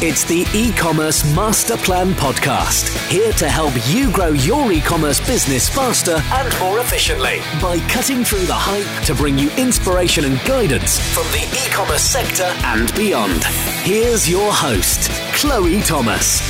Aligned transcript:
It's 0.00 0.22
the 0.22 0.46
e-commerce 0.54 1.24
master 1.34 1.76
plan 1.76 2.12
podcast. 2.12 2.96
Here 3.10 3.32
to 3.32 3.48
help 3.48 3.74
you 3.88 4.12
grow 4.12 4.28
your 4.28 4.70
e-commerce 4.70 5.18
business 5.18 5.68
faster 5.68 6.22
and 6.34 6.56
more 6.60 6.78
efficiently 6.78 7.40
by 7.60 7.80
cutting 7.88 8.22
through 8.22 8.46
the 8.46 8.54
hype 8.54 9.04
to 9.06 9.14
bring 9.16 9.36
you 9.36 9.50
inspiration 9.56 10.24
and 10.24 10.38
guidance 10.44 11.00
from 11.12 11.24
the 11.32 11.42
e-commerce 11.50 12.02
sector 12.02 12.44
and 12.44 12.94
beyond. 12.94 13.42
Here's 13.82 14.30
your 14.30 14.52
host, 14.52 15.10
Chloe 15.34 15.80
Thomas. 15.80 16.48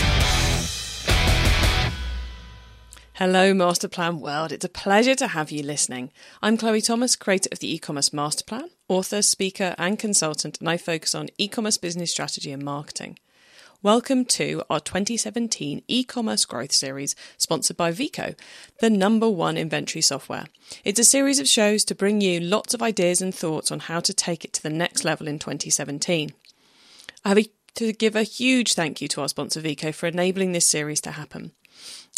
Hello, 3.14 3.54
Masterplan 3.54 4.20
World. 4.20 4.52
It's 4.52 4.66
a 4.66 4.68
pleasure 4.68 5.14
to 5.14 5.28
have 5.28 5.50
you 5.50 5.62
listening. 5.62 6.12
I'm 6.42 6.58
Chloe 6.58 6.82
Thomas, 6.82 7.16
creator 7.16 7.48
of 7.50 7.60
the 7.60 7.74
e-commerce 7.74 8.10
masterplan, 8.10 8.68
author, 8.88 9.22
speaker, 9.22 9.74
and 9.78 9.98
consultant, 9.98 10.60
and 10.60 10.68
I 10.68 10.76
focus 10.76 11.14
on 11.14 11.30
e-commerce 11.38 11.78
business 11.78 12.10
strategy 12.10 12.52
and 12.52 12.62
marketing. 12.62 13.16
Welcome 13.80 14.24
to 14.24 14.64
our 14.68 14.80
2017 14.80 15.82
e-commerce 15.86 16.44
growth 16.44 16.72
series 16.72 17.14
sponsored 17.36 17.76
by 17.76 17.92
Veeqo, 17.92 18.36
the 18.80 18.90
number 18.90 19.30
one 19.30 19.56
inventory 19.56 20.02
software. 20.02 20.46
It's 20.82 20.98
a 20.98 21.04
series 21.04 21.38
of 21.38 21.46
shows 21.46 21.84
to 21.84 21.94
bring 21.94 22.20
you 22.20 22.40
lots 22.40 22.74
of 22.74 22.82
ideas 22.82 23.22
and 23.22 23.32
thoughts 23.32 23.70
on 23.70 23.78
how 23.78 24.00
to 24.00 24.12
take 24.12 24.44
it 24.44 24.52
to 24.54 24.62
the 24.64 24.68
next 24.68 25.04
level 25.04 25.28
in 25.28 25.38
2017. 25.38 26.32
I 27.24 27.28
have 27.28 27.46
to 27.76 27.92
give 27.92 28.16
a 28.16 28.24
huge 28.24 28.74
thank 28.74 29.00
you 29.00 29.06
to 29.06 29.20
our 29.20 29.28
sponsor 29.28 29.60
Veeqo 29.60 29.94
for 29.94 30.08
enabling 30.08 30.50
this 30.50 30.66
series 30.66 31.00
to 31.02 31.12
happen. 31.12 31.52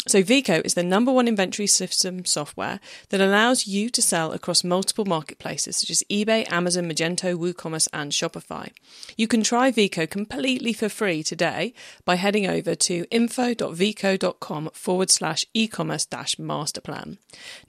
So, 0.07 0.23
Veeqo 0.23 0.65
is 0.65 0.73
the 0.73 0.83
number 0.83 1.11
one 1.11 1.27
inventory 1.27 1.67
system 1.67 2.25
software 2.25 2.79
that 3.09 3.21
allows 3.21 3.67
you 3.67 3.89
to 3.91 4.01
sell 4.01 4.31
across 4.31 4.63
multiple 4.63 5.05
marketplaces 5.05 5.77
such 5.77 5.91
as 5.91 6.03
eBay, 6.09 6.51
Amazon, 6.51 6.89
Magento, 6.89 7.37
WooCommerce, 7.37 7.87
and 7.93 8.11
Shopify. 8.11 8.71
You 9.15 9.27
can 9.27 9.43
try 9.43 9.71
Veeqo 9.71 10.09
completely 10.09 10.73
for 10.73 10.89
free 10.89 11.21
today 11.21 11.75
by 12.03 12.15
heading 12.15 12.47
over 12.47 12.73
to 12.73 13.05
info.veeqo.com 13.11 14.71
forward 14.73 15.11
slash 15.11 15.45
e-commerce 15.53 16.05
dash 16.05 16.35
masterplan. 16.37 17.19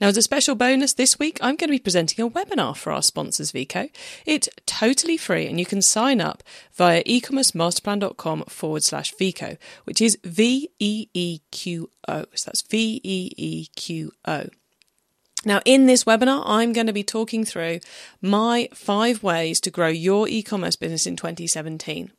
Now, 0.01 0.07
as 0.07 0.17
a 0.17 0.23
special 0.23 0.55
bonus 0.55 0.93
this 0.93 1.19
week, 1.19 1.37
I'm 1.39 1.55
going 1.55 1.69
to 1.69 1.77
be 1.77 1.79
presenting 1.79 2.25
a 2.25 2.29
webinar 2.29 2.75
for 2.75 2.91
our 2.91 3.03
sponsors, 3.03 3.51
Veeqo. 3.51 3.91
It's 4.25 4.49
totally 4.65 5.17
free 5.17 5.45
and 5.45 5.59
you 5.59 5.67
can 5.67 5.83
sign 5.83 6.19
up 6.19 6.41
via 6.73 7.03
ecommercemasterplan.com 7.03 8.45
forward 8.45 8.83
slash 8.83 9.13
Vico, 9.17 9.57
which 9.83 10.01
is 10.01 10.17
V 10.23 10.69
E 10.79 11.07
E 11.13 11.39
Q 11.51 11.91
O. 12.07 12.22
So 12.33 12.47
that's 12.47 12.61
V 12.61 13.01
E 13.03 13.31
E 13.37 13.67
Q 13.75 14.11
O. 14.25 14.47
Now, 15.45 15.59
in 15.65 15.87
this 15.87 16.05
webinar, 16.05 16.43
I'm 16.45 16.71
going 16.71 16.87
to 16.87 16.93
be 16.93 17.03
talking 17.03 17.43
through 17.43 17.81
my 18.21 18.69
five 18.73 19.23
ways 19.23 19.59
to 19.61 19.71
grow 19.71 19.89
your 19.89 20.27
e 20.27 20.41
commerce 20.41 20.77
business 20.77 21.05
in 21.05 21.17
2017. 21.17 22.11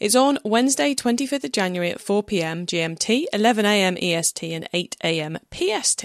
It's 0.00 0.14
on 0.14 0.38
Wednesday, 0.44 0.94
25th 0.94 1.44
of 1.44 1.52
January 1.52 1.90
at 1.90 2.00
4 2.00 2.22
p.m. 2.24 2.66
GMT, 2.66 3.26
11 3.32 3.64
a.m. 3.64 3.96
EST, 4.00 4.42
and 4.52 4.68
8 4.72 4.96
a.m. 5.04 5.38
PST. 5.52 6.04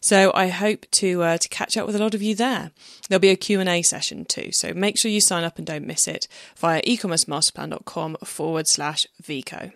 So 0.00 0.30
I 0.34 0.48
hope 0.48 0.86
to 0.92 1.22
uh, 1.22 1.38
to 1.38 1.48
catch 1.48 1.76
up 1.76 1.86
with 1.86 1.96
a 1.96 1.98
lot 1.98 2.14
of 2.14 2.22
you 2.22 2.34
there. 2.34 2.70
There'll 3.08 3.20
be 3.20 3.30
a 3.30 3.36
Q&A 3.36 3.82
session 3.82 4.24
too, 4.24 4.52
so 4.52 4.72
make 4.72 4.98
sure 4.98 5.10
you 5.10 5.20
sign 5.20 5.44
up 5.44 5.58
and 5.58 5.66
don't 5.66 5.86
miss 5.86 6.06
it 6.06 6.28
via 6.56 6.80
ecommercemasterplan.com 6.82 8.16
forward 8.24 8.68
slash 8.68 9.06
Veeqo. 9.22 9.72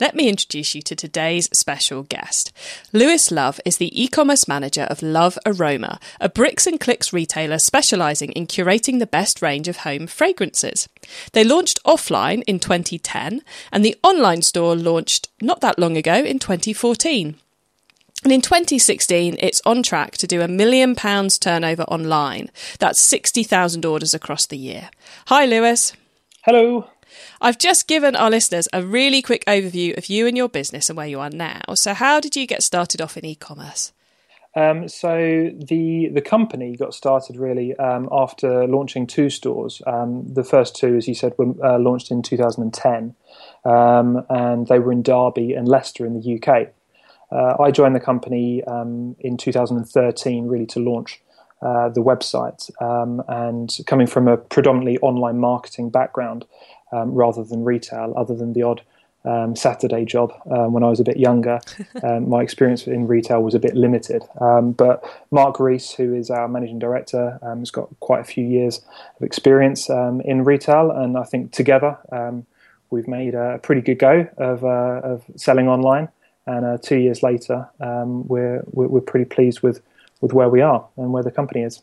Let 0.00 0.16
me 0.16 0.28
introduce 0.28 0.74
you 0.74 0.82
to 0.82 0.96
today's 0.96 1.48
special 1.56 2.02
guest. 2.02 2.52
Lewis 2.92 3.30
Love 3.30 3.60
is 3.64 3.76
the 3.76 4.02
e-commerce 4.02 4.48
manager 4.48 4.82
of 4.90 5.02
Love 5.02 5.38
Aroma, 5.46 6.00
a 6.20 6.28
bricks 6.28 6.66
and 6.66 6.80
clicks 6.80 7.12
retailer 7.12 7.60
specializing 7.60 8.32
in 8.32 8.48
curating 8.48 8.98
the 8.98 9.06
best 9.06 9.40
range 9.40 9.68
of 9.68 9.78
home 9.78 10.08
fragrances. 10.08 10.88
They 11.32 11.44
launched 11.44 11.82
offline 11.84 12.42
in 12.48 12.58
2010 12.58 13.42
and 13.70 13.84
the 13.84 13.96
online 14.02 14.42
store 14.42 14.74
launched 14.74 15.28
not 15.40 15.60
that 15.60 15.78
long 15.78 15.96
ago 15.96 16.14
in 16.14 16.40
2014. 16.40 17.36
And 18.24 18.32
in 18.32 18.40
2016, 18.40 19.36
it's 19.38 19.62
on 19.64 19.84
track 19.84 20.16
to 20.16 20.26
do 20.26 20.40
a 20.40 20.48
million 20.48 20.96
pounds 20.96 21.38
turnover 21.38 21.84
online. 21.84 22.50
That's 22.80 23.00
60,000 23.00 23.84
orders 23.84 24.12
across 24.12 24.46
the 24.46 24.58
year. 24.58 24.90
Hi, 25.26 25.46
Lewis. 25.46 25.92
Hello. 26.42 26.88
I've 27.40 27.58
just 27.58 27.86
given 27.88 28.16
our 28.16 28.30
listeners 28.30 28.68
a 28.72 28.82
really 28.82 29.22
quick 29.22 29.44
overview 29.46 29.96
of 29.96 30.08
you 30.08 30.26
and 30.26 30.36
your 30.36 30.48
business 30.48 30.88
and 30.88 30.96
where 30.96 31.06
you 31.06 31.20
are 31.20 31.30
now. 31.30 31.60
So, 31.74 31.94
how 31.94 32.20
did 32.20 32.36
you 32.36 32.46
get 32.46 32.62
started 32.62 33.00
off 33.00 33.16
in 33.16 33.24
e 33.24 33.34
commerce? 33.34 33.92
Um, 34.56 34.88
so 34.88 35.50
the 35.52 36.10
the 36.12 36.20
company 36.20 36.76
got 36.76 36.94
started 36.94 37.36
really 37.36 37.74
um, 37.76 38.08
after 38.12 38.66
launching 38.68 39.06
two 39.06 39.28
stores. 39.28 39.82
Um, 39.86 40.32
the 40.32 40.44
first 40.44 40.76
two, 40.76 40.96
as 40.96 41.08
you 41.08 41.14
said, 41.14 41.34
were 41.38 41.54
uh, 41.64 41.78
launched 41.78 42.10
in 42.10 42.22
2010, 42.22 43.14
um, 43.64 44.24
and 44.30 44.68
they 44.68 44.78
were 44.78 44.92
in 44.92 45.02
Derby 45.02 45.54
and 45.54 45.66
Leicester 45.66 46.06
in 46.06 46.20
the 46.20 46.36
UK. 46.36 46.68
Uh, 47.32 47.60
I 47.60 47.72
joined 47.72 47.96
the 47.96 48.00
company 48.00 48.62
um, 48.64 49.16
in 49.18 49.36
2013, 49.36 50.46
really 50.46 50.66
to 50.66 50.78
launch 50.78 51.20
uh, 51.60 51.88
the 51.88 52.02
website. 52.02 52.70
Um, 52.80 53.22
and 53.26 53.76
coming 53.86 54.06
from 54.06 54.28
a 54.28 54.36
predominantly 54.36 54.98
online 54.98 55.38
marketing 55.38 55.90
background, 55.90 56.44
um, 56.94 57.12
rather 57.12 57.42
than 57.44 57.64
retail, 57.64 58.14
other 58.16 58.34
than 58.34 58.52
the 58.52 58.62
odd 58.62 58.82
um, 59.24 59.56
Saturday 59.56 60.04
job 60.04 60.32
um, 60.50 60.72
when 60.72 60.82
I 60.82 60.88
was 60.88 61.00
a 61.00 61.04
bit 61.04 61.16
younger. 61.16 61.60
Um, 62.02 62.28
my 62.28 62.42
experience 62.42 62.86
in 62.86 63.06
retail 63.06 63.42
was 63.42 63.54
a 63.54 63.58
bit 63.58 63.74
limited. 63.74 64.22
Um, 64.38 64.72
but 64.72 65.02
Mark 65.30 65.58
Rees, 65.58 65.92
who 65.92 66.12
is 66.12 66.28
our 66.28 66.48
managing 66.48 66.78
director, 66.78 67.38
um, 67.40 67.60
has 67.60 67.70
got 67.70 67.88
quite 68.00 68.20
a 68.20 68.24
few 68.24 68.44
years 68.44 68.82
of 69.16 69.22
experience 69.22 69.88
in 69.88 70.44
retail, 70.44 70.90
and 70.90 71.16
I 71.16 71.22
think 71.22 71.52
together 71.52 71.96
we've 72.90 73.08
made 73.08 73.34
a 73.34 73.58
pretty 73.62 73.80
good 73.80 73.98
go 73.98 74.28
of, 74.36 74.64
uh, 74.64 75.00
of 75.02 75.24
selling 75.36 75.68
online. 75.68 76.08
And 76.46 76.66
uh, 76.66 76.78
two 76.82 76.98
years 76.98 77.22
later, 77.22 77.68
we're, 77.80 78.64
we're 78.66 79.00
pretty 79.00 79.24
pleased 79.24 79.62
with, 79.62 79.80
with 80.20 80.34
where 80.34 80.50
we 80.50 80.60
are 80.60 80.86
and 80.98 81.12
where 81.12 81.22
the 81.22 81.30
company 81.30 81.62
is. 81.62 81.80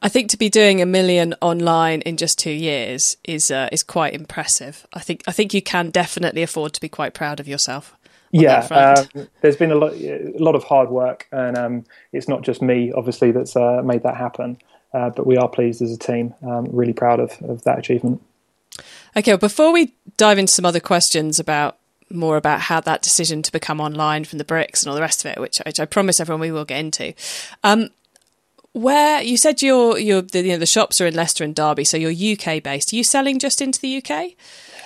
I 0.00 0.08
think 0.08 0.30
to 0.30 0.36
be 0.36 0.48
doing 0.48 0.80
a 0.80 0.86
million 0.86 1.34
online 1.40 2.00
in 2.02 2.16
just 2.16 2.38
two 2.38 2.52
years 2.52 3.16
is 3.24 3.50
uh, 3.50 3.68
is 3.72 3.82
quite 3.82 4.14
impressive. 4.14 4.86
I 4.92 5.00
think 5.00 5.22
I 5.26 5.32
think 5.32 5.52
you 5.52 5.62
can 5.62 5.90
definitely 5.90 6.42
afford 6.42 6.72
to 6.74 6.80
be 6.80 6.88
quite 6.88 7.14
proud 7.14 7.40
of 7.40 7.48
yourself. 7.48 7.94
Yeah, 8.30 8.60
um, 9.14 9.26
there's 9.40 9.56
been 9.56 9.70
a 9.70 9.74
lot, 9.74 9.94
a 9.94 10.34
lot 10.38 10.54
of 10.54 10.62
hard 10.64 10.90
work, 10.90 11.26
and 11.32 11.56
um, 11.56 11.84
it's 12.12 12.28
not 12.28 12.42
just 12.42 12.60
me, 12.60 12.92
obviously, 12.92 13.32
that's 13.32 13.56
uh, 13.56 13.80
made 13.82 14.02
that 14.02 14.16
happen. 14.16 14.58
Uh, 14.92 15.10
but 15.10 15.26
we 15.26 15.36
are 15.36 15.48
pleased 15.48 15.82
as 15.82 15.92
a 15.92 15.98
team, 15.98 16.34
um, 16.42 16.66
really 16.70 16.92
proud 16.92 17.20
of, 17.20 17.32
of 17.42 17.62
that 17.64 17.78
achievement. 17.78 18.22
Okay, 19.16 19.32
well, 19.32 19.38
before 19.38 19.72
we 19.72 19.94
dive 20.16 20.38
into 20.38 20.52
some 20.52 20.64
other 20.64 20.80
questions 20.80 21.38
about 21.38 21.78
more 22.10 22.36
about 22.36 22.60
how 22.60 22.80
that 22.80 23.02
decision 23.02 23.42
to 23.42 23.52
become 23.52 23.80
online 23.80 24.24
from 24.24 24.38
the 24.38 24.44
bricks 24.44 24.82
and 24.82 24.88
all 24.88 24.94
the 24.94 25.02
rest 25.02 25.24
of 25.24 25.30
it, 25.30 25.38
which, 25.38 25.60
which 25.66 25.78
I 25.78 25.84
promise 25.84 26.20
everyone 26.20 26.40
we 26.40 26.50
will 26.50 26.64
get 26.64 26.80
into. 26.80 27.12
Um, 27.62 27.90
where 28.78 29.22
you 29.22 29.36
said 29.36 29.62
your 29.62 29.98
your 29.98 30.22
the, 30.22 30.42
you 30.42 30.52
know 30.52 30.58
the 30.58 30.66
shops 30.66 31.00
are 31.00 31.06
in 31.06 31.14
Leicester 31.14 31.44
and 31.44 31.54
Derby, 31.54 31.84
so 31.84 31.96
you're 31.96 32.10
UK 32.10 32.62
based. 32.62 32.92
Are 32.92 32.96
you 32.96 33.04
selling 33.04 33.38
just 33.38 33.60
into 33.60 33.80
the 33.80 34.02
UK? 34.02 34.32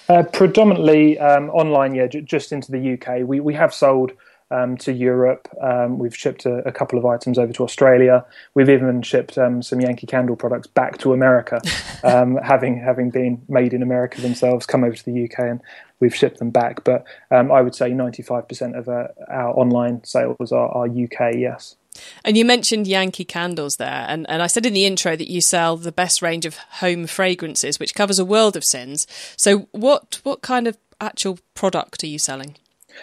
Uh, 0.09 0.23
predominantly 0.25 1.19
um, 1.19 1.51
online, 1.51 1.95
yeah, 1.95 2.07
j- 2.07 2.23
just 2.23 2.53
into 2.53 2.73
the 2.73 2.95
UK. 2.95 3.27
We 3.27 3.41
we 3.41 3.55
have 3.55 3.73
sold 3.73 4.13
um, 4.51 4.77
to 4.79 4.93
Europe. 4.93 5.49
Um, 5.61 5.99
we've 5.99 6.17
shipped 6.17 6.45
a, 6.45 6.57
a, 6.69 6.73
couple 6.73 6.99
of 6.99 7.07
items 7.07 7.39
over 7.39 7.53
to 7.55 7.65
Australia. 7.65 8.25
We've 8.55 8.69
even 8.69 9.01
shipped 9.03 9.39
um, 9.39 9.63
some 9.63 9.81
Yankee 9.81 10.07
Candle 10.07 10.37
products 10.37 10.67
back 10.67 10.99
to 10.99 11.13
America, 11.13 11.61
um, 12.05 12.37
having 12.37 12.79
having 12.79 13.11
been 13.11 13.43
made 13.49 13.73
in 13.73 13.83
America 13.83 14.21
themselves, 14.21 14.67
come 14.67 14.85
over 14.85 14.95
to 14.95 15.05
the 15.05 15.25
UK 15.25 15.39
and 15.39 15.61
we've 16.01 16.15
shipped 16.15 16.39
them 16.39 16.51
back. 16.51 16.85
But 16.85 17.05
um, 17.31 17.51
I 17.51 17.63
would 17.63 17.75
say 17.75 17.91
95% 17.93 18.79
of 18.79 18.89
uh, 18.89 19.09
our 19.29 19.51
online 19.51 20.05
sales 20.05 20.53
are, 20.53 20.69
are 20.69 20.87
UK, 20.87 21.37
yes. 21.37 21.77
And 22.25 22.37
you 22.37 22.45
mentioned 22.45 22.87
Yankee 22.87 23.25
candles 23.25 23.77
there, 23.77 24.07
and, 24.09 24.29
and 24.29 24.43
I 24.43 24.47
said 24.47 24.67
in 24.67 24.73
the 24.73 24.87
intro 24.87 25.17
that 25.17 25.31
you 25.31 25.41
sell 25.41 25.77
the 25.77 25.93
best 25.93 26.23
range 26.23 26.47
of 26.47 26.57
home 26.57 27.07
fragrances, 27.07 27.79
which 27.79 27.95
covers 27.95 28.19
a 28.19 28.25
world 28.25 28.57
of 28.57 28.65
sins. 28.65 29.07
So, 29.37 29.69
what 29.73 30.21
what 30.23 30.43
kind 30.43 30.67
of 30.67 30.79
actual 31.01 31.39
product 31.55 32.03
are 32.05 32.09
you 32.09 32.19
selling? 32.19 32.57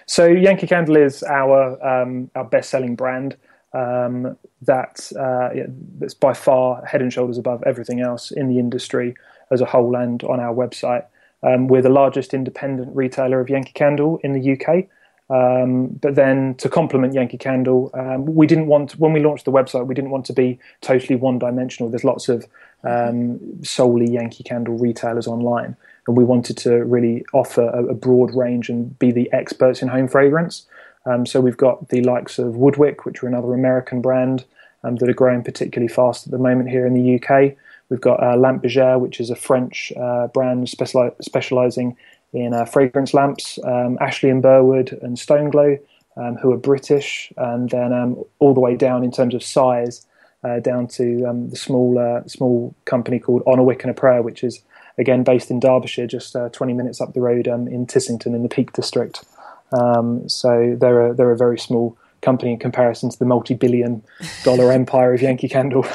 So, 0.05 0.25
Yankee 0.25 0.67
Candle 0.67 0.97
is 0.97 1.23
our 1.23 1.83
um, 1.85 2.31
our 2.35 2.45
best 2.45 2.69
selling 2.69 2.95
brand. 2.95 3.37
Um, 3.71 4.35
that 4.63 5.11
uh, 5.15 5.53
yeah, 5.55 5.67
that's 5.99 6.15
by 6.15 6.33
far 6.33 6.83
head 6.85 7.01
and 7.01 7.13
shoulders 7.13 7.37
above 7.37 7.61
everything 7.67 8.01
else 8.01 8.31
in 8.31 8.47
the 8.47 8.57
industry 8.57 9.15
as 9.51 9.61
a 9.61 9.65
whole 9.65 9.95
and 9.95 10.23
on 10.23 10.39
our 10.39 10.53
website. 10.53 11.05
Um, 11.43 11.67
we're 11.67 11.81
the 11.81 11.89
largest 11.89 12.33
independent 12.33 12.95
retailer 12.95 13.39
of 13.39 13.49
Yankee 13.49 13.71
Candle 13.73 14.19
in 14.23 14.33
the 14.33 14.53
UK. 14.53 14.87
Um, 15.29 15.87
but 15.87 16.15
then 16.15 16.55
to 16.55 16.69
complement 16.69 17.13
Yankee 17.13 17.37
Candle, 17.37 17.91
um, 17.93 18.25
we 18.25 18.47
didn't 18.47 18.65
want 18.65 18.93
when 18.93 19.13
we 19.13 19.19
launched 19.19 19.45
the 19.45 19.51
website, 19.51 19.85
we 19.85 19.93
didn't 19.93 20.09
want 20.09 20.25
to 20.25 20.33
be 20.33 20.59
totally 20.81 21.15
one-dimensional. 21.15 21.89
There's 21.89 22.03
lots 22.03 22.29
of 22.29 22.47
um, 22.83 23.39
solely 23.63 24.09
Yankee 24.09 24.43
Candle 24.43 24.77
retailers 24.77 25.27
online, 25.27 25.75
and 26.07 26.17
we 26.17 26.23
wanted 26.23 26.57
to 26.57 26.83
really 26.83 27.23
offer 27.33 27.63
a, 27.63 27.87
a 27.87 27.93
broad 27.93 28.33
range 28.33 28.69
and 28.69 28.97
be 28.97 29.11
the 29.11 29.31
experts 29.31 29.81
in 29.81 29.87
home 29.87 30.07
fragrance. 30.07 30.65
Um, 31.05 31.25
so 31.25 31.41
we've 31.41 31.57
got 31.57 31.89
the 31.89 32.01
likes 32.01 32.39
of 32.39 32.55
Woodwick, 32.55 33.05
which 33.05 33.23
are 33.23 33.27
another 33.27 33.53
American 33.53 34.01
brand 34.01 34.45
um, 34.83 34.95
that 34.97 35.09
are 35.09 35.13
growing 35.13 35.43
particularly 35.43 35.91
fast 35.91 36.25
at 36.25 36.31
the 36.31 36.37
moment 36.37 36.69
here 36.69 36.85
in 36.85 36.93
the 36.93 37.15
UK. 37.15 37.55
We've 37.89 38.01
got 38.01 38.21
uh, 38.21 38.35
Lampe 38.35 38.63
Bergère, 38.63 38.99
which 38.99 39.19
is 39.19 39.29
a 39.29 39.35
French 39.35 39.91
uh, 39.99 40.27
brand 40.27 40.67
speciali- 40.67 41.15
specializing 41.23 41.97
in 42.33 42.53
uh, 42.53 42.65
fragrance 42.65 43.13
lamps, 43.13 43.57
um, 43.63 43.97
Ashleigh 43.99 44.31
and 44.31 44.41
Burwood 44.41 44.97
and 45.01 45.17
Stone 45.17 45.49
Glow, 45.49 45.77
um, 46.15 46.35
who 46.35 46.51
are 46.51 46.57
British, 46.57 47.31
and 47.37 47.69
then 47.69 47.93
um, 47.93 48.23
all 48.39 48.53
the 48.53 48.59
way 48.59 48.75
down 48.75 49.03
in 49.03 49.11
terms 49.11 49.33
of 49.33 49.43
size, 49.43 50.05
uh, 50.43 50.59
down 50.59 50.87
to 50.87 51.25
um, 51.25 51.49
the 51.49 51.55
small 51.55 51.97
uh, 51.97 52.27
small 52.27 52.73
company 52.85 53.19
called 53.19 53.43
On 53.45 53.59
a 53.59 53.63
Wick 53.63 53.83
and 53.83 53.91
a 53.91 53.93
Prayer, 53.93 54.21
which 54.21 54.43
is 54.43 54.61
again 54.97 55.23
based 55.23 55.49
in 55.49 55.59
Derbyshire, 55.59 56.07
just 56.07 56.35
uh, 56.35 56.49
20 56.49 56.73
minutes 56.73 57.01
up 57.01 57.13
the 57.13 57.21
road 57.21 57.47
um, 57.47 57.67
in 57.67 57.85
Tissington 57.85 58.27
in 58.27 58.43
the 58.43 58.49
Peak 58.49 58.73
District. 58.73 59.23
Um, 59.71 60.27
so 60.27 60.75
they're 60.79 61.07
a, 61.07 61.13
they're 61.13 61.31
a 61.31 61.37
very 61.37 61.59
small 61.59 61.97
company 62.21 62.51
in 62.53 62.59
comparison 62.59 63.09
to 63.09 63.19
the 63.19 63.25
multi-billion 63.25 64.03
dollar 64.43 64.71
empire 64.73 65.13
of 65.13 65.21
Yankee 65.21 65.49
Candle. 65.49 65.85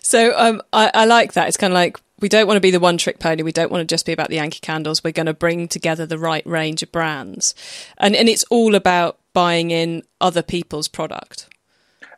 So 0.00 0.32
um, 0.36 0.62
I, 0.72 0.90
I, 0.92 1.04
like 1.06 1.32
that. 1.32 1.48
It's 1.48 1.56
kind 1.56 1.72
of 1.72 1.74
like 1.74 1.98
we 2.20 2.28
don't 2.28 2.46
want 2.46 2.56
to 2.56 2.62
be 2.62 2.70
the 2.70 2.80
one 2.80 2.96
trick 2.96 3.18
pony. 3.18 3.42
We 3.42 3.52
don't 3.52 3.70
want 3.70 3.86
to 3.86 3.92
just 3.92 4.06
be 4.06 4.12
about 4.12 4.28
the 4.28 4.36
Yankee 4.36 4.60
candles. 4.60 5.04
We're 5.04 5.12
going 5.12 5.26
to 5.26 5.34
bring 5.34 5.68
together 5.68 6.06
the 6.06 6.18
right 6.18 6.46
range 6.46 6.82
of 6.82 6.90
brands, 6.92 7.54
and 7.98 8.16
and 8.16 8.28
it's 8.28 8.44
all 8.44 8.74
about 8.74 9.18
buying 9.32 9.70
in 9.70 10.02
other 10.20 10.42
people's 10.42 10.88
product. 10.88 11.48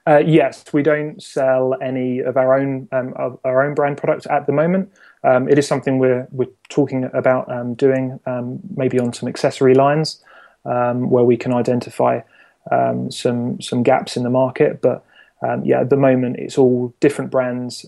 Uh, 0.06 0.22
yes, 0.24 0.64
we 0.72 0.82
don't 0.82 1.22
sell 1.22 1.74
any 1.82 2.20
of 2.20 2.36
our 2.36 2.58
own 2.58 2.88
um, 2.92 3.12
of 3.16 3.38
our 3.44 3.66
own 3.66 3.74
brand 3.74 3.98
products 3.98 4.26
at 4.28 4.46
the 4.46 4.52
moment. 4.52 4.90
Um, 5.24 5.48
it 5.48 5.58
is 5.58 5.66
something 5.66 5.98
we're 5.98 6.28
we're 6.30 6.48
talking 6.68 7.10
about 7.12 7.50
um, 7.50 7.74
doing, 7.74 8.20
um, 8.24 8.60
maybe 8.76 8.98
on 8.98 9.12
some 9.12 9.28
accessory 9.28 9.74
lines, 9.74 10.22
um, 10.64 11.10
where 11.10 11.24
we 11.24 11.36
can 11.36 11.52
identify 11.52 12.20
um, 12.70 13.10
some 13.10 13.60
some 13.60 13.82
gaps 13.82 14.16
in 14.16 14.22
the 14.22 14.30
market. 14.30 14.80
But 14.80 15.04
yeah, 15.64 15.80
at 15.80 15.90
the 15.90 15.96
moment 15.96 16.36
it's 16.36 16.56
all 16.56 16.94
different 17.00 17.30
brands 17.30 17.84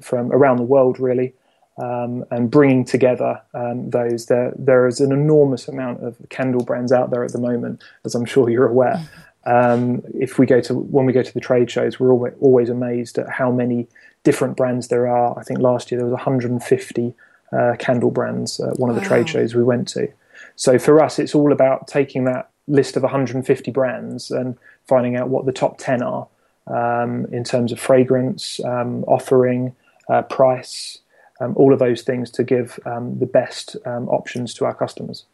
from 0.00 0.32
around 0.32 0.56
the 0.56 0.62
world, 0.62 0.98
really, 0.98 1.34
um, 1.78 2.24
and 2.30 2.50
bringing 2.50 2.84
together 2.84 3.40
um, 3.54 3.90
those. 3.90 4.26
There, 4.26 4.52
there 4.56 4.86
is 4.86 5.00
an 5.00 5.12
enormous 5.12 5.68
amount 5.68 6.04
of 6.04 6.16
candle 6.28 6.64
brands 6.64 6.92
out 6.92 7.10
there 7.10 7.24
at 7.24 7.32
the 7.32 7.40
moment, 7.40 7.82
as 8.04 8.14
I'm 8.14 8.24
sure 8.24 8.50
you're 8.50 8.68
aware. 8.68 9.08
Um, 9.46 10.02
if 10.14 10.38
we 10.38 10.46
go 10.46 10.60
to 10.62 10.74
when 10.74 11.06
we 11.06 11.12
go 11.12 11.22
to 11.22 11.32
the 11.32 11.40
trade 11.40 11.70
shows, 11.70 11.98
we're 11.98 12.12
always, 12.12 12.34
always 12.40 12.68
amazed 12.68 13.18
at 13.18 13.28
how 13.30 13.50
many 13.50 13.86
different 14.24 14.56
brands 14.56 14.88
there 14.88 15.06
are. 15.08 15.38
I 15.38 15.42
think 15.42 15.60
last 15.60 15.90
year 15.90 15.98
there 15.98 16.06
was 16.06 16.12
150 16.12 17.14
uh, 17.52 17.76
candle 17.78 18.10
brands 18.10 18.60
at 18.60 18.78
one 18.78 18.90
of 18.90 18.96
the 18.96 19.02
wow. 19.02 19.08
trade 19.08 19.28
shows 19.28 19.54
we 19.54 19.62
went 19.62 19.88
to. 19.88 20.08
So 20.56 20.78
for 20.78 21.02
us, 21.02 21.18
it's 21.18 21.34
all 21.34 21.52
about 21.52 21.86
taking 21.86 22.24
that 22.24 22.50
list 22.66 22.96
of 22.96 23.02
150 23.02 23.70
brands 23.70 24.30
and 24.30 24.58
finding 24.86 25.16
out 25.16 25.28
what 25.28 25.46
the 25.46 25.52
top 25.52 25.78
10 25.78 26.02
are 26.02 26.28
um, 26.66 27.26
in 27.32 27.44
terms 27.44 27.72
of 27.72 27.80
fragrance, 27.80 28.60
um, 28.64 29.04
offering, 29.04 29.74
uh, 30.08 30.22
price, 30.22 30.98
um, 31.40 31.54
all 31.56 31.72
of 31.72 31.78
those 31.78 32.02
things 32.02 32.30
to 32.32 32.44
give 32.44 32.78
um, 32.84 33.18
the 33.18 33.26
best 33.26 33.76
um, 33.86 34.08
options 34.08 34.54
to 34.54 34.64
our 34.64 34.74
customers. 34.74 35.24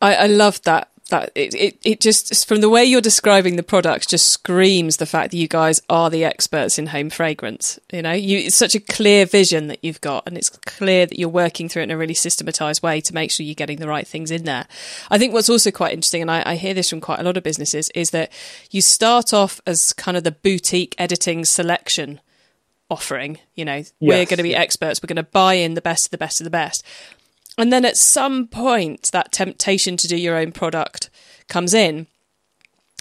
I, 0.00 0.14
I 0.14 0.26
love 0.26 0.60
that 0.62 0.88
that 1.12 1.30
it, 1.34 1.54
it, 1.54 1.78
it 1.84 2.00
just 2.00 2.48
from 2.48 2.60
the 2.60 2.70
way 2.70 2.84
you're 2.84 3.00
describing 3.00 3.56
the 3.56 3.62
products 3.62 4.06
just 4.06 4.30
screams 4.30 4.96
the 4.96 5.06
fact 5.06 5.30
that 5.30 5.36
you 5.36 5.46
guys 5.46 5.80
are 5.90 6.08
the 6.08 6.24
experts 6.24 6.78
in 6.78 6.86
home 6.86 7.10
fragrance 7.10 7.78
you 7.92 8.00
know 8.00 8.12
you 8.12 8.38
it's 8.38 8.56
such 8.56 8.74
a 8.74 8.80
clear 8.80 9.26
vision 9.26 9.66
that 9.66 9.78
you've 9.82 10.00
got 10.00 10.26
and 10.26 10.38
it's 10.38 10.48
clear 10.48 11.04
that 11.04 11.18
you're 11.18 11.28
working 11.28 11.68
through 11.68 11.82
it 11.82 11.84
in 11.84 11.90
a 11.90 11.98
really 11.98 12.14
systematized 12.14 12.82
way 12.82 13.00
to 13.00 13.14
make 13.14 13.30
sure 13.30 13.44
you're 13.44 13.54
getting 13.54 13.78
the 13.78 13.88
right 13.88 14.06
things 14.06 14.30
in 14.30 14.44
there 14.44 14.66
i 15.10 15.18
think 15.18 15.32
what's 15.32 15.50
also 15.50 15.70
quite 15.70 15.92
interesting 15.92 16.22
and 16.22 16.30
I, 16.30 16.42
I 16.46 16.54
hear 16.54 16.72
this 16.72 16.88
from 16.88 17.00
quite 17.00 17.20
a 17.20 17.24
lot 17.24 17.36
of 17.36 17.42
businesses 17.42 17.90
is 17.90 18.10
that 18.10 18.32
you 18.70 18.80
start 18.80 19.34
off 19.34 19.60
as 19.66 19.92
kind 19.92 20.16
of 20.16 20.24
the 20.24 20.32
boutique 20.32 20.94
editing 20.98 21.44
selection 21.44 22.20
offering 22.92 23.38
you 23.54 23.64
know 23.64 23.76
yes. 23.76 23.92
we're 24.00 24.24
going 24.24 24.36
to 24.36 24.42
be 24.42 24.54
experts 24.54 25.02
we're 25.02 25.08
going 25.08 25.16
to 25.16 25.22
buy 25.22 25.54
in 25.54 25.74
the 25.74 25.82
best 25.82 26.06
of 26.06 26.10
the 26.10 26.18
best 26.18 26.40
of 26.40 26.44
the 26.44 26.50
best 26.50 26.84
and 27.58 27.72
then 27.72 27.84
at 27.84 27.96
some 27.96 28.46
point, 28.46 29.10
that 29.12 29.32
temptation 29.32 29.96
to 29.98 30.08
do 30.08 30.16
your 30.16 30.36
own 30.36 30.52
product 30.52 31.10
comes 31.48 31.74
in. 31.74 32.06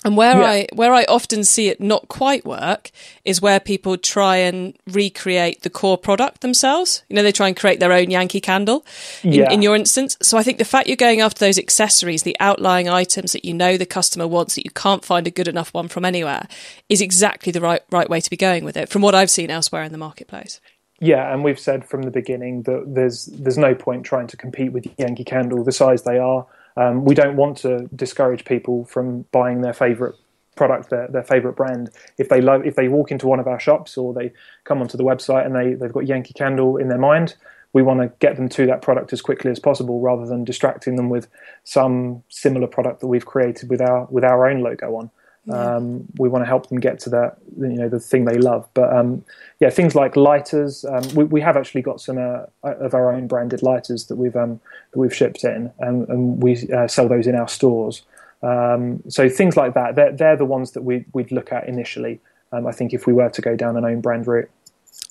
And 0.04 0.18
where 0.18 0.40
yeah. 0.40 0.50
I 0.50 0.68
where 0.74 0.94
I 0.94 1.04
often 1.06 1.44
see 1.44 1.68
it 1.68 1.80
not 1.80 2.08
quite 2.08 2.44
work 2.44 2.90
is 3.24 3.42
where 3.42 3.60
people 3.60 3.98
try 3.98 4.38
and 4.38 4.76
recreate 4.88 5.62
the 5.62 5.70
core 5.70 5.98
product 5.98 6.42
themselves. 6.42 7.04
You 7.08 7.16
know, 7.16 7.24
they 7.24 7.32
try 7.32 7.48
and 7.48 7.56
create 7.56 7.80
their 7.80 7.92
own 7.92 8.10
Yankee 8.10 8.42
candle 8.42 8.84
in, 9.22 9.34
yeah. 9.34 9.52
in 9.52 9.62
your 9.62 9.76
instance. 9.76 10.18
So 10.22 10.40
I 10.40 10.44
think 10.44 10.58
the 10.58 10.66
fact 10.66 10.88
you're 10.88 10.98
going 10.98 11.22
after 11.22 11.46
those 11.46 11.60
accessories, 11.60 12.24
the 12.24 12.38
outlying 12.40 12.90
items 12.90 13.34
that 13.34 13.46
you 13.46 13.54
know 13.54 13.78
the 13.78 13.86
customer 13.86 14.28
wants 14.28 14.56
that 14.56 14.66
you 14.66 14.72
can't 14.72 15.06
find 15.06 15.28
a 15.28 15.32
good 15.32 15.48
enough 15.48 15.72
one 15.72 15.88
from 15.88 16.04
anywhere, 16.04 16.48
is 16.90 17.00
exactly 17.00 17.52
the 17.52 17.62
right 17.62 17.82
right 17.92 18.10
way 18.10 18.22
to 18.22 18.30
be 18.30 18.38
going 18.38 18.66
with 18.66 18.78
it. 18.78 18.90
From 18.90 19.04
what 19.04 19.14
I've 19.14 19.30
seen 19.30 19.52
elsewhere 19.52 19.84
in 19.84 19.92
the 19.92 20.00
marketplace. 20.00 20.60
Yeah, 21.00 21.34
and 21.34 21.44
we've 21.44 21.60
said 21.60 21.84
from 21.84 22.04
the 22.04 22.12
beginning 22.12 22.62
that 22.64 22.86
there's 22.88 23.26
there's 23.26 23.58
no 23.58 23.76
point 23.76 24.06
trying 24.06 24.28
to 24.28 24.38
compete 24.38 24.72
with 24.72 24.88
Yankee 24.98 25.24
Candle 25.24 25.64
the 25.64 25.72
size 25.72 26.04
they 26.04 26.18
are. 26.20 26.46
Um, 26.78 27.06
we 27.06 27.16
don't 27.16 27.36
want 27.36 27.58
to 27.58 27.90
discourage 27.96 28.46
people 28.46 28.86
from 28.86 29.24
buying 29.32 29.62
their 29.62 29.74
favourite 29.74 30.16
product, 30.56 30.90
their, 30.90 31.08
their 31.08 31.24
favourite 31.24 31.56
brand. 31.56 31.90
If 32.18 32.30
they 32.30 32.42
love, 32.42 32.66
if 32.66 32.76
they 32.76 32.88
walk 32.88 33.12
into 33.12 33.28
one 33.28 33.40
of 33.40 33.48
our 33.48 33.60
shops 33.60 33.98
or 33.98 34.14
they 34.14 34.34
come 34.64 34.82
onto 34.82 34.98
the 34.98 35.04
website 35.04 35.46
and 35.46 35.56
they 35.56 35.74
they've 35.74 35.94
got 35.94 36.08
Yankee 36.08 36.34
Candle 36.34 36.78
in 36.78 36.88
their 36.90 36.98
mind, 36.98 37.36
we 37.74 37.82
want 37.82 38.02
to 38.02 38.12
get 38.20 38.36
them 38.36 38.50
to 38.50 38.66
that 38.68 38.82
product 38.82 39.14
as 39.14 39.22
quickly 39.22 39.50
as 39.52 39.60
possible, 39.60 40.02
rather 40.02 40.26
than 40.26 40.44
distracting 40.44 40.96
them 40.96 41.10
with 41.10 41.28
some 41.64 42.24
similar 42.30 42.68
product 42.68 43.00
that 43.00 43.08
we've 43.08 43.26
created 43.26 43.70
with 43.70 43.82
our 43.82 44.06
with 44.06 44.24
our 44.24 44.48
own 44.48 44.62
logo 44.62 44.96
on. 44.96 45.10
Um, 45.50 46.06
we 46.18 46.30
want 46.30 46.44
to 46.44 46.48
help 46.48 46.70
them 46.70 46.80
get 46.80 47.00
to 47.00 47.10
that, 47.10 47.38
you 47.58 47.70
know, 47.70 47.90
the 47.90 48.00
thing 48.00 48.26
they 48.26 48.38
love. 48.38 48.68
But 48.76 48.96
um, 48.96 49.26
yeah, 49.60 49.72
things 49.72 49.96
like 49.96 50.16
lighters. 50.16 50.86
Um, 50.86 51.04
we, 51.16 51.24
we, 51.24 51.42
have 51.42 51.58
actually 51.58 51.82
got 51.82 52.00
some 52.00 52.20
uh, 52.20 52.44
of 52.64 52.94
our 52.94 53.12
own 53.12 53.28
branded 53.28 53.64
lighters 53.64 54.06
that 54.06 54.18
we've 54.18 54.36
um, 54.36 54.60
that 54.92 55.00
we've 55.00 55.14
shipped 55.14 55.44
in, 55.44 55.72
and, 55.80 56.08
and 56.10 56.44
we 56.44 56.72
uh, 56.72 56.88
sell 56.88 57.08
those 57.08 57.26
in 57.26 57.36
our 57.36 57.48
stores. 57.48 58.04
Um, 58.44 59.04
so 59.08 59.30
things 59.30 59.56
like 59.56 59.74
that, 59.74 59.96
they're, 59.96 60.12
they're 60.12 60.38
the 60.38 60.46
ones 60.46 60.72
that 60.72 60.84
we, 60.84 61.06
would 61.14 61.32
look 61.32 61.52
at 61.52 61.68
initially. 61.68 62.20
Um, 62.52 62.68
I 62.68 62.72
think 62.72 62.94
if 62.94 63.08
we 63.08 63.14
were 63.14 63.30
to 63.30 63.42
go 63.42 63.56
down 63.56 63.78
an 63.78 63.86
own 63.86 64.02
brand 64.02 64.28
route. 64.28 64.50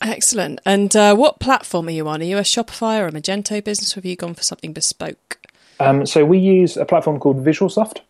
Excellent. 0.02 0.60
And 0.64 0.94
uh, 0.96 1.14
what 1.14 1.40
platform 1.40 1.88
are 1.88 1.92
you 1.92 2.08
on? 2.08 2.20
Are 2.20 2.24
you 2.24 2.38
a 2.38 2.42
Shopify 2.42 3.00
or 3.00 3.06
a 3.06 3.12
Magento 3.12 3.62
business? 3.62 3.92
Or 3.92 3.96
have 3.96 4.04
you 4.04 4.16
gone 4.16 4.34
for 4.34 4.42
something 4.42 4.72
bespoke? 4.72 5.38
so 6.04 6.24
we 6.24 6.38
use 6.38 6.76
a 6.76 6.84
platform 6.84 7.18
called 7.18 7.44
Visualsoft. 7.44 8.00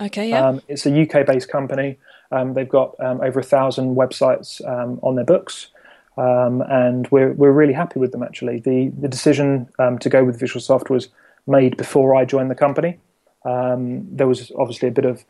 Okay, 0.00 0.30
yeah. 0.30 0.46
Um, 0.46 0.62
it's 0.68 0.86
a 0.86 1.02
UK 1.02 1.26
based 1.26 1.48
company. 1.48 1.98
Um, 2.30 2.54
they've 2.54 2.68
got 2.68 2.94
um, 3.00 3.20
over 3.20 3.40
a 3.40 3.44
thousand 3.44 3.96
websites 3.96 4.66
um, 4.68 5.00
on 5.02 5.14
their 5.16 5.24
books, 5.24 5.68
um, 6.16 6.62
and 6.62 7.08
we're 7.10 7.32
we're 7.32 7.52
really 7.52 7.72
happy 7.72 7.98
with 7.98 8.12
them. 8.12 8.22
Actually, 8.22 8.60
the 8.60 8.92
the 9.00 9.08
decision 9.08 9.68
to 10.00 10.08
go 10.08 10.24
with 10.24 10.40
Visualsoft 10.40 10.90
was 10.90 11.08
made 11.46 11.76
before 11.76 12.14
I 12.14 12.24
joined 12.24 12.50
the 12.50 12.54
company. 12.54 12.98
there 13.44 14.26
was 14.26 14.52
obviously 14.56 14.88
a 14.88 14.92
bit 14.92 15.04
of 15.04 15.24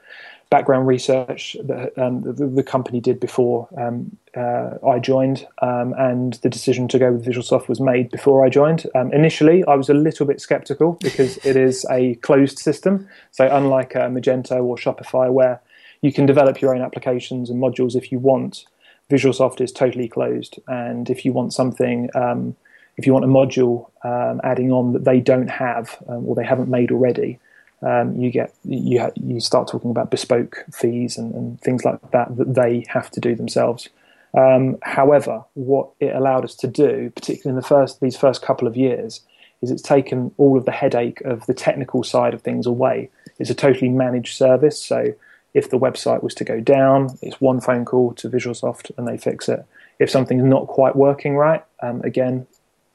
background 0.51 0.87
research 0.87 1.57
that 1.65 1.97
um, 1.99 2.23
the, 2.23 2.47
the, 2.47 2.63
company 2.63 3.01
did 3.01 3.21
before 3.21 3.69
um, 3.77 4.17
uh, 4.35 4.79
I 4.87 4.99
joined, 4.99 5.47
um, 5.61 5.95
and 5.99 6.35
the 6.35 6.49
decision 6.49 6.89
to 6.89 6.99
go 6.99 7.13
with 7.13 7.27
Visualsoft 7.27 7.69
was 7.69 7.81
made 7.81 8.11
before 8.11 8.45
I 8.45 8.49
joined. 8.49 8.87
Um, 8.95 9.13
initially, 9.13 9.63
I 9.65 9.75
was 9.75 9.91
a 9.91 9.95
little 9.95 10.27
bit 10.27 10.41
skeptical 10.41 10.93
because 11.03 11.37
it 11.45 11.57
is 11.57 11.85
a 11.91 12.15
closed 12.17 12.59
system. 12.59 13.09
So, 13.31 13.49
unlike 13.55 13.95
uh, 13.95 14.09
Magento 14.09 14.63
or 14.63 14.77
Shopify, 14.77 15.31
where 15.31 15.61
you 16.01 16.13
can 16.13 16.25
develop 16.25 16.61
your 16.61 16.75
own 16.75 16.81
applications 16.81 17.51
and 17.51 17.63
modules 17.63 17.95
if 17.95 18.11
you 18.11 18.19
want, 18.19 18.65
Visualsoft 19.11 19.61
is 19.61 19.73
totally 19.73 20.09
closed. 20.09 20.59
And 20.67 21.11
if 21.11 21.25
you 21.25 21.33
want 21.33 21.53
something, 21.53 22.09
um, 22.15 22.57
if 22.97 23.07
you 23.07 23.13
want 23.13 23.25
a 23.25 23.29
module 23.29 23.91
um, 24.03 24.41
adding 24.45 24.73
on 24.73 24.93
that 24.95 25.05
they 25.05 25.21
don't 25.21 25.49
have 25.49 25.97
or 26.07 26.35
they 26.35 26.45
haven't 26.45 26.69
made 26.69 26.91
already, 26.91 27.39
um, 27.83 28.17
you 28.17 28.31
get 28.31 28.55
you 28.65 29.01
ha- 29.01 29.13
you 29.15 29.41
start 29.41 29.69
talking 29.69 29.91
about 29.91 30.11
bespoke 30.11 30.65
fees 30.73 31.17
and, 31.17 31.35
and, 31.35 31.61
things 31.61 31.85
like 31.85 32.11
that 32.11 32.37
that 32.37 32.55
they 32.55 32.85
have 32.89 33.11
to 33.13 33.21
do 33.21 33.35
themselves. 33.35 33.89
Um, 34.37 34.79
however, 34.83 35.45
what 35.55 35.91
it 36.01 36.15
allowed 36.15 36.45
us 36.45 36.55
to 36.57 36.67
do, 36.67 37.11
particularly 37.15 37.57
in 37.57 37.61
the 37.61 37.67
first 37.67 38.01
these 38.01 38.17
first 38.17 38.43
couple 38.43 38.67
of 38.67 38.77
years, 38.77 39.21
is 39.63 39.71
it's 39.71 39.83
taken 39.83 40.33
all 40.39 40.59
of 40.59 40.65
the 40.65 40.73
headache 40.73 41.21
of 41.23 41.47
the 41.47 41.55
technical 41.55 42.03
side 42.03 42.35
of 42.35 42.43
things 42.43 42.67
away. 42.67 43.11
It's 43.39 43.51
a 43.51 43.55
totally 43.55 43.91
managed 43.91 44.37
service, 44.37 44.83
so 44.83 45.15
if 45.55 45.71
the 45.71 45.79
website 45.79 46.23
was 46.23 46.35
to 46.35 46.45
go 46.45 46.61
down, 46.61 47.17
it's 47.23 47.41
one 47.41 47.61
phone 47.61 47.85
call 47.85 48.13
to 48.15 48.29
Visualsoft 48.29 48.91
and 48.97 49.07
they 49.07 49.17
fix 49.17 49.49
it. 49.49 49.65
If 49.99 50.11
something's 50.11 50.45
not 50.45 50.67
quite 50.67 50.95
working 50.95 51.37
right, 51.37 51.65
um, 51.83 52.01
again, 52.03 52.47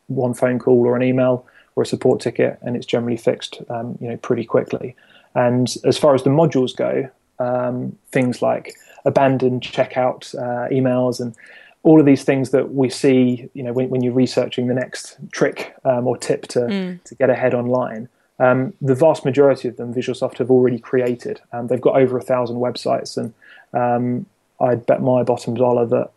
one 0.07 0.33
phone 0.33 0.59
call 0.59 0.85
or 0.85 0.95
an 0.95 1.03
email 1.03 1.45
or 1.75 1.84
a 1.84 1.86
support 1.86 2.22
ticket, 2.22 2.60
and 2.62 2.75
it's 2.75 2.86
generally 2.86 3.18
fixed, 3.18 3.62
um, 3.70 3.98
you 4.00 4.10
know, 4.10 4.18
pretty 4.18 4.46
quickly. 4.46 4.96
And 5.36 5.75
as 5.84 5.98
far 5.98 6.13
as 6.13 6.24
the 6.24 6.30
modules 6.30 6.75
go, 6.75 7.10
um, 7.39 7.98
things 8.12 8.42
like 8.42 8.75
abandoned 9.06 9.62
checkout 9.62 10.36
uh, 10.36 10.70
emails 10.70 11.20
and 11.20 11.36
all 11.84 12.00
of 12.00 12.06
these 12.06 12.24
things 12.24 12.51
that 12.51 12.74
we 12.74 12.89
see, 12.89 13.50
you 13.53 13.63
know, 13.63 13.74
when, 13.74 13.89
when 13.89 14.01
you're 14.01 14.13
researching 14.13 14.68
the 14.68 14.74
next 14.74 15.18
trick 15.32 15.75
um, 15.84 16.08
or 16.08 16.18
tip 16.18 16.48
to 16.48 16.60
mm. 16.60 17.03
to 17.03 17.15
get 17.15 17.30
ahead 17.30 17.53
online. 17.53 18.08
Um, 18.39 18.74
the 18.82 18.96
vast 18.96 19.25
majority 19.25 19.68
of 19.68 19.77
them, 19.77 19.94
Visualsoft 19.94 20.38
have 20.38 20.50
already 20.50 20.80
created. 20.80 21.42
Um, 21.51 21.68
they've 21.68 21.82
got 21.82 21.96
over 21.96 22.18
a 22.18 22.22
thousand 22.22 22.58
websites, 22.58 23.18
and 23.18 23.34
um, 23.74 24.25
I'd 24.60 24.86
bet 24.86 25.01
my 25.01 25.24
bottom 25.24 25.56
dollar 25.56 25.86
that 25.88 26.12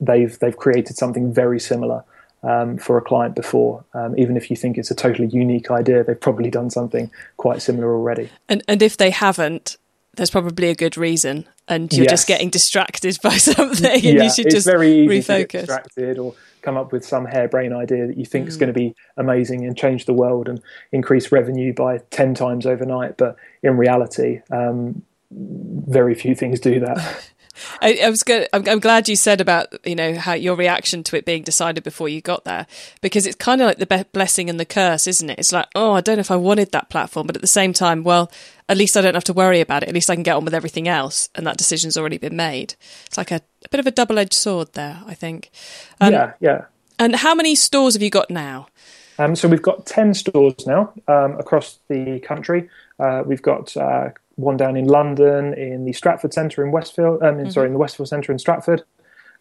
they've 0.00 0.38
they've 0.38 0.56
created 0.56 0.96
something 0.96 1.32
very 1.32 1.58
similar 1.58 2.04
um, 2.46 2.78
for 2.78 2.96
a 2.96 3.02
client 3.02 3.34
before. 3.34 3.84
Um, 3.92 4.18
even 4.18 4.36
if 4.36 4.50
you 4.50 4.56
think 4.56 4.78
it's 4.78 4.90
a 4.90 4.94
totally 4.94 5.28
unique 5.28 5.70
idea, 5.70 6.04
they've 6.04 6.20
probably 6.20 6.50
done 6.50 6.70
something 6.70 7.10
quite 7.36 7.60
similar 7.60 7.94
already. 7.94 8.30
And 8.48 8.62
and 8.68 8.82
if 8.82 8.96
they 8.96 9.10
haven't, 9.10 9.76
there's 10.14 10.30
probably 10.30 10.68
a 10.70 10.74
good 10.74 10.96
reason, 10.96 11.46
and 11.68 11.92
you're 11.92 12.04
yes. 12.04 12.12
just 12.12 12.28
getting 12.28 12.48
distracted 12.48 13.18
by 13.22 13.36
something, 13.36 13.92
and 13.92 14.02
yeah, 14.02 14.22
you 14.22 14.30
should 14.30 14.50
just 14.50 14.66
refocus. 14.66 15.50
Distracted 15.50 16.18
or 16.18 16.34
come 16.62 16.76
up 16.76 16.90
with 16.90 17.04
some 17.04 17.26
harebrained 17.26 17.72
idea 17.72 18.08
that 18.08 18.16
you 18.16 18.24
think 18.24 18.46
mm. 18.46 18.48
is 18.48 18.56
going 18.56 18.66
to 18.66 18.72
be 18.72 18.92
amazing 19.16 19.64
and 19.64 19.76
change 19.76 20.04
the 20.04 20.12
world 20.12 20.48
and 20.48 20.60
increase 20.90 21.30
revenue 21.30 21.72
by 21.72 21.98
10 22.10 22.34
times 22.34 22.66
overnight. 22.66 23.16
But 23.16 23.36
in 23.62 23.76
reality, 23.76 24.40
um, 24.50 25.02
very 25.30 26.16
few 26.16 26.34
things 26.34 26.58
do 26.58 26.80
that. 26.80 27.30
I, 27.80 28.00
I 28.04 28.10
was 28.10 28.22
good. 28.22 28.48
I'm, 28.52 28.66
I'm, 28.68 28.80
glad 28.80 29.08
you 29.08 29.16
said 29.16 29.40
about 29.40 29.74
you 29.86 29.94
know 29.94 30.14
how 30.16 30.34
your 30.34 30.56
reaction 30.56 31.02
to 31.04 31.16
it 31.16 31.24
being 31.24 31.42
decided 31.42 31.84
before 31.84 32.08
you 32.08 32.20
got 32.20 32.44
there, 32.44 32.66
because 33.00 33.26
it's 33.26 33.36
kind 33.36 33.60
of 33.60 33.66
like 33.66 33.78
the 33.78 33.86
be- 33.86 34.04
blessing 34.12 34.50
and 34.50 34.58
the 34.60 34.64
curse, 34.64 35.06
isn't 35.06 35.30
it? 35.30 35.38
It's 35.38 35.52
like, 35.52 35.68
oh, 35.74 35.92
I 35.92 36.00
don't 36.00 36.16
know 36.16 36.20
if 36.20 36.30
I 36.30 36.36
wanted 36.36 36.72
that 36.72 36.90
platform, 36.90 37.26
but 37.26 37.36
at 37.36 37.42
the 37.42 37.48
same 37.48 37.72
time, 37.72 38.04
well, 38.04 38.30
at 38.68 38.76
least 38.76 38.96
I 38.96 39.00
don't 39.00 39.14
have 39.14 39.24
to 39.24 39.32
worry 39.32 39.60
about 39.60 39.82
it. 39.82 39.88
At 39.88 39.94
least 39.94 40.10
I 40.10 40.14
can 40.14 40.22
get 40.22 40.36
on 40.36 40.44
with 40.44 40.54
everything 40.54 40.88
else, 40.88 41.28
and 41.34 41.46
that 41.46 41.56
decision's 41.56 41.96
already 41.96 42.18
been 42.18 42.36
made. 42.36 42.74
It's 43.06 43.18
like 43.18 43.30
a, 43.30 43.40
a 43.64 43.68
bit 43.70 43.80
of 43.80 43.86
a 43.86 43.90
double 43.90 44.18
edged 44.18 44.34
sword 44.34 44.72
there, 44.72 45.00
I 45.06 45.14
think. 45.14 45.50
Um, 46.00 46.12
yeah, 46.12 46.32
yeah. 46.40 46.64
And 46.98 47.16
how 47.16 47.34
many 47.34 47.54
stores 47.54 47.94
have 47.94 48.02
you 48.02 48.10
got 48.10 48.30
now? 48.30 48.68
Um, 49.18 49.34
so 49.34 49.48
we've 49.48 49.62
got 49.62 49.86
ten 49.86 50.14
stores 50.14 50.66
now 50.66 50.92
um, 51.08 51.38
across 51.38 51.78
the 51.88 52.20
country. 52.20 52.68
Uh, 52.98 53.22
we've 53.24 53.42
got 53.42 53.76
uh, 53.76 54.10
one 54.36 54.56
down 54.56 54.76
in 54.76 54.86
London, 54.86 55.54
in 55.54 55.84
the 55.84 55.92
Stratford 55.92 56.32
Centre 56.32 56.64
in 56.64 56.70
Westfield. 56.70 57.22
Um, 57.22 57.38
in, 57.38 57.44
mm-hmm. 57.44 57.50
Sorry, 57.50 57.66
in 57.66 57.72
the 57.72 57.78
Westfield 57.78 58.08
Centre 58.08 58.32
in 58.32 58.38
Stratford. 58.38 58.84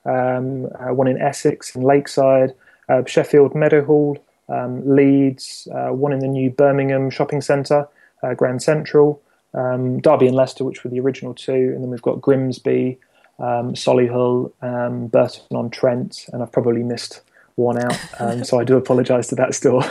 Um, 0.05 0.65
uh, 0.79 0.93
one 0.93 1.07
in 1.07 1.21
Essex 1.21 1.75
in 1.75 1.81
Lakeside, 1.81 2.53
uh, 2.89 3.03
Sheffield 3.05 3.55
Meadowhall, 3.55 4.17
um, 4.49 4.95
Leeds. 4.95 5.67
Uh, 5.73 5.89
one 5.89 6.13
in 6.13 6.19
the 6.19 6.27
new 6.27 6.49
Birmingham 6.49 7.09
Shopping 7.09 7.41
Centre, 7.41 7.87
uh, 8.23 8.33
Grand 8.33 8.61
Central. 8.61 9.21
Um, 9.53 10.01
Derby 10.01 10.27
and 10.27 10.35
Leicester, 10.35 10.65
which 10.65 10.83
were 10.83 10.89
the 10.89 10.99
original 10.99 11.33
two, 11.33 11.53
and 11.53 11.81
then 11.81 11.89
we've 11.89 12.01
got 12.01 12.19
Grimsby, 12.19 12.97
um, 13.39 13.73
Solihull, 13.73 14.51
um, 14.61 15.07
Burton 15.07 15.55
on 15.55 15.69
Trent, 15.69 16.25
and 16.33 16.43
I've 16.43 16.51
probably 16.51 16.83
missed 16.83 17.21
one 17.55 17.81
out. 17.81 17.97
Um, 18.19 18.43
so 18.43 18.59
I 18.59 18.65
do 18.65 18.75
apologise 18.75 19.27
to 19.27 19.35
that 19.35 19.55
store. 19.55 19.83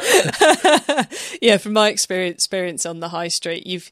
yeah, 1.43 1.57
from 1.57 1.73
my 1.73 1.89
experience, 1.89 2.37
experience 2.37 2.85
on 2.85 3.01
the 3.01 3.09
high 3.09 3.29
street, 3.29 3.67
you've 3.67 3.91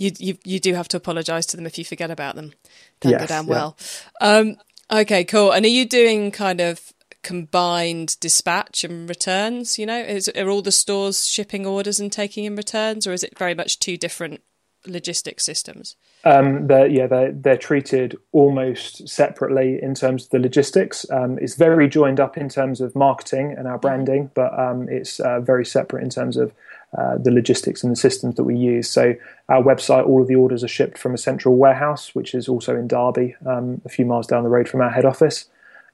you 0.00 0.12
you 0.18 0.38
you 0.44 0.58
do 0.58 0.74
have 0.74 0.88
to 0.88 0.96
apologise 0.96 1.46
to 1.46 1.56
them 1.56 1.66
if 1.66 1.78
you 1.78 1.84
forget 1.84 2.10
about 2.10 2.34
them. 2.34 2.52
Don't 3.00 3.12
yes, 3.12 3.20
go 3.20 3.26
down 3.26 3.46
yeah. 3.46 3.50
well. 3.50 3.76
Um, 4.20 4.56
okay, 4.90 5.24
cool. 5.24 5.52
And 5.52 5.64
are 5.64 5.68
you 5.68 5.86
doing 5.86 6.30
kind 6.30 6.60
of 6.60 6.92
combined 7.22 8.18
dispatch 8.18 8.82
and 8.82 9.08
returns? 9.08 9.78
You 9.78 9.86
know, 9.86 10.00
is, 10.00 10.28
are 10.28 10.48
all 10.48 10.62
the 10.62 10.72
stores 10.72 11.26
shipping 11.26 11.66
orders 11.66 12.00
and 12.00 12.10
taking 12.10 12.46
in 12.46 12.56
returns, 12.56 13.06
or 13.06 13.12
is 13.12 13.22
it 13.22 13.38
very 13.38 13.54
much 13.54 13.78
two 13.78 13.98
different 13.98 14.40
logistics 14.86 15.44
systems? 15.44 15.96
Um, 16.24 16.66
they're, 16.66 16.86
yeah, 16.86 17.06
they're, 17.06 17.32
they're 17.32 17.56
treated 17.56 18.16
almost 18.32 19.08
separately 19.08 19.78
in 19.82 19.94
terms 19.94 20.24
of 20.24 20.30
the 20.30 20.38
logistics. 20.38 21.08
Um, 21.10 21.38
it's 21.38 21.54
very 21.54 21.88
joined 21.88 22.20
up 22.20 22.36
in 22.36 22.48
terms 22.48 22.80
of 22.80 22.94
marketing 22.94 23.54
and 23.56 23.66
our 23.66 23.74
mm-hmm. 23.74 23.80
branding, 23.80 24.30
but 24.34 24.58
um, 24.58 24.88
it's 24.88 25.20
uh, 25.20 25.40
very 25.40 25.64
separate 25.64 26.02
in 26.02 26.10
terms 26.10 26.36
of 26.36 26.52
uh, 26.98 27.16
the 27.18 27.30
logistics 27.30 27.84
and 27.84 27.92
the 27.92 27.96
systems 27.96 28.34
that 28.34 28.44
we 28.44 28.56
use. 28.56 28.90
So 28.90 29.14
our 29.48 29.62
website, 29.62 30.06
all 30.06 30.22
of 30.22 30.28
the 30.28 30.34
orders 30.34 30.64
are 30.64 30.68
shipped 30.68 30.98
from 30.98 31.14
a 31.14 31.18
central 31.18 31.56
warehouse, 31.56 32.14
which 32.14 32.34
is 32.34 32.48
also 32.48 32.74
in 32.74 32.88
Derby, 32.88 33.36
um, 33.46 33.80
a 33.84 33.88
few 33.88 34.04
miles 34.04 34.26
down 34.26 34.42
the 34.42 34.48
road 34.48 34.68
from 34.68 34.80
our 34.80 34.90
head 34.90 35.04
office. 35.04 35.48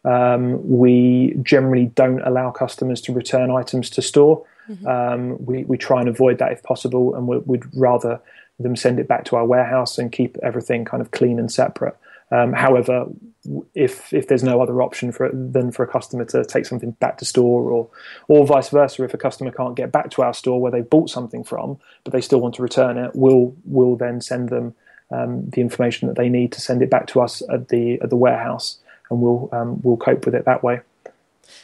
Um, 0.07 0.67
we 0.67 1.37
generally 1.43 1.87
don't 1.87 2.21
allow 2.21 2.51
customers 2.51 3.01
to 3.03 3.13
return 3.13 3.51
items 3.51 3.91
to 3.91 4.03
store. 4.03 4.45
Mm-hmm. 4.71 4.87
Um, 4.87 5.45
we, 5.45 5.65
we 5.65 5.77
try 5.77 6.01
and 6.01 6.09
avoid 6.09 6.39
that 6.39 6.53
if 6.53 6.63
possible, 6.63 7.15
and 7.15 7.27
we, 7.29 7.39
would 7.39 7.67
rather 7.77 8.21
them 8.59 8.77
send 8.77 8.99
it 8.99 9.09
back 9.09 9.25
to 9.27 9.37
our 9.37 9.45
warehouse 9.45 9.99
and 9.99 10.11
keep 10.11 10.37
everything 10.43 10.85
kind 10.85 11.01
of 11.01 11.11
clean 11.11 11.39
and 11.39 11.53
separate. 11.53 11.97
Um, 12.31 12.53
however, 12.53 13.07
if 13.75 14.13
if 14.13 14.27
there's 14.27 14.43
no 14.43 14.61
other 14.61 14.83
option 14.83 15.13
for 15.13 15.31
than 15.33 15.71
for 15.71 15.85
a 15.85 15.89
customer 15.89 16.25
to 16.27 16.45
take 16.45 16.67
something 16.67 16.91
back 16.93 17.19
to 17.19 17.25
store, 17.25 17.71
or 17.71 17.89
or 18.27 18.47
vice 18.47 18.71
versa, 18.71 19.05
if 19.05 19.15
a 19.15 19.19
customer 19.19 19.53
can't 19.53 19.77
get 19.77 19.93
back 19.93 20.11
to 20.13 20.23
our 20.23 20.35
store 20.35 20.61
where 20.61 20.73
they 20.73 20.81
bought 20.81 21.09
something 21.09 21.45
from, 21.45 21.79
but 22.03 22.13
they 22.13 22.21
still 22.21 22.41
want 22.41 22.57
to 22.57 22.63
return 22.63 22.99
it, 22.99 23.13
we'll 23.15 23.55
we'll 23.65 23.95
then 23.95 24.21
send 24.21 24.49
them 24.49 24.75
um, 25.13 25.49
the 25.51 25.61
information 25.61 26.09
that 26.09 26.17
they 26.17 26.29
need 26.29 26.51
to 26.53 26.61
send 26.61 26.83
it 26.83 26.91
back 26.91 27.07
to 27.09 27.21
us 27.21 27.43
at 27.49 27.69
the 27.69 28.01
at 28.01 28.11
the 28.11 28.17
warehouse, 28.17 28.79
and 29.09 29.21
we'll 29.21 29.49
um, 29.53 29.81
we'll 29.83 29.97
cope 29.97 30.27
with 30.27 30.35
it 30.35 30.47
that 30.47 30.65
way. 30.65 30.81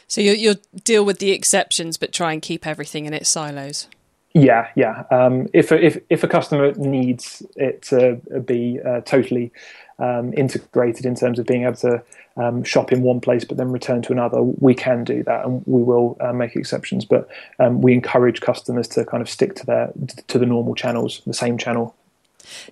So 0.07 0.21
you 0.21 0.31
you'll 0.31 0.61
deal 0.85 1.03
with 1.03 1.19
the 1.19 1.31
exceptions, 1.31 1.97
but 1.97 2.13
try 2.13 2.31
and 2.31 2.41
keep 2.41 2.65
everything 2.65 3.05
in 3.05 3.13
its 3.13 3.29
silos. 3.29 3.87
Yeah, 4.33 4.69
yeah. 4.75 5.03
Um, 5.11 5.47
if 5.53 5.71
a, 5.71 5.83
if 5.83 6.01
if 6.09 6.23
a 6.23 6.27
customer 6.27 6.73
needs 6.73 7.43
it 7.55 7.83
to 7.83 8.15
be 8.45 8.79
uh, 8.83 9.01
totally 9.01 9.51
um, 9.99 10.33
integrated 10.33 11.05
in 11.05 11.15
terms 11.15 11.37
of 11.37 11.45
being 11.45 11.63
able 11.63 11.75
to 11.75 12.03
um, 12.35 12.63
shop 12.63 12.91
in 12.91 13.03
one 13.03 13.21
place 13.21 13.45
but 13.45 13.57
then 13.57 13.71
return 13.71 14.01
to 14.01 14.11
another, 14.11 14.41
we 14.41 14.73
can 14.73 15.03
do 15.03 15.21
that, 15.23 15.45
and 15.45 15.61
we 15.67 15.83
will 15.83 16.17
uh, 16.19 16.33
make 16.33 16.55
exceptions. 16.55 17.05
But 17.05 17.29
um, 17.59 17.81
we 17.81 17.93
encourage 17.93 18.41
customers 18.41 18.87
to 18.89 19.05
kind 19.05 19.21
of 19.21 19.29
stick 19.29 19.53
to 19.55 19.65
their 19.67 19.93
to 20.27 20.39
the 20.39 20.47
normal 20.47 20.73
channels, 20.73 21.21
the 21.27 21.33
same 21.33 21.59
channel. 21.59 21.95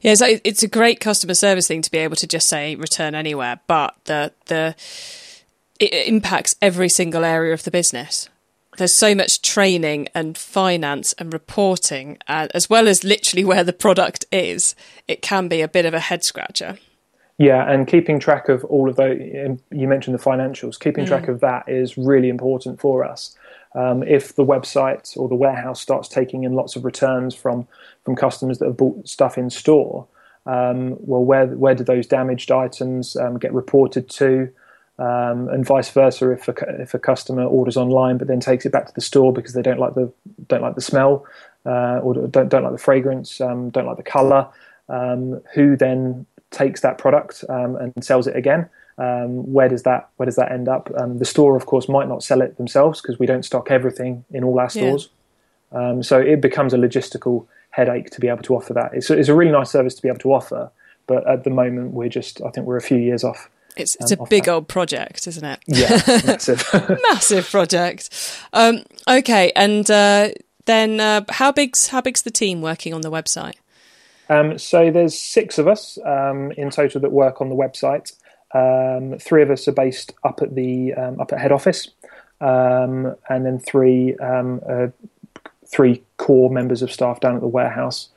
Yeah, 0.01 0.15
so 0.15 0.39
it's 0.43 0.63
a 0.63 0.67
great 0.67 0.99
customer 0.99 1.35
service 1.35 1.67
thing 1.67 1.83
to 1.83 1.91
be 1.91 1.99
able 1.99 2.15
to 2.17 2.27
just 2.27 2.47
say 2.47 2.75
return 2.75 3.13
anywhere, 3.13 3.59
but 3.67 3.95
the 4.05 4.33
the 4.47 4.75
it 5.79 6.07
impacts 6.07 6.55
every 6.59 6.89
single 6.89 7.23
area 7.23 7.53
of 7.53 7.63
the 7.63 7.71
business 7.71 8.29
there's 8.81 8.95
so 8.95 9.13
much 9.13 9.43
training 9.43 10.07
and 10.15 10.35
finance 10.35 11.13
and 11.19 11.31
reporting, 11.31 12.17
uh, 12.27 12.47
as 12.55 12.67
well 12.67 12.87
as 12.87 13.03
literally 13.03 13.45
where 13.45 13.63
the 13.63 13.73
product 13.73 14.25
is. 14.31 14.73
It 15.07 15.21
can 15.21 15.47
be 15.47 15.61
a 15.61 15.67
bit 15.67 15.85
of 15.85 15.93
a 15.93 15.99
head 15.99 16.23
scratcher. 16.23 16.79
Yeah, 17.37 17.71
and 17.71 17.85
keeping 17.85 18.19
track 18.19 18.49
of 18.49 18.65
all 18.65 18.89
of 18.89 18.95
those, 18.95 19.19
you 19.19 19.87
mentioned 19.87 20.17
the 20.17 20.23
financials, 20.23 20.79
keeping 20.79 21.05
mm. 21.05 21.09
track 21.09 21.27
of 21.27 21.41
that 21.41 21.69
is 21.69 21.95
really 21.95 22.27
important 22.27 22.79
for 22.81 23.05
us. 23.05 23.37
Um, 23.75 24.01
if 24.01 24.35
the 24.35 24.43
website 24.43 25.15
or 25.15 25.29
the 25.29 25.35
warehouse 25.35 25.79
starts 25.79 26.07
taking 26.07 26.43
in 26.43 26.53
lots 26.53 26.75
of 26.75 26.83
returns 26.83 27.35
from, 27.35 27.67
from 28.03 28.15
customers 28.15 28.57
that 28.57 28.65
have 28.65 28.77
bought 28.77 29.07
stuff 29.07 29.37
in 29.37 29.51
store, 29.51 30.07
um, 30.47 30.97
well, 30.99 31.23
where, 31.23 31.45
where 31.45 31.75
do 31.75 31.83
those 31.83 32.07
damaged 32.07 32.51
items 32.51 33.15
um, 33.15 33.37
get 33.37 33.53
reported 33.53 34.09
to? 34.09 34.51
Um, 35.01 35.49
and 35.49 35.65
vice 35.65 35.89
versa, 35.89 36.29
if 36.29 36.47
a, 36.47 36.53
if 36.79 36.93
a 36.93 36.99
customer 36.99 37.43
orders 37.43 37.75
online 37.75 38.19
but 38.19 38.27
then 38.27 38.39
takes 38.39 38.67
it 38.67 38.71
back 38.71 38.85
to 38.85 38.93
the 38.93 39.01
store 39.01 39.33
because 39.33 39.53
they 39.53 39.63
don't 39.63 39.79
like 39.79 39.95
the 39.95 40.13
don't 40.47 40.61
like 40.61 40.75
the 40.75 40.81
smell 40.81 41.25
uh, 41.65 41.97
or 42.03 42.27
don't 42.27 42.49
don't 42.49 42.61
like 42.61 42.71
the 42.71 42.77
fragrance, 42.77 43.41
um, 43.41 43.71
don't 43.71 43.87
like 43.87 43.97
the 43.97 44.03
color, 44.03 44.47
um, 44.89 45.41
who 45.55 45.75
then 45.75 46.27
takes 46.51 46.81
that 46.81 46.99
product 46.99 47.43
um, 47.49 47.77
and 47.77 47.91
sells 48.03 48.27
it 48.27 48.35
again. 48.35 48.69
Um, 48.99 49.51
where 49.51 49.67
does 49.67 49.81
that 49.83 50.09
where 50.17 50.27
does 50.27 50.35
that 50.35 50.51
end 50.51 50.67
up? 50.67 50.91
Um, 50.95 51.17
the 51.17 51.25
store, 51.25 51.55
of 51.55 51.65
course, 51.65 51.89
might 51.89 52.07
not 52.07 52.21
sell 52.21 52.39
it 52.41 52.57
themselves 52.57 53.01
because 53.01 53.17
we 53.17 53.25
don't 53.25 53.43
stock 53.43 53.71
everything 53.71 54.23
in 54.29 54.43
all 54.43 54.59
our 54.59 54.69
stores. 54.69 55.09
Yeah. 55.73 55.89
Um, 55.89 56.03
so 56.03 56.19
it 56.19 56.41
becomes 56.41 56.75
a 56.75 56.77
logistical 56.77 57.47
headache 57.71 58.11
to 58.11 58.19
be 58.19 58.27
able 58.27 58.43
to 58.43 58.55
offer 58.55 58.73
that. 58.73 58.93
It's, 58.93 59.09
it's 59.09 59.29
a 59.29 59.33
really 59.33 59.51
nice 59.51 59.71
service 59.71 59.95
to 59.95 60.01
be 60.03 60.09
able 60.09 60.19
to 60.19 60.33
offer, 60.33 60.69
but 61.07 61.27
at 61.27 61.43
the 61.43 61.49
moment 61.49 61.93
we're 61.93 62.09
just 62.09 62.39
I 62.43 62.51
think 62.51 62.67
we're 62.67 62.77
a 62.77 62.81
few 62.81 62.97
years 62.97 63.23
off. 63.23 63.49
It's 63.75 63.95
it's 63.99 64.11
um, 64.11 64.19
a 64.21 64.25
big 64.27 64.45
that. 64.45 64.51
old 64.51 64.67
project, 64.67 65.27
isn't 65.27 65.43
it? 65.43 65.59
Yeah, 65.67 65.89
massive, 66.25 66.63
massive 67.11 67.49
project. 67.49 68.09
Um, 68.53 68.83
okay, 69.07 69.51
and 69.55 69.89
uh, 69.89 70.29
then 70.65 70.99
uh, 70.99 71.25
how 71.29 71.51
big's 71.51 71.87
how 71.87 72.01
big's 72.01 72.23
the 72.23 72.31
team 72.31 72.61
working 72.61 72.93
on 72.93 73.01
the 73.01 73.11
website? 73.11 73.55
Um, 74.29 74.57
so 74.57 74.91
there's 74.91 75.17
six 75.17 75.57
of 75.57 75.67
us 75.67 75.97
um, 76.05 76.51
in 76.53 76.69
total 76.69 77.01
that 77.01 77.11
work 77.11 77.41
on 77.41 77.49
the 77.49 77.55
website. 77.55 78.13
Um, 78.53 79.17
three 79.19 79.41
of 79.43 79.49
us 79.49 79.67
are 79.67 79.73
based 79.73 80.13
up 80.23 80.41
at 80.41 80.55
the 80.55 80.93
um, 80.93 81.19
up 81.19 81.31
at 81.33 81.39
head 81.39 81.51
office, 81.51 81.89
um, 82.39 83.15
and 83.29 83.45
then 83.45 83.59
three 83.59 84.15
um, 84.17 84.61
uh, 84.67 84.87
three 85.65 86.03
core 86.17 86.49
members 86.49 86.81
of 86.81 86.91
staff 86.91 87.19
down 87.19 87.35
at 87.35 87.41
the 87.41 87.47
warehouse 87.47 88.09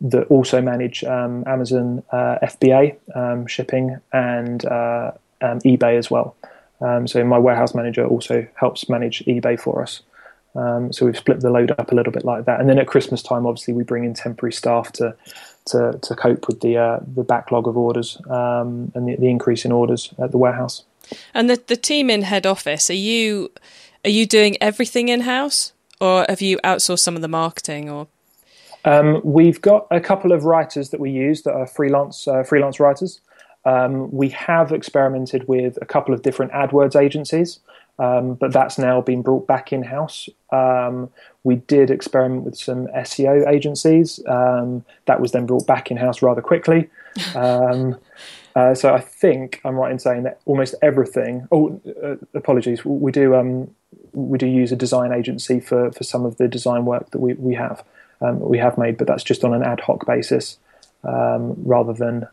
that 0.00 0.26
also 0.28 0.62
manage 0.62 1.04
Amazon 1.04 2.02
uh, 2.10 2.38
FBA 2.42 3.48
shipping 3.48 4.00
and 4.12 4.64
uh, 4.64 5.12
eBay 5.42 5.98
as 5.98 6.10
well. 6.10 6.36
so 7.06 7.24
my 7.24 7.38
warehouse 7.38 7.74
manager 7.74 8.06
also 8.06 8.46
helps 8.54 8.88
manage 8.88 9.24
eBay 9.26 9.60
for 9.60 9.82
us. 9.82 10.02
Um, 10.54 10.92
so 10.92 11.06
we've 11.06 11.16
split 11.16 11.40
the 11.40 11.50
load 11.50 11.70
up 11.78 11.92
a 11.92 11.94
little 11.94 12.12
bit 12.12 12.24
like 12.24 12.44
that. 12.46 12.60
And 12.60 12.68
then 12.68 12.78
at 12.78 12.86
Christmas 12.86 13.22
time, 13.22 13.46
obviously, 13.46 13.74
we 13.74 13.84
bring 13.84 14.04
in 14.04 14.14
temporary 14.14 14.52
staff 14.52 14.92
to 14.92 15.16
to, 15.66 15.98
to 16.02 16.16
cope 16.16 16.48
with 16.48 16.60
the 16.60 16.76
uh, 16.76 16.98
the 17.06 17.22
backlog 17.22 17.68
of 17.68 17.76
orders 17.76 18.18
um, 18.28 18.90
and 18.94 19.08
the, 19.08 19.16
the, 19.16 19.28
increase 19.28 19.64
in 19.64 19.72
orders 19.72 20.12
at 20.18 20.32
the 20.32 20.38
warehouse. 20.38 20.84
And 21.34 21.48
the 21.48 21.62
the 21.66 21.76
team 21.76 22.10
in 22.10 22.22
head 22.22 22.46
office 22.46 22.90
are 22.90 22.94
you 22.94 23.52
are 24.04 24.10
you 24.10 24.26
doing 24.26 24.56
everything 24.60 25.08
in 25.08 25.20
house, 25.20 25.72
or 26.00 26.26
have 26.28 26.40
you 26.40 26.58
outsourced 26.64 27.00
some 27.00 27.14
of 27.14 27.22
the 27.22 27.28
marketing? 27.28 27.88
Or 27.88 28.08
um, 28.84 29.20
we've 29.24 29.60
got 29.60 29.86
a 29.90 30.00
couple 30.00 30.32
of 30.32 30.44
writers 30.44 30.90
that 30.90 31.00
we 31.00 31.10
use 31.10 31.42
that 31.42 31.52
are 31.52 31.66
freelance 31.66 32.26
uh, 32.26 32.42
freelance 32.42 32.80
writers. 32.80 33.20
Um, 33.64 34.10
we 34.10 34.30
have 34.30 34.72
experimented 34.72 35.46
with 35.46 35.78
a 35.82 35.86
couple 35.86 36.14
of 36.14 36.22
different 36.22 36.52
AdWords 36.52 37.00
agencies. 37.00 37.60
Um, 38.00 38.32
but 38.32 38.50
that's 38.50 38.78
now 38.78 39.02
been 39.02 39.20
brought 39.20 39.46
back 39.46 39.74
in 39.74 39.82
house. 39.82 40.26
Um, 40.50 41.10
we 41.44 41.56
did 41.56 41.90
experiment 41.90 42.44
with 42.44 42.56
some 42.56 42.86
SEO 42.86 43.46
agencies. 43.46 44.18
Um, 44.26 44.86
that 45.04 45.20
was 45.20 45.32
then 45.32 45.44
brought 45.44 45.66
back 45.66 45.90
in 45.90 45.98
house 45.98 46.22
rather 46.22 46.40
quickly. 46.40 46.88
Um, 47.34 47.98
uh, 48.56 48.74
so 48.74 48.94
I 48.94 49.00
think 49.00 49.60
I'm 49.66 49.74
right 49.74 49.92
in 49.92 49.98
saying 49.98 50.22
that 50.22 50.40
almost 50.46 50.74
everything. 50.80 51.46
Oh, 51.52 51.78
uh, 52.02 52.16
apologies. 52.32 52.86
We 52.86 53.12
do 53.12 53.34
um, 53.34 53.70
we 54.12 54.38
do 54.38 54.46
use 54.46 54.72
a 54.72 54.76
design 54.76 55.12
agency 55.12 55.60
for, 55.60 55.92
for 55.92 56.02
some 56.02 56.24
of 56.24 56.38
the 56.38 56.48
design 56.48 56.86
work 56.86 57.10
that 57.10 57.18
we 57.18 57.34
we 57.34 57.54
have 57.54 57.84
um, 58.20 58.40
we 58.40 58.58
have 58.58 58.76
made, 58.78 58.96
but 58.98 59.06
that's 59.06 59.24
just 59.24 59.44
on 59.44 59.54
an 59.54 59.62
ad 59.62 59.80
hoc 59.80 60.06
basis 60.06 60.58
rather 61.02 61.92
than 61.92 62.26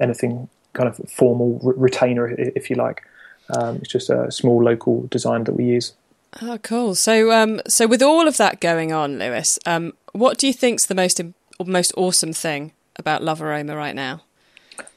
anything 0.00 0.48
kind 0.72 0.88
of 0.88 0.96
formal 1.10 1.58
retainer, 1.62 2.28
if 2.28 2.70
you 2.70 2.76
like. 2.76 3.02
Um, 3.50 3.76
it's 3.76 3.88
just 3.88 4.10
a 4.10 4.30
small 4.30 4.62
local 4.62 5.06
design 5.08 5.44
that 5.44 5.52
we 5.52 5.64
use. 5.64 5.92
Oh, 6.40 6.58
cool. 6.58 6.94
So, 6.94 7.30
um, 7.30 7.60
so 7.68 7.86
with 7.86 8.02
all 8.02 8.26
of 8.26 8.38
that 8.38 8.60
going 8.60 8.92
on, 8.92 9.18
Lewis, 9.18 9.58
um, 9.66 9.92
what 10.12 10.38
do 10.38 10.46
you 10.46 10.52
think's 10.52 10.86
the 10.86 10.94
most 10.94 11.20
most 11.64 11.92
awesome 11.96 12.32
thing 12.32 12.72
about 12.96 13.22
Love 13.22 13.42
Aroma 13.42 13.76
right 13.76 13.94
now? 13.94 14.22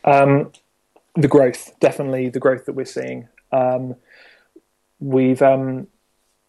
Um, 0.04 0.52
the 1.16 1.28
growth, 1.28 1.78
definitely 1.80 2.30
the 2.30 2.40
growth 2.40 2.66
that 2.66 2.74
we're 2.74 2.86
seeing. 2.86 3.28
Um, 3.52 3.96
we've 5.00 5.42
um, 5.42 5.88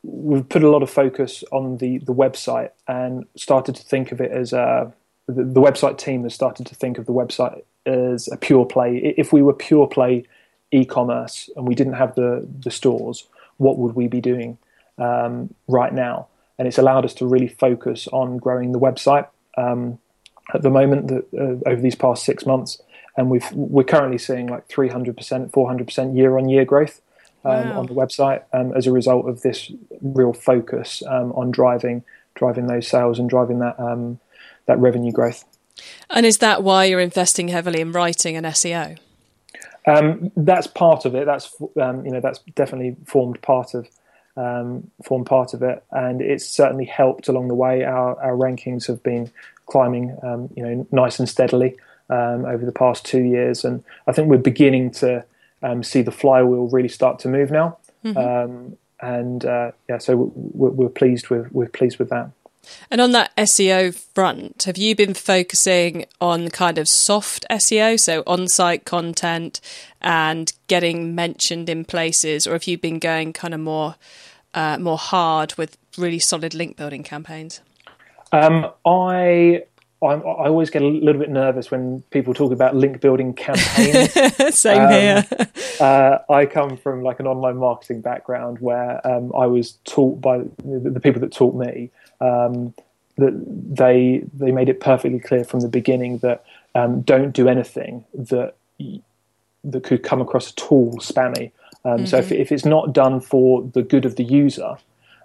we've 0.06 0.48
put 0.48 0.62
a 0.62 0.70
lot 0.70 0.82
of 0.82 0.90
focus 0.90 1.42
on 1.52 1.78
the 1.78 1.98
the 1.98 2.14
website 2.14 2.70
and 2.86 3.26
started 3.36 3.74
to 3.74 3.82
think 3.82 4.12
of 4.12 4.20
it 4.20 4.30
as 4.30 4.52
a 4.52 4.92
the, 5.26 5.42
the 5.42 5.60
website 5.60 5.98
team 5.98 6.22
has 6.22 6.34
started 6.34 6.66
to 6.66 6.74
think 6.74 6.98
of 6.98 7.06
the 7.06 7.12
website 7.12 7.62
as 7.84 8.28
a 8.28 8.36
pure 8.36 8.64
play. 8.64 9.14
If 9.16 9.32
we 9.32 9.42
were 9.42 9.52
pure 9.52 9.88
play 9.88 10.24
e-commerce 10.70 11.50
and 11.56 11.66
we 11.66 11.74
didn't 11.74 11.94
have 11.94 12.14
the 12.14 12.46
the 12.60 12.70
stores, 12.70 13.26
what 13.56 13.78
would 13.78 13.96
we 13.96 14.06
be 14.06 14.20
doing 14.20 14.58
um, 14.98 15.52
right 15.66 15.92
now? 15.92 16.28
And 16.58 16.68
it's 16.68 16.78
allowed 16.78 17.04
us 17.04 17.14
to 17.14 17.26
really 17.26 17.48
focus 17.48 18.08
on 18.12 18.38
growing 18.38 18.72
the 18.72 18.80
website 18.80 19.26
um, 19.58 19.98
at 20.54 20.62
the 20.62 20.70
moment 20.70 21.10
uh, 21.12 21.68
over 21.68 21.80
these 21.80 21.96
past 21.96 22.24
six 22.24 22.46
months, 22.46 22.80
and 23.16 23.28
we've 23.28 23.50
we're 23.52 23.84
currently 23.84 24.18
seeing 24.18 24.46
like 24.46 24.68
300%, 24.68 25.50
400% 25.50 26.16
year 26.16 26.38
on 26.38 26.48
year 26.48 26.64
growth 26.64 27.00
wow. 27.46 27.80
on 27.80 27.86
the 27.86 27.94
website 27.94 28.42
um, 28.52 28.72
as 28.74 28.86
a 28.86 28.92
result 28.92 29.28
of 29.28 29.42
this 29.42 29.70
real 30.00 30.32
focus 30.32 31.02
um, 31.06 31.32
on 31.32 31.50
driving 31.50 32.04
driving 32.36 32.66
those 32.66 32.86
sales 32.86 33.18
and 33.18 33.28
driving 33.28 33.58
that 33.58 33.78
um, 33.80 34.20
that 34.66 34.78
revenue 34.78 35.12
growth. 35.12 35.44
And 36.08 36.24
is 36.24 36.38
that 36.38 36.62
why 36.62 36.84
you're 36.84 37.00
investing 37.00 37.48
heavily 37.48 37.80
in 37.80 37.92
writing 37.92 38.36
and 38.36 38.46
SEO? 38.46 38.98
Um, 39.86 40.32
that's 40.36 40.66
part 40.66 41.04
of 41.04 41.14
it. 41.14 41.26
That's 41.26 41.54
um, 41.80 42.04
you 42.04 42.12
know 42.12 42.20
that's 42.20 42.38
definitely 42.54 42.96
formed 43.06 43.40
part 43.42 43.74
of 43.74 43.88
um, 44.36 44.90
formed 45.04 45.26
part 45.26 45.54
of 45.54 45.62
it, 45.62 45.84
and 45.90 46.20
it's 46.20 46.46
certainly 46.46 46.84
helped 46.84 47.28
along 47.28 47.48
the 47.48 47.54
way. 47.54 47.84
Our 47.84 48.20
our 48.20 48.36
rankings 48.36 48.86
have 48.86 49.02
been 49.02 49.30
climbing, 49.66 50.16
um, 50.22 50.48
you 50.56 50.62
know, 50.62 50.86
nice 50.92 51.18
and 51.18 51.28
steadily 51.28 51.76
um, 52.10 52.44
over 52.44 52.64
the 52.64 52.72
past 52.72 53.04
two 53.04 53.22
years, 53.22 53.64
and 53.64 53.82
I 54.06 54.12
think 54.12 54.28
we're 54.28 54.38
beginning 54.38 54.90
to 54.92 55.24
um, 55.62 55.82
see 55.82 56.02
the 56.02 56.12
flywheel 56.12 56.68
really 56.68 56.88
start 56.88 57.18
to 57.20 57.28
move 57.28 57.50
now. 57.50 57.78
Mm-hmm. 58.04 58.74
and 59.00 59.44
uh, 59.44 59.72
yeah, 59.88 59.98
so 59.98 60.32
we're, 60.34 60.70
we're 60.70 60.88
pleased 60.88 61.28
with 61.28 61.50
we're 61.52 61.68
pleased 61.68 61.98
with 61.98 62.08
that. 62.10 62.30
And 62.90 63.00
on 63.00 63.12
that 63.12 63.34
SEO 63.36 63.94
front, 63.94 64.64
have 64.64 64.76
you 64.76 64.94
been 64.96 65.14
focusing 65.14 66.06
on 66.20 66.50
kind 66.50 66.78
of 66.78 66.88
soft 66.88 67.44
SEO, 67.50 67.98
so 67.98 68.22
on 68.26 68.48
site 68.48 68.84
content 68.84 69.60
and 70.00 70.52
getting 70.66 71.14
mentioned 71.14 71.68
in 71.68 71.84
places, 71.84 72.46
or 72.46 72.52
have 72.52 72.64
you 72.64 72.78
been 72.78 72.98
going 72.98 73.32
kind 73.32 73.54
of 73.54 73.60
more 73.60 73.96
uh, 74.54 74.78
more 74.78 74.98
hard 74.98 75.54
with 75.56 75.76
really 75.98 76.18
solid 76.18 76.54
link 76.54 76.76
building 76.76 77.02
campaigns? 77.02 77.60
Um, 78.32 78.70
I 78.84 79.64
I'm, 80.02 80.20
i 80.20 80.46
always 80.46 80.68
get 80.68 80.82
a 80.82 80.86
little 80.86 81.20
bit 81.20 81.30
nervous 81.30 81.70
when 81.70 82.02
people 82.10 82.34
talk 82.34 82.52
about 82.52 82.76
link 82.76 83.00
building 83.00 83.32
campaigns. 83.32 84.12
Same 84.54 84.82
um, 84.82 84.90
here. 84.90 85.26
uh, 85.80 86.18
I 86.28 86.44
come 86.44 86.76
from 86.76 87.02
like 87.02 87.18
an 87.18 87.26
online 87.26 87.56
marketing 87.56 88.02
background 88.02 88.58
where 88.58 89.04
um, 89.06 89.32
I 89.34 89.46
was 89.46 89.78
taught 89.84 90.20
by 90.20 90.38
the, 90.38 90.90
the, 90.90 91.00
people 91.00 91.20
that 91.22 91.32
taught 91.32 91.54
me 91.54 91.90
um, 92.20 92.74
that 93.16 93.32
they 93.74 94.22
they 94.34 94.52
made 94.52 94.68
it 94.68 94.80
perfectly 94.80 95.18
clear 95.18 95.44
from 95.44 95.60
the 95.60 95.68
beginning 95.68 96.18
that 96.18 96.44
um, 96.74 97.00
don't 97.00 97.32
do 97.32 97.48
anything 97.48 98.04
that 98.12 98.54
that 99.64 99.82
could 99.82 100.02
come 100.02 100.20
across 100.20 100.52
at 100.52 100.62
all 100.70 100.92
spammy. 100.98 101.52
Um, 101.84 101.98
mm-hmm. 101.98 102.06
So 102.06 102.18
if, 102.18 102.26
mm-hmm. 102.26 102.34
if 102.34 102.52
it's 102.52 102.66
not 102.66 102.92
done 102.92 103.20
for 103.20 103.62
the 103.62 103.82
good 103.82 104.04
of 104.04 104.16
the 104.16 104.24
user, 104.24 104.76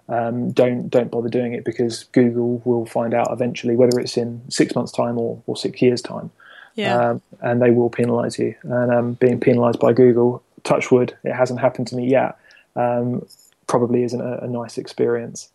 um, 0.08 0.50
don't 0.50 0.88
don't 0.88 1.10
bother 1.10 1.28
doing 1.28 1.52
it 1.52 1.64
because 1.64 2.04
Google 2.12 2.60
will 2.64 2.86
find 2.86 3.14
out 3.14 3.28
eventually 3.30 3.76
whether 3.76 3.98
it's 3.98 4.16
in 4.16 4.42
six 4.50 4.74
months' 4.74 4.92
time 4.92 5.18
or, 5.18 5.42
or 5.46 5.56
six 5.56 5.80
years' 5.80 6.02
time. 6.02 6.30
Yeah. 6.74 7.10
Um, 7.10 7.22
and 7.40 7.60
they 7.60 7.70
will 7.70 7.90
penalise 7.90 8.38
you. 8.38 8.54
And 8.62 8.92
um, 8.92 9.12
being 9.14 9.40
penalised 9.40 9.78
by 9.78 9.92
Google, 9.92 10.42
touch 10.64 10.90
wood, 10.90 11.16
it 11.22 11.32
hasn't 11.32 11.60
happened 11.60 11.86
to 11.88 11.96
me 11.96 12.08
yet. 12.08 12.38
Um, 12.76 13.26
probably 13.66 14.02
isn't 14.02 14.20
a, 14.20 14.44
a 14.44 14.48
nice 14.48 14.78
experience. 14.78 15.50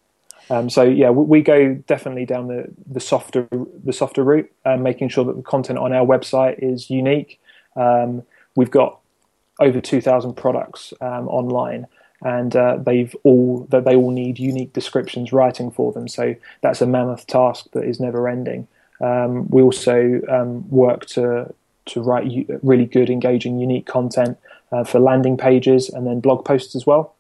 Um, 0.50 0.70
so 0.70 0.84
yeah, 0.84 1.10
we, 1.10 1.26
we, 1.26 1.42
go 1.42 1.74
definitely 1.74 2.26
down 2.26 2.48
the, 2.48 2.68
the 2.90 3.00
softer 3.00 3.48
the 3.52 3.92
softer 3.92 4.24
route, 4.24 4.50
uh, 4.64 4.78
making 4.78 5.10
sure 5.10 5.26
that 5.26 5.36
the 5.36 5.42
content 5.42 5.78
on 5.78 5.92
our 5.92 6.06
website 6.06 6.60
is 6.60 6.90
unique. 6.90 7.40
Um, 7.76 8.24
we've 8.56 8.72
got 8.72 9.00
over 9.60 9.82
two 9.82 10.00
thousand 10.00 10.36
products 10.36 10.94
online, 11.02 11.88
and 12.22 12.56
uh, 12.56 12.78
they've 12.78 13.16
all 13.24 13.68
that 13.70 13.86
they 13.86 13.96
all 13.96 14.12
need 14.12 14.40
unique 14.40 14.74
descriptions 14.74 15.32
writing 15.32 15.72
for 15.72 15.92
them. 15.92 16.08
So 16.08 16.36
that's 16.62 16.82
a 16.82 16.88
mammoth 16.88 17.28
task 17.28 17.68
that 17.74 17.84
is 17.84 18.00
never 18.00 18.28
ending. 18.28 18.68
Um, 19.00 19.48
we 19.50 19.62
also 19.62 20.22
um, 20.30 20.68
work 20.70 21.06
to 21.08 21.54
to 21.86 22.02
write 22.02 22.48
really 22.64 22.86
good, 22.86 23.10
engaging, 23.10 23.60
unique 23.60 23.86
content 23.86 24.38
uh, 24.72 24.84
for 24.84 25.00
landing 25.00 25.38
pages 25.38 25.90
and 25.90 26.06
then 26.06 26.20
blog 26.20 26.44
posts 26.44 26.76
as 26.76 26.86
well. 26.86 27.16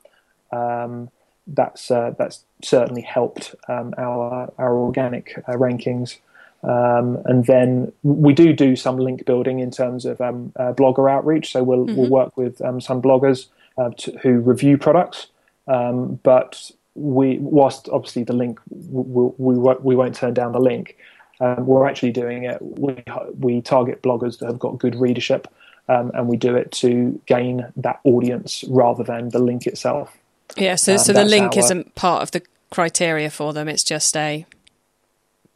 Um, 0.51 1.09
that's 1.45 1.91
uh, 1.91 2.13
that's 2.17 2.43
certainly 2.63 3.01
helped 3.01 3.55
um, 3.69 3.93
our 3.97 4.51
our 4.57 4.75
organic 4.75 5.37
uh, 5.47 5.53
rankings. 5.53 6.17
Um, 6.63 7.21
and 7.25 7.45
then 7.45 7.93
we 8.01 8.33
do 8.33 8.51
do 8.51 8.75
some 8.75 8.97
link 8.97 9.25
building 9.25 9.59
in 9.59 9.69
terms 9.69 10.05
of 10.05 10.19
um, 10.19 10.51
uh, 10.55 10.73
blogger 10.73 11.09
outreach. 11.09 11.51
So 11.51 11.63
we'll 11.63 11.85
mm-hmm. 11.85 11.95
we'll 11.95 12.09
work 12.09 12.35
with 12.35 12.57
some 12.57 13.01
bloggers 13.01 13.45
uh, 13.77 13.91
to, 13.97 14.17
who 14.19 14.39
review 14.39 14.77
products. 14.77 15.27
Um, 15.67 16.19
but 16.23 16.71
we, 16.95 17.37
whilst 17.39 17.89
obviously 17.89 18.23
the 18.23 18.33
link, 18.33 18.59
we, 18.69 19.31
we, 19.37 19.75
we 19.81 19.95
won't 19.95 20.15
turn 20.15 20.33
down 20.33 20.51
the 20.51 20.59
link. 20.59 20.97
Um, 21.39 21.67
we're 21.67 21.87
actually 21.87 22.11
doing 22.11 22.45
it. 22.45 22.57
We 22.61 22.95
we 23.37 23.61
target 23.61 24.01
bloggers 24.01 24.39
that 24.39 24.47
have 24.47 24.57
got 24.57 24.79
good 24.79 24.95
readership, 24.95 25.47
um, 25.87 26.11
and 26.15 26.27
we 26.27 26.35
do 26.35 26.55
it 26.55 26.71
to 26.73 27.21
gain 27.27 27.71
that 27.75 27.99
audience 28.03 28.63
rather 28.67 29.03
than 29.03 29.29
the 29.29 29.37
link 29.37 29.67
itself. 29.67 30.17
Yeah, 30.55 30.75
so 30.75 30.93
um, 30.93 30.97
so 30.97 31.13
the 31.13 31.25
link 31.25 31.53
our, 31.53 31.59
isn't 31.59 31.93
part 31.93 32.23
of 32.23 32.31
the 32.31 32.41
criteria 32.71 33.29
for 33.29 33.53
them. 33.53 33.67
It's 33.67 33.83
just 33.83 34.17
a 34.17 34.47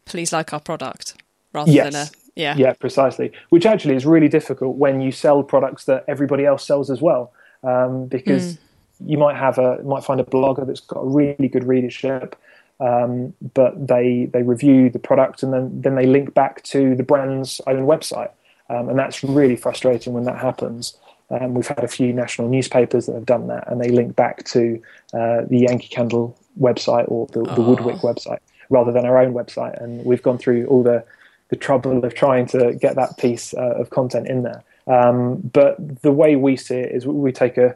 please 0.05 0.31
like 0.31 0.53
our 0.53 0.59
product 0.59 1.15
rather 1.51 1.71
yes. 1.71 1.91
than 1.91 2.01
a 2.03 2.09
yeah 2.35 2.55
yeah 2.55 2.73
precisely. 2.73 3.31
Which 3.49 3.65
actually 3.65 3.95
is 3.95 4.05
really 4.05 4.29
difficult 4.29 4.77
when 4.77 5.01
you 5.01 5.11
sell 5.11 5.41
products 5.41 5.85
that 5.85 6.05
everybody 6.07 6.45
else 6.45 6.63
sells 6.63 6.91
as 6.91 7.01
well 7.01 7.33
um, 7.63 8.05
because 8.05 8.53
mm. 8.53 8.57
you 9.05 9.17
might 9.17 9.35
have 9.35 9.57
a 9.57 9.81
might 9.83 10.03
find 10.03 10.19
a 10.19 10.23
blogger 10.23 10.65
that's 10.65 10.79
got 10.79 10.99
a 10.99 11.05
really 11.05 11.47
good 11.47 11.63
readership, 11.63 12.35
um, 12.79 13.33
but 13.53 13.87
they 13.87 14.29
they 14.31 14.43
review 14.43 14.89
the 14.89 14.99
product 14.99 15.43
and 15.43 15.53
then 15.53 15.81
then 15.81 15.95
they 15.95 16.05
link 16.05 16.33
back 16.33 16.63
to 16.63 16.95
the 16.95 17.03
brand's 17.03 17.61
own 17.67 17.85
website, 17.85 18.31
um, 18.69 18.89
and 18.89 18.97
that's 18.97 19.23
really 19.23 19.55
frustrating 19.55 20.13
when 20.13 20.23
that 20.23 20.37
happens. 20.37 20.97
Um, 21.29 21.53
we've 21.53 21.67
had 21.67 21.83
a 21.83 21.87
few 21.87 22.11
national 22.11 22.49
newspapers 22.49 23.05
that 23.05 23.13
have 23.13 23.25
done 23.25 23.47
that, 23.47 23.71
and 23.71 23.79
they 23.79 23.89
link 23.89 24.15
back 24.15 24.43
to 24.45 24.81
uh, 25.13 25.41
the 25.47 25.59
Yankee 25.59 25.87
Candle 25.87 26.37
website 26.59 27.05
or 27.07 27.27
the, 27.27 27.43
the 27.43 27.61
oh. 27.61 27.69
Woodwick 27.69 27.97
website 27.97 28.39
rather 28.69 28.91
than 28.91 29.05
our 29.05 29.17
own 29.17 29.33
website. 29.33 29.81
And 29.81 30.03
we've 30.03 30.23
gone 30.23 30.37
through 30.37 30.65
all 30.65 30.83
the 30.83 31.03
the 31.49 31.57
trouble 31.57 32.03
of 32.05 32.15
trying 32.15 32.45
to 32.47 32.73
get 32.73 32.95
that 32.95 33.17
piece 33.17 33.53
uh, 33.53 33.75
of 33.75 33.89
content 33.89 34.27
in 34.27 34.43
there. 34.43 34.63
Um, 34.87 35.37
but 35.37 36.01
the 36.01 36.11
way 36.11 36.35
we 36.35 36.57
see 36.57 36.75
it 36.75 36.91
is 36.91 37.05
we 37.05 37.31
take 37.31 37.57
a, 37.57 37.75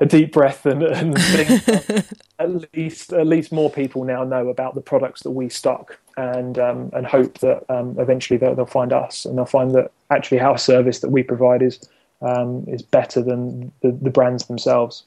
a 0.00 0.06
deep 0.06 0.32
breath 0.32 0.66
and, 0.66 0.82
and 0.82 1.16
think 1.18 2.06
at 2.38 2.74
least 2.76 3.12
at 3.12 3.26
least 3.26 3.52
more 3.52 3.70
people 3.70 4.04
now 4.04 4.24
know 4.24 4.48
about 4.48 4.74
the 4.74 4.80
products 4.80 5.22
that 5.22 5.30
we 5.30 5.48
stock 5.48 5.98
and 6.16 6.58
um, 6.58 6.90
and 6.92 7.06
hope 7.06 7.38
that 7.38 7.64
um, 7.70 7.96
eventually 7.98 8.36
they'll, 8.36 8.54
they'll, 8.54 8.66
find 8.66 8.92
us 8.92 9.24
and 9.24 9.38
they'll 9.38 9.44
find 9.44 9.72
that 9.72 9.92
actually 10.10 10.40
our 10.40 10.58
service 10.58 11.00
that 11.00 11.10
we 11.10 11.22
provide 11.22 11.62
is 11.62 11.80
um, 12.22 12.64
is 12.66 12.82
better 12.82 13.22
than 13.22 13.72
the, 13.82 13.92
the 13.92 14.10
brands 14.10 14.46
themselves. 14.46 15.04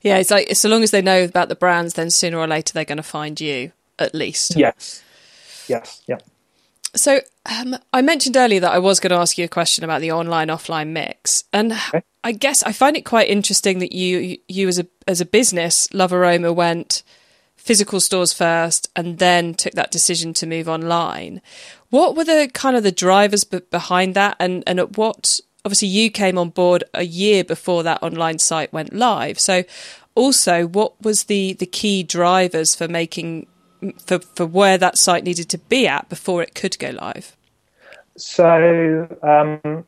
Yeah, 0.00 0.18
it's 0.18 0.30
like 0.30 0.54
so 0.54 0.68
long 0.68 0.82
as 0.82 0.90
they 0.90 1.02
know 1.02 1.24
about 1.24 1.48
the 1.48 1.56
brands, 1.56 1.94
then 1.94 2.10
sooner 2.10 2.38
or 2.38 2.46
later 2.46 2.72
they're 2.72 2.84
going 2.84 2.96
to 2.96 3.02
find 3.02 3.40
you 3.40 3.72
at 3.98 4.14
least. 4.14 4.56
Yes. 4.56 5.02
Yes. 5.68 6.02
Yeah. 6.06 6.18
So 6.96 7.20
um, 7.46 7.76
I 7.92 8.02
mentioned 8.02 8.36
earlier 8.36 8.60
that 8.60 8.72
I 8.72 8.78
was 8.78 9.00
going 9.00 9.10
to 9.10 9.16
ask 9.16 9.36
you 9.36 9.44
a 9.44 9.48
question 9.48 9.84
about 9.84 10.00
the 10.00 10.12
online 10.12 10.48
offline 10.48 10.88
mix, 10.88 11.44
and 11.52 11.72
okay. 11.72 12.02
I 12.22 12.32
guess 12.32 12.62
I 12.62 12.72
find 12.72 12.96
it 12.96 13.04
quite 13.04 13.28
interesting 13.28 13.80
that 13.80 13.92
you 13.92 14.38
you 14.48 14.68
as 14.68 14.78
a 14.78 14.86
as 15.06 15.20
a 15.20 15.26
business, 15.26 15.92
Love 15.92 16.12
Aroma 16.12 16.52
went 16.52 17.02
physical 17.56 17.98
stores 18.00 18.32
first 18.32 18.90
and 18.94 19.18
then 19.18 19.54
took 19.54 19.72
that 19.72 19.90
decision 19.90 20.34
to 20.34 20.46
move 20.46 20.68
online. 20.68 21.40
What 21.90 22.14
were 22.14 22.24
the 22.24 22.50
kind 22.52 22.76
of 22.76 22.82
the 22.82 22.92
drivers 22.92 23.44
b- 23.44 23.60
behind 23.70 24.14
that, 24.14 24.36
and 24.38 24.62
and 24.66 24.78
at 24.78 24.96
what 24.96 25.40
obviously 25.64 25.88
you 25.88 26.10
came 26.10 26.38
on 26.38 26.50
board 26.50 26.84
a 26.92 27.04
year 27.04 27.42
before 27.42 27.82
that 27.82 28.02
online 28.02 28.38
site 28.38 28.72
went 28.72 28.92
live. 28.92 29.40
So 29.40 29.64
also, 30.14 30.66
what 30.66 31.00
was 31.02 31.24
the 31.24 31.54
the 31.54 31.66
key 31.66 32.02
drivers 32.02 32.74
for 32.74 32.86
making 32.86 33.46
for 33.92 34.18
for 34.18 34.46
where 34.46 34.78
that 34.78 34.98
site 34.98 35.24
needed 35.24 35.48
to 35.50 35.58
be 35.58 35.86
at 35.86 36.08
before 36.08 36.42
it 36.42 36.54
could 36.54 36.78
go 36.78 36.90
live? 36.90 37.36
So 38.16 39.08
um, 39.22 39.84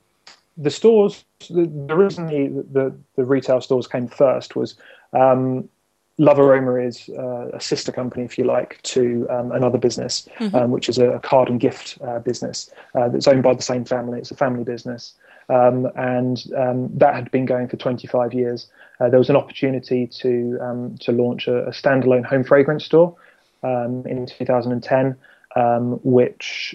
the 0.57 0.71
stores, 0.71 1.25
the, 1.49 1.67
the 1.67 1.97
reason 1.97 2.27
the, 2.27 2.65
the, 2.73 2.97
the 3.17 3.25
retail 3.25 3.61
stores 3.61 3.87
came 3.87 4.09
first 4.09 4.57
was 4.57 4.75
um, 5.13 5.69
Love 6.19 6.39
Aroma 6.39 6.77
is 6.77 7.11
uh, 7.11 7.49
a 7.53 7.61
sister 7.61 7.93
company, 7.93 8.25
if 8.25 8.39
you 8.39 8.45
like, 8.45 8.81
to 8.83 9.27
um, 9.29 9.53
another 9.53 9.77
business, 9.77 10.27
mm-hmm. 10.39 10.57
um, 10.57 10.71
which 10.71 10.89
is 10.89 10.99
a 10.99 11.21
card 11.23 11.51
and 11.51 11.61
gift 11.61 11.99
uh, 12.03 12.19
business 12.21 12.71
uh, 12.95 13.09
that's 13.09 13.29
owned 13.29 13.43
by 13.43 13.53
the 13.53 13.63
same 13.63 13.85
family. 13.85 14.19
It's 14.19 14.31
a 14.31 14.37
family 14.37 14.65
business. 14.65 15.13
Um, 15.49 15.87
and 15.95 16.43
um, 16.57 16.89
that 16.97 17.15
had 17.15 17.31
been 17.31 17.45
going 17.45 17.69
for 17.69 17.77
25 17.77 18.33
years. 18.33 18.67
Uh, 18.99 19.11
there 19.11 19.19
was 19.19 19.29
an 19.29 19.37
opportunity 19.37 20.07
to 20.07 20.59
um, 20.61 20.97
to 20.99 21.13
launch 21.13 21.47
a, 21.47 21.67
a, 21.67 21.71
standalone 21.71 22.25
home 22.25 22.43
fragrance 22.43 22.85
store 22.85 23.15
um, 23.63 24.05
in 24.07 24.27
2010, 24.27 25.17
which 26.03 26.75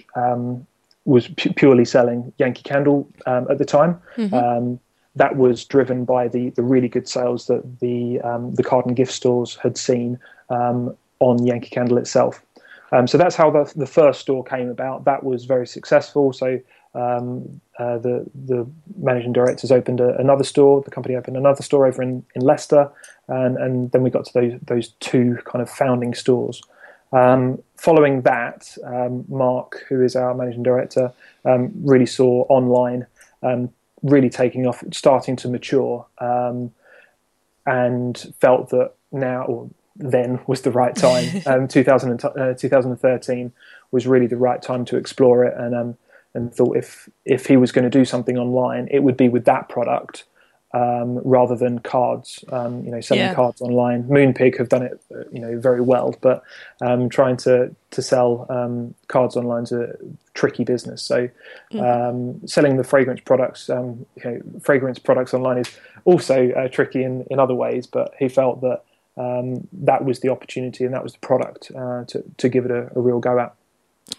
was 1.04 1.28
pu- 1.28 1.52
purely 1.54 1.84
selling 1.84 2.32
Yankee 2.38 2.62
Candle 2.62 3.08
at 3.26 3.58
the 3.58 3.64
time. 3.64 4.00
Mm-hmm 4.16 4.76
that 5.16 5.36
was 5.36 5.64
driven 5.64 6.04
by 6.04 6.28
the 6.28 6.50
the 6.50 6.62
really 6.62 6.88
good 6.88 7.08
sales 7.08 7.46
that 7.46 7.80
the 7.80 8.20
um, 8.20 8.54
the 8.54 8.62
card 8.62 8.86
and 8.86 8.96
gift 8.96 9.12
stores 9.12 9.56
had 9.62 9.76
seen 9.76 10.18
um, 10.50 10.96
on 11.20 11.44
Yankee 11.44 11.70
Candle 11.70 11.98
itself. 11.98 12.42
Um, 12.92 13.06
so 13.06 13.18
that's 13.18 13.36
how 13.36 13.50
the 13.50 13.70
the 13.76 13.86
first 13.86 14.20
store 14.20 14.44
came 14.44 14.68
about. 14.68 15.04
That 15.04 15.24
was 15.24 15.44
very 15.44 15.66
successful. 15.66 16.32
So 16.32 16.60
um, 16.94 17.60
uh, 17.78 17.98
the 17.98 18.26
the 18.46 18.66
managing 18.96 19.32
directors 19.32 19.70
opened 19.70 20.00
a, 20.00 20.16
another 20.18 20.44
store. 20.44 20.82
The 20.82 20.90
company 20.90 21.14
opened 21.14 21.36
another 21.36 21.62
store 21.62 21.86
over 21.86 22.02
in, 22.02 22.24
in 22.34 22.42
Leicester, 22.42 22.90
and 23.28 23.56
and 23.58 23.90
then 23.92 24.02
we 24.02 24.10
got 24.10 24.24
to 24.26 24.32
those 24.32 24.60
those 24.62 24.88
two 25.00 25.38
kind 25.44 25.62
of 25.62 25.68
founding 25.68 26.14
stores. 26.14 26.62
Um, 27.12 27.62
following 27.76 28.22
that, 28.22 28.76
um, 28.84 29.24
Mark, 29.28 29.84
who 29.88 30.02
is 30.02 30.16
our 30.16 30.34
managing 30.34 30.62
director, 30.62 31.12
really 31.44 32.06
saw 32.06 32.44
online 32.48 33.06
um, 33.42 33.70
really 34.02 34.30
taking 34.30 34.66
off, 34.66 34.82
starting 34.92 35.36
to 35.36 35.48
mature, 35.48 36.06
um, 36.18 36.72
and 37.66 38.34
felt 38.40 38.70
that 38.70 38.92
now 39.12 39.44
or 39.44 39.70
then 39.96 40.40
was 40.46 40.62
the 40.62 40.70
right 40.70 40.94
time. 40.94 41.42
um, 41.46 41.68
2000, 41.68 42.24
uh, 42.24 42.54
2013 42.54 43.52
was 43.90 44.06
really 44.06 44.26
the 44.26 44.36
right 44.36 44.62
time 44.62 44.84
to 44.86 44.96
explore 44.96 45.44
it, 45.44 45.54
and 45.56 45.74
um, 45.74 45.96
and 46.34 46.54
thought 46.54 46.76
if 46.76 47.08
if 47.24 47.46
he 47.46 47.56
was 47.56 47.72
going 47.72 47.84
to 47.84 47.90
do 47.90 48.04
something 48.04 48.38
online, 48.38 48.88
it 48.90 49.00
would 49.00 49.16
be 49.16 49.28
with 49.28 49.44
that 49.44 49.68
product 49.68 50.24
um, 50.72 51.18
rather 51.18 51.54
than 51.54 51.78
cards. 51.80 52.44
Um, 52.50 52.84
you 52.84 52.90
know, 52.90 53.00
selling 53.00 53.24
yeah. 53.24 53.34
cards 53.34 53.60
online. 53.60 54.04
Moonpig 54.04 54.58
have 54.58 54.68
done 54.68 54.82
it, 54.82 55.02
uh, 55.14 55.24
you 55.30 55.40
know, 55.40 55.58
very 55.58 55.80
well, 55.80 56.16
but 56.20 56.42
um, 56.80 57.08
trying 57.08 57.36
to 57.38 57.74
to 57.90 58.02
sell 58.02 58.46
um, 58.48 58.94
cards 59.08 59.36
online 59.36 59.64
is 59.64 59.72
a 59.72 59.94
tricky 60.34 60.64
business. 60.64 61.02
So, 61.02 61.28
mm. 61.72 62.48
selling 62.48 62.76
the 62.76 62.84
fragrance 62.84 63.20
products, 63.20 63.68
um, 63.68 64.06
you 64.16 64.24
know, 64.24 64.42
fragrance 64.60 64.98
products 64.98 65.34
online 65.34 65.58
is 65.58 65.78
also 66.04 66.50
uh, 66.52 66.68
tricky 66.68 67.02
in 67.02 67.26
in 67.30 67.38
other 67.38 67.54
ways. 67.54 67.86
But 67.86 68.14
he 68.18 68.28
felt 68.28 68.60
that. 68.62 68.82
that 69.72 70.04
was 70.06 70.20
the 70.20 70.30
opportunity 70.30 70.84
and 70.86 70.94
that 70.94 71.02
was 71.02 71.12
the 71.12 71.18
product 71.18 71.70
uh, 71.76 72.02
to, 72.06 72.24
to 72.38 72.48
give 72.48 72.64
it 72.64 72.70
a, 72.70 72.90
a 72.96 73.00
real 73.00 73.20
go 73.20 73.38
at. 73.38 73.54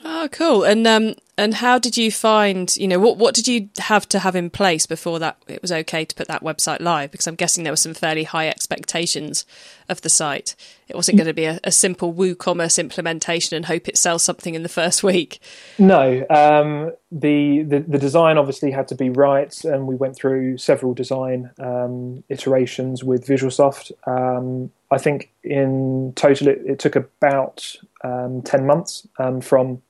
Oh, 0.05 0.29
cool. 0.31 0.63
And 0.63 0.85
um, 0.85 1.15
and 1.37 1.55
how 1.55 1.79
did 1.79 1.97
you 1.97 2.11
find? 2.11 2.75
You 2.77 2.87
know, 2.87 2.99
what 2.99 3.17
what 3.17 3.33
did 3.33 3.47
you 3.47 3.69
have 3.79 4.07
to 4.09 4.19
have 4.19 4.35
in 4.35 4.49
place 4.49 4.85
before 4.85 5.17
that 5.19 5.37
it 5.47 5.61
was 5.61 5.71
okay 5.71 6.05
to 6.05 6.15
put 6.15 6.27
that 6.27 6.43
website 6.43 6.79
live? 6.79 7.11
Because 7.11 7.25
I'm 7.25 7.35
guessing 7.35 7.63
there 7.63 7.73
were 7.73 7.77
some 7.77 7.95
fairly 7.95 8.23
high 8.23 8.47
expectations 8.47 9.45
of 9.89 10.01
the 10.01 10.09
site. 10.09 10.55
It 10.87 10.95
wasn't 10.95 11.17
going 11.17 11.27
to 11.27 11.33
be 11.33 11.45
a, 11.45 11.59
a 11.63 11.71
simple 11.71 12.13
WooCommerce 12.13 12.77
implementation 12.77 13.55
and 13.55 13.65
hope 13.65 13.87
it 13.87 13.97
sells 13.97 14.23
something 14.23 14.53
in 14.53 14.61
the 14.61 14.69
first 14.69 15.01
week. 15.03 15.39
No, 15.79 16.25
um, 16.29 16.91
the, 17.11 17.63
the, 17.63 17.79
the 17.79 17.97
design 17.97 18.37
obviously 18.37 18.71
had 18.71 18.87
to 18.89 18.95
be 18.95 19.09
right, 19.09 19.63
and 19.63 19.87
we 19.87 19.95
went 19.95 20.15
through 20.15 20.57
several 20.57 20.93
design 20.93 21.49
um, 21.59 22.23
iterations 22.29 23.03
with 23.03 23.25
VisualSoft. 23.25 23.91
Um, 24.07 24.71
I 24.91 24.99
think 24.99 25.31
in 25.43 26.13
total 26.15 26.49
it, 26.49 26.61
it 26.65 26.79
took 26.79 26.95
about 26.95 27.75
um, 28.03 28.41
10 28.43 28.65
months 28.67 29.07
um, 29.17 29.41
from 29.41 29.81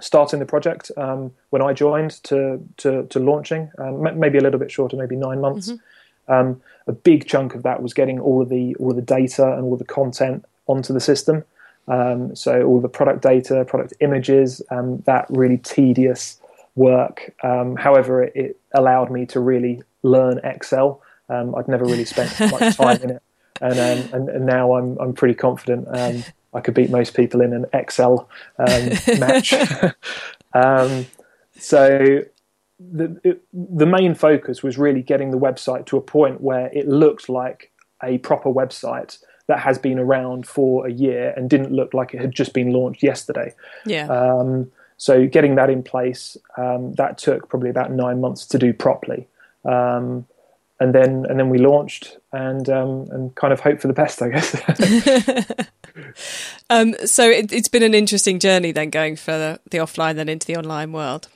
starting 0.00 0.38
the 0.38 0.46
project 0.46 0.90
um, 0.96 1.32
when 1.50 1.62
I 1.62 1.72
joined 1.72 2.22
to, 2.24 2.62
to, 2.78 3.04
to 3.04 3.18
launching, 3.18 3.70
um, 3.78 4.18
maybe 4.18 4.38
a 4.38 4.40
little 4.40 4.60
bit 4.60 4.70
shorter, 4.70 4.96
maybe 4.96 5.16
nine 5.16 5.40
months. 5.40 5.70
Mm-hmm. 5.70 6.32
Um, 6.32 6.60
a 6.86 6.92
big 6.92 7.26
chunk 7.26 7.54
of 7.54 7.62
that 7.62 7.82
was 7.82 7.94
getting 7.94 8.20
all 8.20 8.42
of 8.42 8.48
the 8.48 8.74
all 8.76 8.90
of 8.90 8.96
the 8.96 9.02
data 9.02 9.52
and 9.52 9.64
all 9.64 9.76
the 9.76 9.84
content 9.84 10.44
onto 10.66 10.92
the 10.92 11.00
system. 11.00 11.44
Um, 11.86 12.36
so 12.36 12.62
all 12.62 12.80
the 12.80 12.88
product 12.88 13.22
data, 13.22 13.64
product 13.64 13.94
images, 14.00 14.60
that 14.68 15.26
really 15.30 15.56
tedious 15.58 16.38
work. 16.74 17.34
however, 17.42 18.24
it, 18.24 18.32
it, 18.36 18.60
allowed 18.74 19.10
me 19.10 19.24
to 19.24 19.40
really 19.40 19.82
learn 20.02 20.38
Excel. 20.44 21.00
I'd 21.30 21.68
never 21.68 21.84
really 21.84 22.04
spent 22.04 22.38
much 22.50 22.76
time 22.76 23.02
in 23.02 23.10
it 23.10 23.22
and 23.60 23.78
um, 23.78 24.08
and, 24.12 24.28
and, 24.28 24.46
now 24.46 24.74
I'm 24.74 24.98
I'm 24.98 25.12
pretty 25.12 25.34
confident 25.34 25.86
um, 25.90 26.24
I 26.58 26.60
could 26.60 26.74
beat 26.74 26.90
most 26.90 27.14
people 27.14 27.40
in 27.40 27.52
an 27.52 27.66
Excel 27.72 28.28
um, 28.58 28.90
match. 29.18 29.54
Um, 30.54 31.04
so 31.58 32.22
the 32.80 33.20
it, 33.22 33.42
the 33.52 33.84
main 33.84 34.14
focus 34.14 34.62
was 34.62 34.78
really 34.78 35.02
getting 35.02 35.30
the 35.30 35.38
website 35.38 35.84
to 35.86 35.98
a 35.98 36.00
point 36.00 36.40
where 36.40 36.68
it 36.72 36.88
looked 36.88 37.28
like 37.28 37.70
a 38.02 38.16
proper 38.18 38.48
website 38.48 39.18
that 39.46 39.58
has 39.58 39.78
been 39.78 39.98
around 39.98 40.48
for 40.48 40.86
a 40.86 40.90
year 40.90 41.34
and 41.36 41.50
didn't 41.50 41.70
look 41.70 41.92
like 41.92 42.14
it 42.14 42.20
had 42.22 42.32
just 42.32 42.54
been 42.54 42.72
launched 42.72 43.02
yesterday. 43.02 43.54
Yeah. 43.84 44.06
Um, 44.08 44.72
so 44.96 45.26
getting 45.26 45.56
that 45.56 45.68
in 45.68 45.82
place, 45.82 46.38
um, 46.56 46.94
that 46.94 47.18
took 47.18 47.50
probably 47.50 47.68
about 47.68 47.92
nine 47.92 48.22
months 48.22 48.46
to 48.46 48.58
do 48.58 48.72
properly. 48.72 49.28
Um, 49.66 50.26
and 50.80 50.94
then 50.94 51.26
and 51.28 51.38
then 51.38 51.48
we 51.48 51.58
launched 51.58 52.18
and 52.32 52.68
um, 52.68 53.08
and 53.10 53.34
kind 53.34 53.52
of 53.52 53.60
hope 53.60 53.80
for 53.80 53.88
the 53.88 53.94
best, 53.94 54.22
I 54.22 54.28
guess. 54.28 54.54
um, 56.70 56.94
so 57.04 57.28
it, 57.28 57.50
has 57.50 57.68
been 57.68 57.82
an 57.82 57.94
interesting 57.94 58.38
journey 58.38 58.72
then 58.72 58.90
going 58.90 59.16
for 59.16 59.32
the, 59.32 59.60
the, 59.70 59.78
offline 59.78 60.16
then 60.16 60.28
into 60.28 60.46
the 60.46 60.56
online 60.56 60.92
world. 60.92 61.28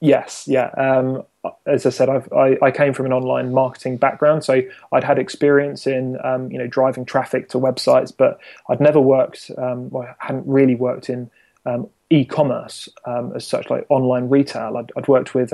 Yes, 0.00 0.44
yeah. 0.46 0.68
Um, 0.76 1.22
as 1.66 1.86
I 1.86 1.90
said, 1.90 2.08
I, 2.08 2.56
I 2.60 2.70
came 2.70 2.92
from 2.92 3.06
an 3.06 3.12
online 3.12 3.52
marketing 3.52 3.96
background, 3.96 4.44
so 4.44 4.60
I'd 4.92 5.04
had 5.04 5.18
experience 5.18 5.86
in 5.86 6.18
um, 6.22 6.50
you 6.50 6.58
know 6.58 6.66
driving 6.66 7.06
traffic 7.06 7.48
to 7.50 7.58
websites, 7.58 8.12
but 8.16 8.38
I'd 8.68 8.80
never 8.80 9.00
worked, 9.00 9.50
um, 9.56 9.88
well, 9.90 10.02
I 10.02 10.26
hadn't 10.26 10.46
really 10.46 10.74
worked 10.74 11.08
in 11.08 11.30
um, 11.64 11.88
e-commerce 12.10 12.88
as 13.34 13.46
such, 13.46 13.70
like 13.70 13.86
online 13.88 14.28
retail. 14.28 14.76
I'd, 14.76 14.92
I'd 14.96 15.08
worked 15.08 15.34
with 15.34 15.52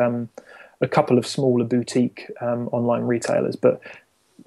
a 0.81 0.89
couple 0.89 1.19
of 1.19 1.27
smaller 1.27 1.65
boutique 1.65 2.31
um, 2.41 2.69
online 2.73 3.03
retailers, 3.03 3.57
but 3.57 3.81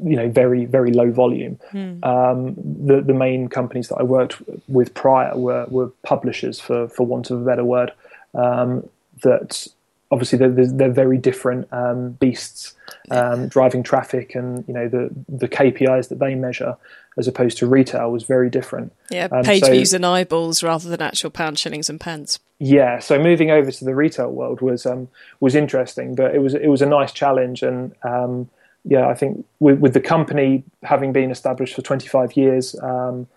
you 0.04 0.16
know, 0.16 0.30
very 0.30 0.66
very 0.66 0.92
low 0.92 1.12
volume. 1.12 1.60
Mm. 1.72 2.04
Um, 2.04 2.56
the 2.56 3.02
the 3.02 3.14
main 3.14 3.48
companies 3.48 3.90
that 3.90 3.98
I 3.98 4.04
worked 4.04 4.42
with 4.68 4.94
prior 4.94 5.38
were 5.38 5.66
were 5.70 5.92
publishers, 6.04 6.60
for 6.60 6.88
for 6.88 7.06
want 7.06 7.30
of 7.30 7.42
a 7.42 7.46
better 7.46 7.64
word. 7.64 7.92
Um, 8.34 8.90
that 9.22 9.68
obviously 10.14 10.38
they're, 10.38 10.68
they're 10.68 10.92
very 10.92 11.18
different 11.18 11.68
um, 11.74 12.12
beasts, 12.12 12.76
um, 13.10 13.48
driving 13.48 13.82
traffic 13.82 14.36
and 14.36 14.64
you 14.68 14.74
know 14.74 14.88
the 14.88 15.10
the 15.28 15.50
KPIs 15.50 16.10
that 16.10 16.20
they 16.20 16.36
measure 16.36 16.78
as 17.18 17.28
opposed 17.28 17.58
to 17.58 17.68
retail 17.68 18.12
was 18.12 18.24
very 18.24 18.50
different. 18.50 18.94
Yeah, 19.10 19.28
um, 19.32 19.44
page 19.44 19.64
so, 19.64 19.72
views 19.72 19.94
and 19.94 20.06
eyeballs 20.06 20.64
rather 20.64 20.90
than 20.90 21.02
actual 21.02 21.30
pound 21.30 21.60
shillings 21.60 21.90
and 21.90 22.00
pence. 22.00 22.40
Yeah, 22.60 23.00
so 23.00 23.20
moving 23.20 23.52
over 23.52 23.72
to 23.72 23.86
the 23.86 23.96
retail 23.96 24.30
world 24.30 24.62
was 24.62 24.86
um, 24.86 25.10
was 25.40 25.56
interesting, 25.56 26.16
but 26.16 26.34
it 26.36 26.40
was 26.40 26.54
it 26.54 26.68
was 26.68 26.82
a 26.82 26.88
nice 26.88 27.12
challenge, 27.12 27.64
and 27.64 27.94
um, 28.04 28.50
yeah, 28.86 29.08
I 29.08 29.16
think 29.16 29.46
with, 29.60 29.80
with, 29.80 29.94
the 29.94 30.02
company 30.02 30.64
having 30.84 31.14
been 31.14 31.32
established 31.32 31.74
for 31.74 31.82
25 31.82 32.36
years 32.36 32.76
um, 32.82 33.28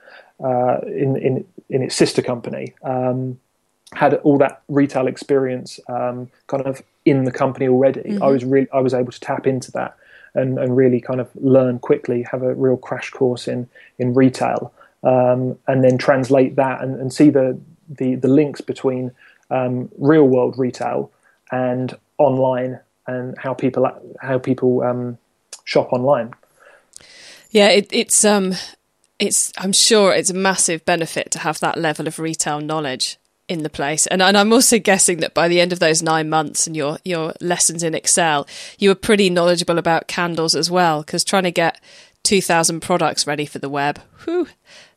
uh, 0.42 0.78
in, 0.86 1.16
in 1.16 1.44
in 1.68 1.82
its 1.82 1.94
sister 1.94 2.22
company, 2.22 2.74
um, 2.82 3.38
had 3.96 4.12
all 4.24 4.36
that 4.36 4.60
retail 4.68 5.06
experience 5.06 5.80
um, 5.88 6.30
kind 6.48 6.66
of 6.66 6.82
in 7.06 7.24
the 7.24 7.32
company 7.32 7.66
already. 7.66 8.00
Mm-hmm. 8.00 8.22
I 8.22 8.26
was 8.26 8.44
really 8.44 8.68
I 8.70 8.80
was 8.80 8.92
able 8.92 9.10
to 9.10 9.20
tap 9.20 9.46
into 9.46 9.72
that 9.72 9.96
and, 10.34 10.58
and 10.58 10.76
really 10.76 11.00
kind 11.00 11.18
of 11.18 11.30
learn 11.34 11.78
quickly, 11.78 12.22
have 12.30 12.42
a 12.42 12.54
real 12.54 12.76
crash 12.76 13.10
course 13.10 13.48
in 13.48 13.68
in 13.98 14.12
retail, 14.12 14.72
um, 15.02 15.58
and 15.66 15.82
then 15.82 15.96
translate 15.96 16.56
that 16.56 16.82
and, 16.82 17.00
and 17.00 17.10
see 17.12 17.30
the 17.30 17.58
the 17.88 18.16
the 18.16 18.28
links 18.28 18.60
between 18.60 19.12
um, 19.50 19.88
real 19.96 20.24
world 20.24 20.58
retail 20.58 21.10
and 21.50 21.96
online 22.18 22.78
and 23.06 23.34
how 23.38 23.54
people 23.54 23.90
how 24.20 24.38
people 24.38 24.82
um, 24.82 25.16
shop 25.64 25.90
online. 25.90 26.34
Yeah, 27.50 27.68
it, 27.68 27.88
it's 27.92 28.26
um, 28.26 28.52
it's 29.18 29.54
I'm 29.56 29.72
sure 29.72 30.12
it's 30.12 30.28
a 30.28 30.34
massive 30.34 30.84
benefit 30.84 31.30
to 31.30 31.38
have 31.38 31.60
that 31.60 31.78
level 31.78 32.06
of 32.06 32.18
retail 32.18 32.60
knowledge 32.60 33.16
in 33.48 33.62
the 33.62 33.70
place. 33.70 34.06
And, 34.06 34.22
and 34.22 34.36
I'm 34.36 34.52
also 34.52 34.78
guessing 34.78 35.18
that 35.18 35.34
by 35.34 35.48
the 35.48 35.60
end 35.60 35.72
of 35.72 35.78
those 35.78 36.02
nine 36.02 36.28
months 36.28 36.66
and 36.66 36.76
your 36.76 36.98
your 37.04 37.34
lessons 37.40 37.82
in 37.82 37.94
Excel, 37.94 38.46
you 38.78 38.88
were 38.88 38.94
pretty 38.94 39.30
knowledgeable 39.30 39.78
about 39.78 40.08
candles 40.08 40.54
as 40.54 40.70
well. 40.70 41.02
Because 41.02 41.24
trying 41.24 41.44
to 41.44 41.50
get 41.50 41.80
two 42.22 42.42
thousand 42.42 42.80
products 42.80 43.26
ready 43.26 43.46
for 43.46 43.58
the 43.58 43.68
web, 43.68 44.00
whew, 44.24 44.48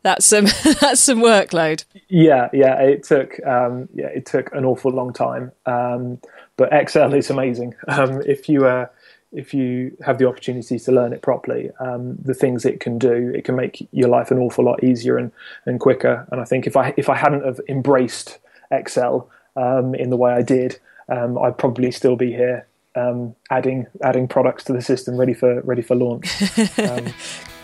that's 0.02 0.26
some 0.26 0.46
that's 0.82 1.02
some 1.02 1.20
workload. 1.20 1.86
Yeah, 2.08 2.50
yeah, 2.54 2.82
it 2.82 3.04
took 3.04 3.46
um, 3.46 3.90
yeah 3.94 4.08
it 4.08 4.26
took 4.26 4.54
an 4.54 4.66
awful 4.66 4.92
long 4.92 5.14
time. 5.14 5.52
Um, 5.66 6.20
but 6.58 6.74
Excel 6.74 7.14
is 7.14 7.30
amazing. 7.30 7.76
Um, 7.88 8.22
if 8.26 8.50
you 8.50 8.66
uh, 8.66 8.88
if 9.32 9.54
you 9.54 9.96
have 10.04 10.18
the 10.18 10.28
opportunity 10.28 10.80
to 10.80 10.92
learn 10.92 11.14
it 11.14 11.22
properly, 11.22 11.70
um, 11.80 12.16
the 12.24 12.34
things 12.34 12.66
it 12.66 12.80
can 12.80 12.98
do, 12.98 13.32
it 13.36 13.46
can 13.46 13.56
make 13.56 13.88
your 13.92 14.10
life 14.10 14.32
an 14.32 14.40
awful 14.40 14.66
lot 14.66 14.84
easier 14.84 15.18
and, 15.18 15.32
and 15.66 15.80
quicker. 15.80 16.28
And 16.32 16.42
I 16.42 16.46
think 16.46 16.66
if 16.66 16.76
I 16.76 16.94
if 16.98 17.10
I 17.10 17.16
hadn't 17.16 17.46
have 17.46 17.62
embraced 17.68 18.40
Excel 18.72 19.30
um, 19.56 19.94
in 19.96 20.10
the 20.10 20.18
way 20.18 20.32
I 20.32 20.42
did, 20.42 20.80
um, 21.10 21.38
I'd 21.38 21.58
probably 21.58 21.92
still 21.92 22.16
be 22.16 22.32
here 22.32 22.68
um, 22.96 23.36
adding 23.50 23.88
adding 24.04 24.28
products 24.28 24.64
to 24.66 24.74
the 24.74 24.82
system 24.82 25.18
ready 25.18 25.34
for 25.34 25.62
ready 25.62 25.82
for 25.82 25.96
launch. 25.96 26.30
Um, 26.80 27.14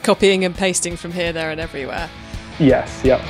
Copying 0.04 0.46
and 0.46 0.54
pasting 0.54 0.98
from 0.98 1.12
here, 1.12 1.34
there, 1.34 1.50
and 1.50 1.60
everywhere. 1.60 2.10
Yes. 2.60 3.02
Yep. 3.04 3.22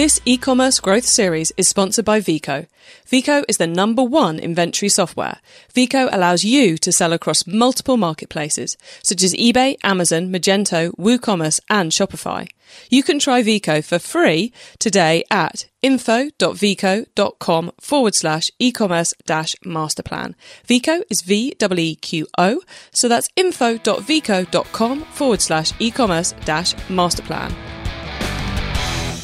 This 0.00 0.18
e-commerce 0.24 0.80
growth 0.80 1.04
series 1.04 1.52
is 1.58 1.68
sponsored 1.68 2.06
by 2.06 2.22
Veeqo. 2.22 2.68
Veeqo 3.06 3.44
is 3.50 3.58
the 3.58 3.66
number 3.66 4.02
one 4.02 4.38
inventory 4.38 4.88
software. 4.88 5.40
Veeqo 5.74 6.08
allows 6.10 6.42
you 6.42 6.78
to 6.78 6.90
sell 6.90 7.12
across 7.12 7.46
multiple 7.46 7.98
marketplaces, 7.98 8.78
such 9.02 9.22
as 9.22 9.34
eBay, 9.34 9.76
Amazon, 9.84 10.32
Magento, 10.32 10.90
WooCommerce, 10.96 11.60
and 11.68 11.92
Shopify. 11.92 12.48
You 12.88 13.02
can 13.02 13.18
try 13.18 13.42
Veeqo 13.42 13.84
for 13.84 13.98
free 13.98 14.54
today 14.78 15.22
at 15.30 15.66
info.veeqo.com 15.82 17.72
forward 17.78 18.14
slash 18.14 18.50
e-commerce 18.58 19.12
dash 19.26 19.54
masterplan. 19.66 20.34
Veeqo 20.66 21.02
is 21.10 21.20
V-E-Q-O, 21.20 22.60
so 22.94 23.06
that's 23.06 23.28
info.veeqo.com 23.36 25.02
forward 25.02 25.42
slash 25.42 25.72
e-commerce 25.78 26.32
dash 26.46 26.72
masterplan. 26.88 27.79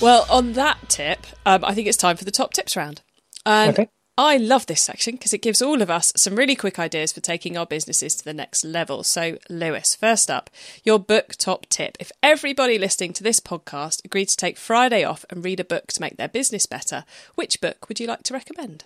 Well, 0.01 0.27
on 0.31 0.53
that 0.53 0.89
tip, 0.89 1.27
um, 1.47 1.65
I 1.65 1.75
think 1.75 1.89
it's 1.89 1.97
time 1.97 2.17
for 2.17 2.25
the 2.25 2.31
top 2.31 2.53
tips 2.53 2.77
round. 2.77 3.01
And 3.47 3.73
okay. 3.73 3.89
I 4.19 4.37
love 4.37 4.67
this 4.67 4.83
section 4.83 5.15
because 5.15 5.33
it 5.33 5.43
gives 5.43 5.63
all 5.63 5.81
of 5.81 5.91
us 5.91 6.13
some 6.17 6.37
really 6.37 6.55
quick 6.55 6.79
ideas 6.79 7.13
for 7.13 7.21
taking 7.21 7.57
our 7.57 7.65
businesses 7.65 8.15
to 8.17 8.25
the 8.25 8.35
next 8.35 8.63
level. 8.63 9.05
So, 9.05 9.39
Lewis, 9.49 9.95
first 9.95 10.31
up, 10.31 10.51
your 10.85 10.99
book 10.99 11.35
top 11.37 11.67
tip. 11.71 11.97
If 11.99 12.13
everybody 12.23 12.79
listening 12.79 13.15
to 13.15 13.23
this 13.23 13.41
podcast 13.41 14.05
agreed 14.05 14.29
to 14.29 14.37
take 14.37 14.59
Friday 14.59 15.03
off 15.03 15.25
and 15.31 15.45
read 15.45 15.61
a 15.61 15.65
book 15.65 15.89
to 15.89 16.01
make 16.01 16.19
their 16.19 16.29
business 16.29 16.67
better, 16.67 17.05
which 17.35 17.61
book 17.61 17.89
would 17.89 17.99
you 17.99 18.07
like 18.07 18.23
to 18.25 18.35
recommend? 18.35 18.85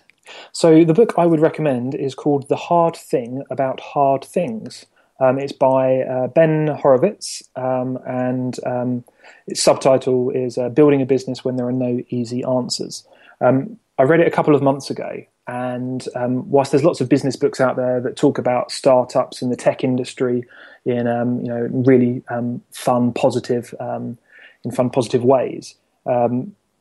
So, 0.53 0.85
the 0.85 0.93
book 0.93 1.15
I 1.17 1.25
would 1.25 1.41
recommend 1.41 1.93
is 1.93 2.15
called 2.15 2.47
The 2.47 2.55
Hard 2.55 2.95
Thing 2.95 3.43
About 3.49 3.81
Hard 3.81 4.23
Things. 4.23 4.85
Um, 5.21 5.37
it's 5.37 5.53
by 5.53 5.99
uh, 5.99 6.27
Ben 6.27 6.67
Horowitz, 6.67 7.43
um, 7.55 7.99
and 8.07 8.57
um, 8.65 9.03
its 9.45 9.61
subtitle 9.61 10.31
is 10.31 10.57
uh, 10.57 10.69
Building 10.69 10.99
a 11.03 11.05
Business 11.05 11.45
When 11.45 11.57
There 11.57 11.67
Are 11.67 11.71
No 11.71 12.01
Easy 12.09 12.43
Answers. 12.43 13.07
Um, 13.39 13.77
I 13.99 14.03
read 14.03 14.19
it 14.19 14.27
a 14.27 14.31
couple 14.31 14.55
of 14.55 14.63
months 14.63 14.89
ago, 14.89 15.23
and 15.47 16.03
um, 16.15 16.49
whilst 16.49 16.71
there's 16.71 16.83
lots 16.83 17.01
of 17.01 17.07
business 17.07 17.35
books 17.35 17.61
out 17.61 17.75
there 17.75 18.01
that 18.01 18.17
talk 18.17 18.39
about 18.39 18.71
startups 18.71 19.43
in 19.43 19.51
the 19.51 19.55
tech 19.55 19.83
industry 19.83 20.43
in 20.85 21.05
um, 21.05 21.39
you 21.41 21.49
know 21.49 21.69
really 21.71 22.23
fun, 22.71 23.13
positive, 23.13 23.75
in 23.79 24.71
fun, 24.71 24.89
positive 24.89 25.23
ways, 25.23 25.75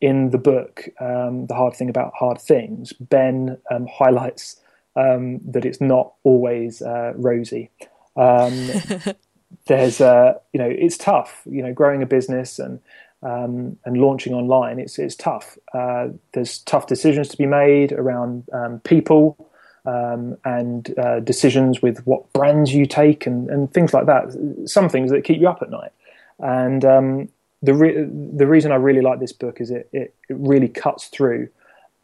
in 0.01 0.31
the 0.31 0.39
book, 0.39 0.89
The 0.99 1.55
Hard 1.55 1.75
Thing 1.75 1.91
About 1.91 2.15
Hard 2.15 2.41
Things, 2.41 2.95
Ben 2.95 3.59
highlights 3.99 4.57
that 4.95 5.65
it's 5.67 5.81
not 5.83 6.15
always 6.25 6.81
uh, 6.81 7.13
rosy. 7.17 7.71
Um, 8.17 8.71
there's 9.67 10.01
uh, 10.01 10.35
you 10.53 10.59
know 10.59 10.69
it's 10.69 10.97
tough. 10.97 11.43
You 11.47 11.63
know, 11.63 11.73
growing 11.73 12.03
a 12.03 12.07
business 12.07 12.59
and 12.59 12.81
um, 13.23 13.79
and 13.85 13.99
launching 13.99 14.35
online, 14.35 14.79
it's 14.79 14.99
it's 14.99 15.15
tough. 15.15 15.59
Uh, 15.75 16.09
there's 16.33 16.59
tough 16.59 16.87
decisions 16.87 17.29
to 17.29 17.37
be 17.37 17.47
made 17.47 17.93
around 17.93 18.45
um, 18.53 18.81
people 18.81 19.51
um, 19.85 20.37
and 20.45 20.97
uh, 20.99 21.21
decisions 21.21 21.83
with 21.83 22.05
what 22.07 22.33
brands 22.33 22.75
you 22.75 22.87
take 22.87 23.27
and, 23.27 23.49
and 23.51 23.73
things 23.73 23.93
like 23.93 24.07
that. 24.07 24.37
Some 24.67 24.89
things 24.89 25.11
that 25.11 25.25
keep 25.25 25.41
you 25.41 25.49
up 25.49 25.63
at 25.63 25.71
night. 25.71 25.93
And 26.39 26.85
um, 26.85 27.29
the 27.63 27.75
re- 27.75 28.05
the 28.05 28.47
reason 28.47 28.73
I 28.73 28.77
really 28.77 29.03
like 29.03 29.21
this 29.21 29.33
book 29.33 29.61
is 29.61 29.71
it 29.71 29.89
it, 29.93 30.15
it 30.29 30.37
really 30.39 30.69
cuts 30.69 31.07
through 31.09 31.49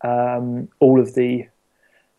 um, 0.03 0.69
all 0.81 1.01
of 1.01 1.15
the 1.15 1.47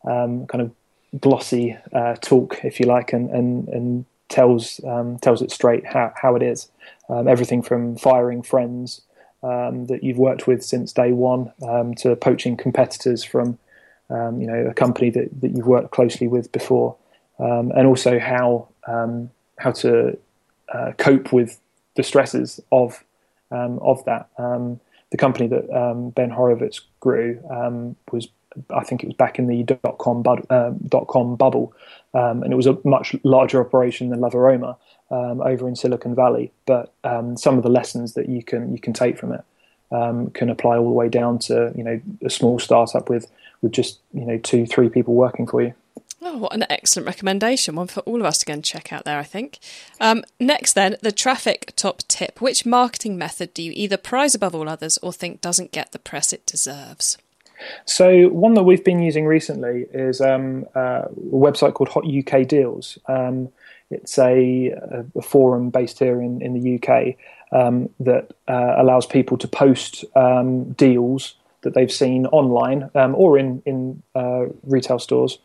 um, 0.07 0.47
kind 0.47 0.61
of 0.61 0.71
glossy 1.19 1.77
uh, 1.93 2.15
talk, 2.15 2.63
if 2.63 2.79
you 2.79 2.85
like, 2.85 3.13
and 3.13 3.29
and, 3.29 3.67
and 3.69 4.05
tells 4.29 4.81
um, 4.83 5.17
tells 5.19 5.41
it 5.41 5.51
straight 5.51 5.85
how, 5.85 6.13
how 6.15 6.35
it 6.35 6.41
is. 6.41 6.69
Um, 7.09 7.27
everything 7.27 7.61
from 7.61 7.95
firing 7.95 8.41
friends 8.41 9.01
um, 9.43 9.85
that 9.85 10.03
you've 10.03 10.17
worked 10.17 10.47
with 10.47 10.63
since 10.63 10.91
day 10.91 11.11
one 11.11 11.51
um, 11.67 11.95
to 11.95 12.15
poaching 12.15 12.57
competitors 12.57 13.23
from 13.23 13.57
um, 14.09 14.41
you 14.41 14.47
know 14.47 14.67
a 14.69 14.73
company 14.73 15.09
that, 15.11 15.41
that 15.41 15.51
you've 15.51 15.67
worked 15.67 15.91
closely 15.91 16.27
with 16.27 16.51
before, 16.51 16.95
um, 17.39 17.71
and 17.75 17.87
also 17.87 18.19
how 18.19 18.67
how 19.59 19.71
to 19.71 20.17
uh, 20.73 20.91
cope 20.97 21.31
with 21.33 21.59
the 21.95 22.03
stresses 22.03 22.59
of 22.71 23.03
of 23.51 24.03
that. 24.05 24.29
the 25.09 25.17
company 25.17 25.47
that 25.47 26.11
Ben 26.15 26.29
Horowitz 26.29 26.81
grew 26.99 27.39
was 28.11 28.27
I 28.69 28.83
think 28.83 29.03
it 29.03 29.07
was 29.07 29.15
back 29.15 29.39
in 29.39 29.47
the 29.47 29.63
dot 29.63 29.97
com, 29.97 30.23
uh, 30.49 30.71
dot 30.87 31.07
com 31.07 31.35
bubble, 31.35 31.73
um, 32.13 32.43
and 32.43 32.51
it 32.51 32.55
was 32.55 32.67
a 32.67 32.77
much 32.83 33.15
larger 33.23 33.61
operation 33.61 34.09
than 34.09 34.21
Love 34.21 34.35
Aroma 34.35 34.77
um, 35.11 35.41
over 35.41 35.67
in 35.67 35.75
Silicon 35.75 36.15
Valley. 36.15 36.51
But 36.65 36.93
um, 37.03 37.37
some 37.37 37.57
of 37.57 37.63
the 37.63 37.69
lessons 37.69 38.13
that 38.13 38.29
you 38.29 38.43
can 38.43 38.71
you 38.73 38.79
can 38.79 38.93
take 38.93 39.17
from 39.17 39.31
it 39.31 39.43
um, 39.91 40.29
can 40.31 40.49
apply 40.49 40.77
all 40.77 40.85
the 40.85 40.91
way 40.91 41.09
down 41.09 41.39
to 41.39 41.71
you 41.75 41.83
know 41.83 42.01
a 42.23 42.29
small 42.29 42.59
startup 42.59 43.09
with 43.09 43.29
with 43.61 43.71
just 43.71 43.99
you 44.13 44.25
know 44.25 44.37
two 44.37 44.65
three 44.65 44.89
people 44.89 45.13
working 45.13 45.47
for 45.47 45.61
you. 45.61 45.73
Oh, 46.19 46.37
what 46.37 46.53
an 46.53 46.65
excellent 46.69 47.05
recommendation. 47.05 47.75
One 47.75 47.87
for 47.87 47.99
all 48.01 48.19
of 48.19 48.25
us 48.25 48.39
to 48.39 48.45
go 48.45 48.53
and 48.53 48.63
check 48.63 48.91
out 48.91 49.05
there, 49.05 49.19
I 49.19 49.23
think. 49.23 49.59
Um, 50.01 50.23
next, 50.39 50.73
then, 50.73 50.95
the 51.03 51.11
traffic 51.11 51.73
top 51.75 51.99
tip. 52.07 52.41
Which 52.41 52.65
marketing 52.65 53.19
method 53.19 53.53
do 53.53 53.61
you 53.61 53.71
either 53.75 53.97
prize 53.97 54.33
above 54.33 54.55
all 54.55 54.67
others 54.67 54.97
or 55.03 55.13
think 55.13 55.41
doesn't 55.41 55.71
get 55.71 55.91
the 55.91 55.99
press 55.99 56.33
it 56.33 56.45
deserves? 56.47 57.19
So 57.85 58.27
one 58.29 58.53
that 58.55 58.63
we've 58.63 58.83
been 58.83 59.01
using 59.01 59.25
recently 59.25 59.85
is 59.93 60.21
um, 60.21 60.65
uh, 60.75 61.05
a 61.07 61.09
website 61.31 61.73
called 61.73 61.89
Hot 61.89 62.05
UK 62.05 62.47
Deals. 62.47 62.97
Um, 63.07 63.49
it's 63.89 64.17
a, 64.19 64.73
a, 65.15 65.21
forum 65.21 65.69
based 65.69 65.99
here 65.99 66.21
in, 66.21 66.41
in 66.41 66.53
the 66.53 66.75
UK 66.75 67.15
um, 67.57 67.89
that 68.01 68.33
uh, 68.47 68.75
allows 68.77 69.05
people 69.05 69.37
to 69.37 69.47
post 69.47 70.03
um, 70.15 70.73
deals 70.73 71.35
that 71.61 71.73
they've 71.73 71.91
seen 71.91 72.25
online 72.27 72.89
um, 72.95 73.15
or 73.15 73.37
in 73.37 73.61
in 73.65 74.03
uh, 74.13 74.45
retail 74.63 74.99
stores 74.99 75.39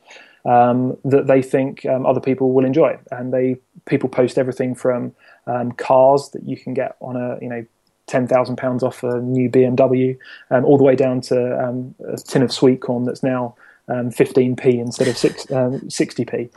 um, 0.45 0.97
that 1.05 1.29
they 1.29 1.41
think 1.41 1.87
other 1.87 2.21
people 2.21 2.53
will 2.53 2.65
enjoy, 2.65 2.99
and 3.13 3.33
they 3.33 3.57
people 3.87 4.09
post 4.09 4.39
everything 4.39 4.75
from 4.75 5.15
cars 5.77 6.31
that 6.31 6.43
you 6.43 6.57
can 6.57 6.75
get 6.75 6.97
on 7.01 7.15
a 7.17 7.39
you 7.41 7.49
know 7.49 7.65
ten 8.13 8.29
thousand 8.29 8.57
pounds 8.57 8.83
off 8.83 9.03
a 9.03 9.21
new 9.21 9.49
BMW, 9.49 10.19
um, 10.51 10.67
all 10.67 10.77
the 10.77 10.85
way 10.85 10.95
down 10.95 11.23
to 11.23 11.67
um, 11.67 11.95
a 12.07 12.19
tin 12.19 12.43
of 12.43 12.53
sweet 12.53 12.83
corn 12.83 13.05
that's 13.05 13.23
now 13.23 13.55
um, 13.89 14.11
fifteen 14.11 14.55
p 14.55 14.79
instead 14.79 15.09
of 15.09 15.51
um, 15.51 15.89
sixty 15.89 16.27
p. 16.27 16.51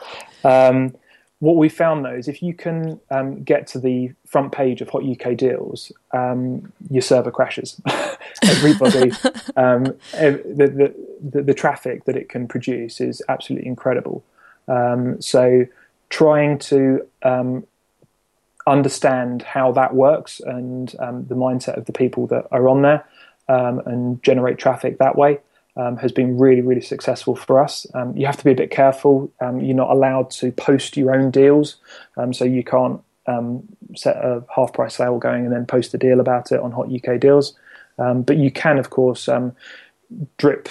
Um, 0.44 0.94
what 1.39 1.56
we 1.56 1.70
found 1.70 2.04
though 2.04 2.13
is 2.13 2.28
if 2.28 2.44
you 2.44 2.54
can 2.54 3.00
um, 3.10 3.41
get 3.44 3.68
to 3.68 3.80
the 3.80 4.12
front 4.26 4.52
page 4.52 4.82
of 4.82 4.89
Hot 4.89 5.04
UK 5.04 5.38
Deals, 5.38 5.94
your 6.13 7.02
server 7.02 7.32
crashes. 7.32 7.80
Everybody, 8.44 9.10
the, 10.12 10.68
the, 10.76 10.94
the, 11.22 11.41
the, 11.41 11.54
traffic 11.54 12.06
that 12.06 12.18
it 12.18 12.30
can 12.30 12.48
produce 12.48 13.00
is 13.00 13.22
absolutely 13.30 13.68
incredible. 13.68 14.24
so 15.20 15.65
trying 16.10 16.58
to 16.60 17.06
understand 18.67 19.43
how 19.43 19.71
that 19.73 19.93
works 19.93 20.39
and 20.39 20.95
um, 20.99 21.25
the 21.28 21.36
mindset 21.36 21.78
of 21.78 21.86
the 21.86 21.93
people 21.93 22.28
that 22.28 22.47
are 22.51 22.67
on 22.67 22.82
there 22.82 23.06
um, 23.47 23.80
and 23.86 24.23
generate 24.23 24.58
traffic 24.58 24.97
that 24.97 25.15
way 25.15 25.39
um, 25.78 25.97
has 25.97 26.12
been 26.12 26.38
really, 26.38 26.62
really 26.62 26.82
successful 26.82 27.36
for 27.36 27.62
us. 27.62 27.86
Um, 27.93 28.15
you 28.15 28.25
have 28.25 28.38
to 28.38 28.43
be 28.43 28.51
a 28.51 28.56
bit 28.56 28.71
careful. 28.71 29.32
Um, 29.39 29.60
you're 29.60 29.75
not 29.75 29.91
allowed 29.91 30.32
to 30.32 30.51
post 30.51 30.97
your 30.97 31.13
own 31.13 31.32
deals, 31.32 31.75
um, 32.17 32.34
so 32.34 32.45
you 32.45 32.63
can't 32.63 33.01
set 33.95 34.15
a 34.17 34.43
half 34.56 34.71
price 34.71 34.95
sale 34.95 35.17
going 35.17 35.45
and 35.45 35.54
then 35.54 35.65
post 35.65 35.93
a 35.93 35.97
deal 35.97 36.19
about 36.19 36.51
it 36.51 36.60
on 36.60 36.71
Hot 36.71 36.91
UK 36.93 37.19
Deals. 37.19 37.58
But 37.97 38.38
you 38.38 38.51
can, 38.51 38.78
of 38.78 38.89
course, 38.89 39.28
drip, 40.38 40.69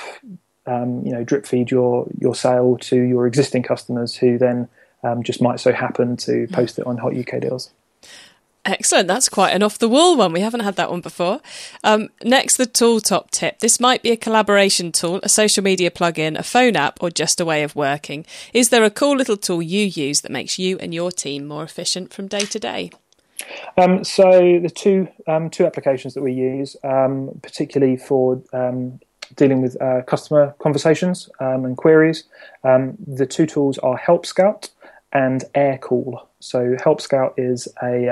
you 0.66 1.12
know, 1.12 1.24
drip 1.24 1.46
feed 1.46 1.70
your 1.70 2.07
your 2.18 2.35
sale 2.35 2.78
to 2.78 2.96
your 2.96 3.26
existing 3.26 3.64
customers 3.64 4.14
who 4.14 4.38
then 4.38 4.68
just 5.22 5.42
might 5.42 5.59
so 5.59 5.72
happen 5.72 6.16
to 6.18 6.46
post 6.52 6.78
it 6.78 6.87
on 6.87 6.96
Hot 6.98 7.14
UK 7.14 7.40
Deals. 7.40 7.70
Excellent. 8.66 9.09
That's 9.09 9.29
quite 9.29 9.50
an 9.50 9.62
off 9.62 9.79
the 9.79 9.90
wall 9.90 10.16
one. 10.16 10.33
We 10.33 10.40
haven't 10.40 10.61
had 10.61 10.77
that 10.77 10.90
one 10.90 11.03
before. 11.03 11.40
Um, 11.83 12.09
next, 12.22 12.57
the 12.57 12.64
tool 12.64 13.00
top 13.00 13.31
tip. 13.31 13.59
This 13.59 13.79
might 13.79 14.03
be 14.03 14.11
a 14.11 14.16
collaboration 14.16 14.90
tool, 14.90 15.20
a 15.22 15.29
social 15.29 15.62
media 15.62 15.90
plugin, 15.90 16.38
a 16.38 16.42
phone 16.42 16.74
app, 16.74 17.03
or 17.03 17.11
just 17.11 17.40
a 17.40 17.44
way 17.44 17.62
of 17.62 17.77
working. 17.77 18.24
Is 18.55 18.70
there 18.70 18.83
a 18.83 18.90
cool 18.90 19.16
little 19.16 19.37
tool 19.37 19.61
you 19.61 19.85
use 19.85 20.22
that 20.22 20.33
makes 20.33 20.59
you 20.59 20.79
and 20.79 20.94
your 20.94 21.12
team 21.12 21.46
more 21.46 21.62
efficient 21.62 22.14
from 22.14 22.27
day 22.27 22.40
to 22.40 22.59
day? 22.59 22.90
Um, 23.77 24.03
so 24.03 24.31
the 24.62 24.72
two 24.74 25.09
um, 25.27 25.50
two 25.50 25.66
applications 25.66 26.14
that 26.14 26.22
we 26.22 26.33
use, 26.33 26.74
um, 26.85 27.38
particularly 27.42 27.98
for 27.98 28.42
um, 28.55 28.98
dealing 29.37 29.61
with 29.61 29.81
uh, 29.83 30.03
customer 30.07 30.55
conversations 30.59 31.29
um, 31.38 31.66
and 31.66 31.77
queries, 31.77 32.24
the 32.62 33.27
two 33.29 33.44
tools 33.44 33.77
are 33.79 33.98
Help 33.98 34.24
Scout 34.24 34.70
and 35.12 35.44
Aircall. 35.55 36.27
So 36.40 36.77
Help 36.83 37.03
Scout 37.03 37.35
is 37.37 37.68
a 37.83 38.09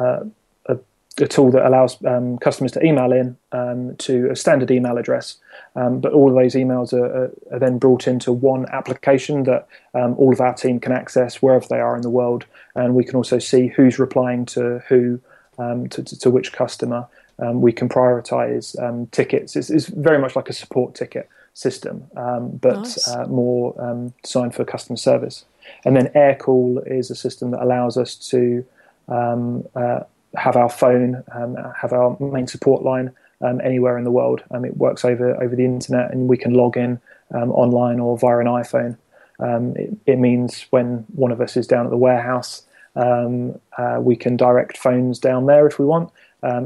uh, 0.00 0.20
a, 0.66 0.78
a, 1.18 1.28
tool 1.28 1.50
that 1.50 1.66
allows 1.66 2.02
um, 2.04 2.38
customers 2.38 2.72
to 2.72 2.84
email 2.84 3.12
in 3.12 3.36
um, 3.52 3.96
to 3.96 4.30
a 4.30 4.36
standard 4.36 4.70
email 4.70 4.98
address. 4.98 5.36
Um, 5.76 6.00
but 6.00 6.12
all 6.12 6.28
of 6.28 6.34
those 6.34 6.54
emails 6.54 6.92
are, 6.92 7.32
are, 7.52 7.58
then 7.58 7.78
brought 7.78 8.06
into 8.06 8.32
one 8.32 8.66
application 8.72 9.44
that 9.44 9.66
um, 9.94 10.14
all 10.14 10.32
of 10.32 10.40
our 10.40 10.54
team 10.54 10.80
can 10.80 10.92
access 10.92 11.42
wherever 11.42 11.66
they 11.68 11.80
are 11.80 11.96
in 11.96 12.02
the 12.02 12.10
world. 12.10 12.46
And 12.74 12.94
we 12.94 13.04
can 13.04 13.16
also 13.16 13.38
see 13.38 13.68
who's 13.68 13.98
replying 13.98 14.46
to 14.46 14.82
who, 14.88 15.20
um, 15.58 15.88
to, 15.88 16.02
to, 16.02 16.18
to, 16.18 16.30
which 16.30 16.52
customer. 16.52 17.06
Um, 17.40 17.60
we 17.60 17.72
can 17.72 17.88
prioritize 17.88 18.76
tickets. 19.10 19.56
It's, 19.56 19.68
it's, 19.68 19.86
very 19.86 20.18
much 20.18 20.36
like 20.36 20.48
a 20.48 20.52
support 20.52 20.94
ticket 20.94 21.28
system, 21.52 22.04
but 22.14 22.76
nice. 22.76 23.08
uh, 23.08 23.26
more 23.26 24.12
designed 24.22 24.54
for 24.54 24.64
customer 24.64 24.96
service. 24.96 25.44
And 25.84 25.96
then 25.96 26.08
Aircall 26.08 26.86
is 26.86 27.10
a 27.10 27.14
system 27.14 27.50
that 27.50 27.62
allows 27.62 27.96
us 27.96 28.14
to 28.30 28.64
um, 29.08 29.64
uh, 29.74 30.00
have 30.36 30.56
our 30.56 30.68
phone, 30.68 31.22
um, 31.32 31.56
have 31.80 31.92
our 31.92 32.16
main 32.20 32.46
support 32.46 32.82
line 32.82 33.12
um, 33.40 33.60
anywhere 33.62 33.98
in 33.98 34.04
the 34.04 34.10
world. 34.10 34.42
Um, 34.50 34.64
it 34.64 34.76
works 34.76 35.04
over 35.04 35.40
over 35.42 35.54
the 35.54 35.64
internet, 35.64 36.12
and 36.12 36.28
we 36.28 36.36
can 36.36 36.54
log 36.54 36.76
in 36.76 37.00
um, 37.32 37.50
online 37.52 38.00
or 38.00 38.18
via 38.18 38.38
an 38.38 38.46
iPhone. 38.46 38.96
Um, 39.38 39.76
it, 39.76 39.96
it, 40.06 40.18
means 40.18 40.66
when 40.70 41.04
one 41.14 41.32
of 41.32 41.40
us 41.40 41.56
is 41.56 41.66
down 41.66 41.86
at 41.86 41.90
the 41.90 41.96
warehouse, 41.96 42.62
uh, 42.96 43.98
we 43.98 44.14
can 44.14 44.36
direct 44.36 44.78
phones 44.78 45.18
down 45.18 45.46
there 45.46 45.66
if 45.66 45.78
we 45.78 45.84
want. 45.84 46.12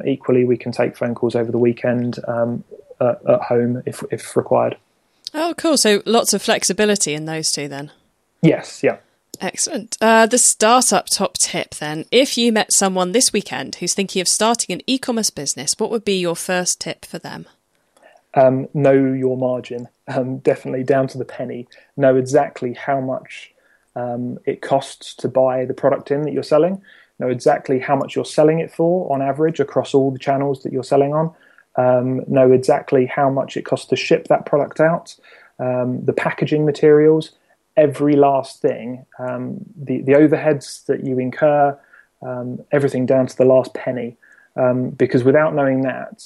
equally, 0.06 0.44
we 0.44 0.56
can 0.56 0.72
take 0.72 0.96
phone 0.96 1.14
calls 1.14 1.34
over 1.34 1.50
the 1.50 1.58
weekend 1.58 2.18
at, 2.18 3.26
at 3.26 3.40
home 3.42 3.82
if 3.86 4.02
if 4.10 4.36
required. 4.36 4.76
Oh, 5.34 5.54
cool! 5.56 5.76
So 5.76 6.02
lots 6.06 6.32
of 6.32 6.42
flexibility 6.42 7.14
in 7.14 7.26
those 7.26 7.52
two, 7.52 7.68
then. 7.68 7.90
Yes. 8.42 8.82
Yeah. 8.82 8.98
Excellent. 9.40 9.96
Uh, 10.00 10.26
the 10.26 10.38
startup 10.38 11.06
top 11.06 11.34
tip 11.34 11.74
then. 11.76 12.04
If 12.10 12.36
you 12.36 12.52
met 12.52 12.72
someone 12.72 13.12
this 13.12 13.32
weekend 13.32 13.76
who's 13.76 13.94
thinking 13.94 14.20
of 14.20 14.28
starting 14.28 14.72
an 14.72 14.82
e 14.86 14.98
commerce 14.98 15.30
business, 15.30 15.74
what 15.78 15.90
would 15.90 16.04
be 16.04 16.18
your 16.18 16.36
first 16.36 16.80
tip 16.80 17.04
for 17.04 17.18
them? 17.18 17.46
Um, 18.34 18.68
know 18.74 18.92
your 18.92 19.36
margin, 19.36 19.88
um, 20.06 20.38
definitely 20.38 20.84
down 20.84 21.08
to 21.08 21.18
the 21.18 21.24
penny. 21.24 21.66
Know 21.96 22.16
exactly 22.16 22.74
how 22.74 23.00
much 23.00 23.52
um, 23.96 24.38
it 24.44 24.60
costs 24.60 25.14
to 25.16 25.28
buy 25.28 25.64
the 25.64 25.74
product 25.74 26.10
in 26.10 26.22
that 26.22 26.32
you're 26.32 26.42
selling. 26.42 26.82
Know 27.18 27.28
exactly 27.28 27.78
how 27.78 27.96
much 27.96 28.14
you're 28.14 28.24
selling 28.24 28.60
it 28.60 28.70
for 28.70 29.12
on 29.12 29.22
average 29.22 29.60
across 29.60 29.94
all 29.94 30.10
the 30.10 30.18
channels 30.18 30.62
that 30.62 30.72
you're 30.72 30.84
selling 30.84 31.14
on. 31.14 31.34
Um, 31.76 32.22
know 32.26 32.52
exactly 32.52 33.06
how 33.06 33.30
much 33.30 33.56
it 33.56 33.64
costs 33.64 33.86
to 33.88 33.96
ship 33.96 34.28
that 34.28 34.46
product 34.46 34.80
out, 34.80 35.16
um, 35.58 36.04
the 36.04 36.12
packaging 36.12 36.64
materials 36.64 37.32
every 37.78 38.16
last 38.16 38.60
thing, 38.60 39.06
um, 39.18 39.58
the, 39.76 40.02
the 40.02 40.12
overheads 40.12 40.84
that 40.86 41.04
you 41.04 41.18
incur, 41.18 41.78
um, 42.22 42.62
everything 42.72 43.06
down 43.06 43.26
to 43.28 43.36
the 43.36 43.44
last 43.44 43.72
penny. 43.72 44.16
Um, 44.56 44.90
because 44.90 45.22
without 45.22 45.54
knowing 45.54 45.82
that, 45.82 46.24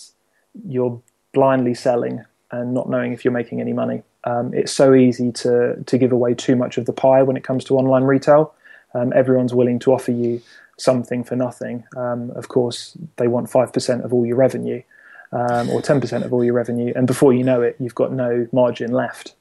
you're 0.67 1.01
blindly 1.35 1.75
selling 1.75 2.25
and 2.51 2.73
not 2.73 2.89
knowing 2.89 3.13
if 3.13 3.25
you're 3.25 3.33
making 3.33 3.61
any 3.61 3.75
money. 3.75 4.03
Um, 4.25 4.55
it's 4.55 4.73
so 4.73 4.95
easy 4.95 5.31
to, 5.33 5.83
to 5.85 5.99
give 5.99 6.13
away 6.13 6.35
too 6.35 6.57
much 6.57 6.79
of 6.79 6.87
the 6.87 6.93
pie 6.93 7.23
when 7.23 7.37
it 7.37 7.45
comes 7.45 7.65
to 7.65 7.77
online 7.77 8.05
retail. 8.05 8.55
Um, 8.95 9.13
everyone's 9.15 9.55
willing 9.55 9.79
to 9.81 9.93
offer 9.93 10.13
you 10.13 10.41
something 10.79 11.23
for 11.25 11.37
nothing. 11.37 11.85
Um, 11.97 12.31
of 12.31 12.49
course, 12.49 12.97
they 13.17 13.29
want 13.29 13.51
5% 13.51 14.05
of 14.05 14.13
all 14.15 14.25
your 14.25 14.37
revenue. 14.37 14.83
or 15.33 15.81
10% 15.81 16.25
of 16.25 16.33
all 16.33 16.45
your 16.45 16.55
revenue, 16.55 16.93
and 16.95 17.07
before 17.07 17.33
you 17.33 17.43
know 17.43 17.63
it, 17.63 17.77
you've 17.79 17.95
got 17.95 18.13
no 18.13 18.47
margin 18.53 18.93
left. 18.93 19.35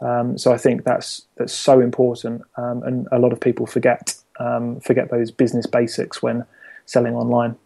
Um, 0.00 0.38
so 0.38 0.52
I 0.52 0.58
think 0.58 0.84
that's 0.84 1.22
that's 1.36 1.52
so 1.52 1.80
important, 1.80 2.42
um, 2.56 2.82
and 2.84 3.08
a 3.10 3.18
lot 3.18 3.32
of 3.32 3.40
people 3.40 3.66
forget 3.66 4.14
um, 4.38 4.80
forget 4.80 5.10
those 5.10 5.30
business 5.30 5.66
basics 5.66 6.22
when 6.22 6.44
selling 6.86 7.14
online. 7.14 7.56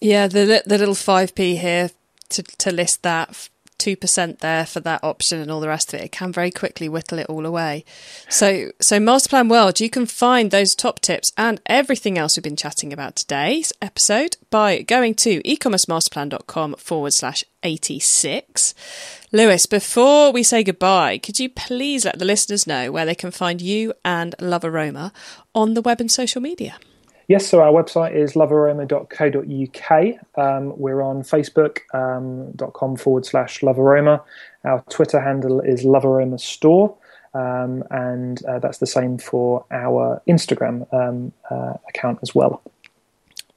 Yeah, 0.00 0.26
the 0.26 0.62
the 0.64 0.78
little 0.78 0.94
five 0.94 1.34
p 1.34 1.56
here 1.56 1.90
to 2.30 2.42
to 2.42 2.70
list 2.70 3.02
that 3.02 3.48
2% 3.78 4.38
there 4.38 4.66
for 4.66 4.80
that 4.80 5.02
option 5.02 5.40
and 5.40 5.50
all 5.50 5.60
the 5.60 5.68
rest 5.68 5.92
of 5.92 6.00
it, 6.00 6.04
it 6.04 6.12
can 6.12 6.32
very 6.32 6.50
quickly 6.50 6.88
whittle 6.88 7.18
it 7.18 7.26
all 7.28 7.46
away. 7.46 7.84
So, 8.28 8.70
so 8.80 8.98
Masterplan 8.98 9.50
World, 9.50 9.80
you 9.80 9.90
can 9.90 10.06
find 10.06 10.50
those 10.50 10.74
top 10.74 11.00
tips 11.00 11.32
and 11.36 11.60
everything 11.66 12.18
else 12.18 12.36
we've 12.36 12.44
been 12.44 12.56
chatting 12.56 12.92
about 12.92 13.16
today's 13.16 13.72
episode 13.80 14.36
by 14.50 14.82
going 14.82 15.14
to 15.16 15.42
ecommercemasterplan.com 15.42 16.74
forward 16.74 17.12
slash 17.12 17.44
86. 17.62 18.74
Lewis, 19.32 19.66
before 19.66 20.32
we 20.32 20.42
say 20.42 20.62
goodbye, 20.62 21.18
could 21.18 21.38
you 21.38 21.48
please 21.48 22.04
let 22.04 22.18
the 22.18 22.24
listeners 22.24 22.66
know 22.66 22.90
where 22.92 23.04
they 23.04 23.14
can 23.14 23.30
find 23.30 23.60
you 23.60 23.92
and 24.04 24.34
Love 24.40 24.64
Aroma 24.64 25.12
on 25.54 25.74
the 25.74 25.82
web 25.82 26.00
and 26.00 26.10
social 26.10 26.40
media? 26.40 26.78
Yes, 27.28 27.46
so 27.48 27.60
our 27.60 27.72
website 27.72 28.14
is 28.14 28.34
lovearoma.co.uk. 28.34 30.14
Um, 30.36 30.78
we're 30.78 31.02
on 31.02 31.22
facebook.com 31.22 32.90
um, 32.90 32.96
forward 32.96 33.26
slash 33.26 33.60
lovearoma. 33.60 34.22
Our 34.64 34.84
Twitter 34.90 35.20
handle 35.20 35.60
is 35.60 35.82
lovearoma 35.84 36.38
store. 36.38 36.96
Um, 37.34 37.82
and 37.90 38.44
uh, 38.46 38.60
that's 38.60 38.78
the 38.78 38.86
same 38.86 39.18
for 39.18 39.64
our 39.70 40.22
Instagram 40.28 40.86
um, 40.94 41.32
uh, 41.50 41.74
account 41.88 42.20
as 42.22 42.34
well. 42.34 42.62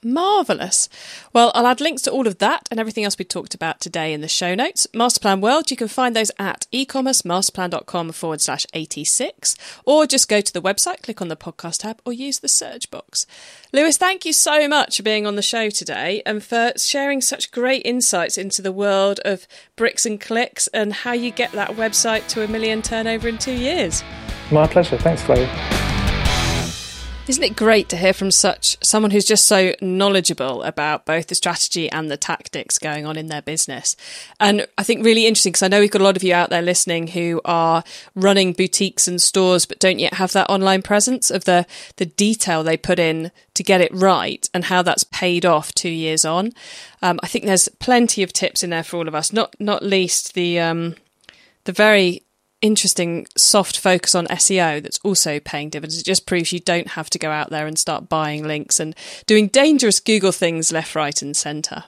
Marvellous. 0.03 0.89
Well, 1.33 1.51
I'll 1.53 1.67
add 1.67 1.81
links 1.81 2.01
to 2.03 2.12
all 2.12 2.27
of 2.27 2.38
that 2.39 2.67
and 2.71 2.79
everything 2.79 3.03
else 3.03 3.17
we 3.17 3.25
talked 3.25 3.53
about 3.53 3.79
today 3.79 4.13
in 4.13 4.21
the 4.21 4.27
show 4.27 4.55
notes. 4.55 4.88
Masterplan 4.93 5.41
World, 5.41 5.71
you 5.71 5.77
can 5.77 5.88
find 5.88 6.15
those 6.15 6.31
at 6.39 6.67
ecommercemasterplan.com 6.73 8.12
forward 8.12 8.41
slash 8.41 8.65
86, 8.73 9.55
or 9.85 10.05
just 10.05 10.29
go 10.29 10.41
to 10.41 10.53
the 10.53 10.62
website, 10.62 11.03
click 11.03 11.21
on 11.21 11.27
the 11.27 11.35
podcast 11.35 11.79
tab, 11.79 12.01
or 12.05 12.13
use 12.13 12.39
the 12.39 12.47
search 12.47 12.89
box. 12.91 13.25
Lewis, 13.73 13.97
thank 13.97 14.25
you 14.25 14.33
so 14.33 14.67
much 14.67 14.97
for 14.97 15.03
being 15.03 15.25
on 15.27 15.35
the 15.35 15.41
show 15.41 15.69
today 15.69 16.21
and 16.25 16.43
for 16.43 16.71
sharing 16.77 17.21
such 17.21 17.51
great 17.51 17.85
insights 17.85 18.38
into 18.38 18.62
the 18.62 18.71
world 18.71 19.19
of 19.25 19.47
bricks 19.75 20.05
and 20.05 20.19
clicks 20.19 20.67
and 20.67 20.93
how 20.93 21.12
you 21.12 21.31
get 21.31 21.51
that 21.51 21.71
website 21.71 22.27
to 22.27 22.43
a 22.43 22.47
million 22.47 22.81
turnover 22.81 23.27
in 23.27 23.38
two 23.38 23.53
years. 23.53 24.03
My 24.51 24.67
pleasure. 24.67 24.97
Thanks, 24.97 25.21
Chloe. 25.23 25.98
Isn't 27.29 27.43
it 27.43 27.55
great 27.55 27.89
to 27.89 27.95
hear 27.95 28.13
from 28.13 28.31
such 28.31 28.75
someone 28.83 29.11
who's 29.11 29.23
just 29.23 29.45
so 29.45 29.75
knowledgeable 29.81 30.63
about 30.63 31.05
both 31.05 31.27
the 31.27 31.35
strategy 31.35 31.87
and 31.87 32.09
the 32.09 32.17
tactics 32.17 32.79
going 32.79 33.05
on 33.05 33.17
in 33.17 33.27
their 33.27 33.43
business? 33.43 33.95
And 34.39 34.65
I 34.79 34.83
think 34.83 35.05
really 35.05 35.27
interesting 35.27 35.51
because 35.51 35.61
I 35.61 35.67
know 35.67 35.79
we've 35.79 35.91
got 35.91 36.01
a 36.01 36.05
lot 36.05 36.17
of 36.17 36.23
you 36.23 36.33
out 36.33 36.49
there 36.49 36.63
listening 36.63 37.05
who 37.09 37.39
are 37.45 37.83
running 38.15 38.53
boutiques 38.53 39.07
and 39.07 39.21
stores 39.21 39.67
but 39.67 39.77
don't 39.77 39.99
yet 39.99 40.15
have 40.15 40.31
that 40.31 40.49
online 40.49 40.81
presence 40.81 41.29
of 41.29 41.43
the 41.45 41.67
the 41.97 42.07
detail 42.07 42.63
they 42.63 42.77
put 42.77 42.97
in 42.97 43.29
to 43.53 43.61
get 43.61 43.79
it 43.79 43.93
right 43.93 44.49
and 44.51 44.63
how 44.63 44.81
that's 44.81 45.03
paid 45.03 45.45
off 45.45 45.71
two 45.71 45.87
years 45.87 46.25
on. 46.25 46.51
Um, 47.03 47.19
I 47.21 47.27
think 47.27 47.45
there's 47.45 47.69
plenty 47.77 48.23
of 48.23 48.33
tips 48.33 48.63
in 48.63 48.71
there 48.71 48.83
for 48.83 48.97
all 48.97 49.07
of 49.07 49.13
us. 49.13 49.31
Not 49.31 49.55
not 49.59 49.83
least 49.83 50.33
the 50.33 50.59
um, 50.59 50.95
the 51.65 51.73
very 51.73 52.23
interesting 52.62 53.28
soft 53.38 53.80
focus 53.80 54.15
on 54.15 54.28
SEO 54.28 54.82
that's 54.82 55.00
also 55.04 55.39
paying 55.39 55.69
dividends. 55.69 56.00
It 56.00 56.06
just 56.06 56.26
proves 56.26 56.52
you 56.52 56.60
don't 56.60 56.89
have 56.89 57.10
to 57.12 57.19
go 57.19 57.32
out 57.32 57.50
there 57.50 57.67
and 57.67 57.78
start 57.78 58.10
buying 58.10 58.43
links 58.45 58.80
and 58.80 58.95
doing 59.26 59.47
dangerous 59.47 59.99
Google 59.99 60.32
things 60.32 60.72
left, 60.72 60.95
right, 60.95 61.22
and 61.22 61.36
centre. 61.36 61.86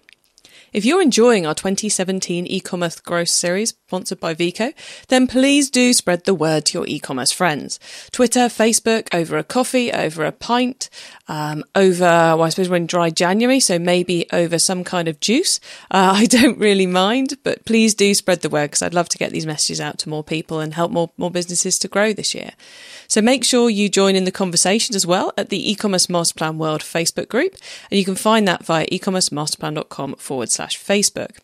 If 0.74 0.86
you're 0.86 1.02
enjoying 1.02 1.46
our 1.46 1.54
2017 1.54 2.48
e-commerce 2.48 2.98
growth 3.02 3.28
series 3.28 3.74
sponsored 3.88 4.22
by 4.22 4.34
Veeqo, 4.34 4.74
then 5.10 5.28
please 5.28 5.70
do 5.70 5.92
spread 5.92 6.24
the 6.24 6.34
word 6.34 6.68
to 6.68 6.78
your 6.78 6.88
e-commerce 6.88 7.30
friends. 7.34 7.78
Twitter, 8.14 8.48
Facebook, 8.48 9.14
over 9.14 9.38
a 9.38 9.44
coffee, 9.44 9.92
over 9.92 10.24
a 10.24 10.32
pint, 10.32 10.90
um, 11.28 11.66
over, 11.76 12.06
well, 12.06 12.44
I 12.44 12.50
suppose 12.50 12.70
we're 12.70 12.78
in 12.78 12.88
dry 12.88 13.10
January, 13.10 13.60
so 13.60 13.80
maybe 13.80 14.26
over 14.32 14.58
some 14.58 14.86
kind 14.86 15.10
of 15.10 15.20
juice. 15.20 15.60
Uh, 15.92 16.14
I 16.16 16.26
don't 16.26 16.58
really 16.58 16.88
mind, 16.88 17.38
but 17.44 17.66
please 17.66 17.94
do 17.94 18.14
spread 18.14 18.40
the 18.40 18.50
word 18.50 18.68
because 18.68 18.82
I'd 18.82 18.94
love 18.94 19.10
to 19.10 19.18
get 19.18 19.34
these 19.34 19.46
messages 19.46 19.82
out 19.82 19.98
to 20.00 20.10
more 20.10 20.24
people 20.24 20.62
and 20.62 20.74
help 20.74 20.94
more, 20.94 21.12
more 21.18 21.32
businesses 21.32 21.78
to 21.80 21.90
grow 21.90 22.14
this 22.14 22.34
year. 22.34 22.52
So 23.10 23.22
make 23.22 23.44
sure 23.44 23.70
you 23.70 23.90
join 23.90 24.16
in 24.16 24.24
the 24.24 24.32
conversation 24.32 24.96
as 24.96 25.06
well 25.06 25.34
at 25.38 25.50
the 25.50 25.70
e-commerce 25.70 26.08
masterplan 26.08 26.56
world 26.56 26.80
Facebook 26.80 27.28
group. 27.28 27.58
And 27.90 28.00
you 28.00 28.06
can 28.06 28.16
find 28.16 28.48
that 28.48 28.64
via 28.64 28.88
ecommercemasterplan.com 28.88 30.16
forward 30.16 30.50
slash 30.50 30.61
slash 30.62 30.78
Facebook. 30.78 31.38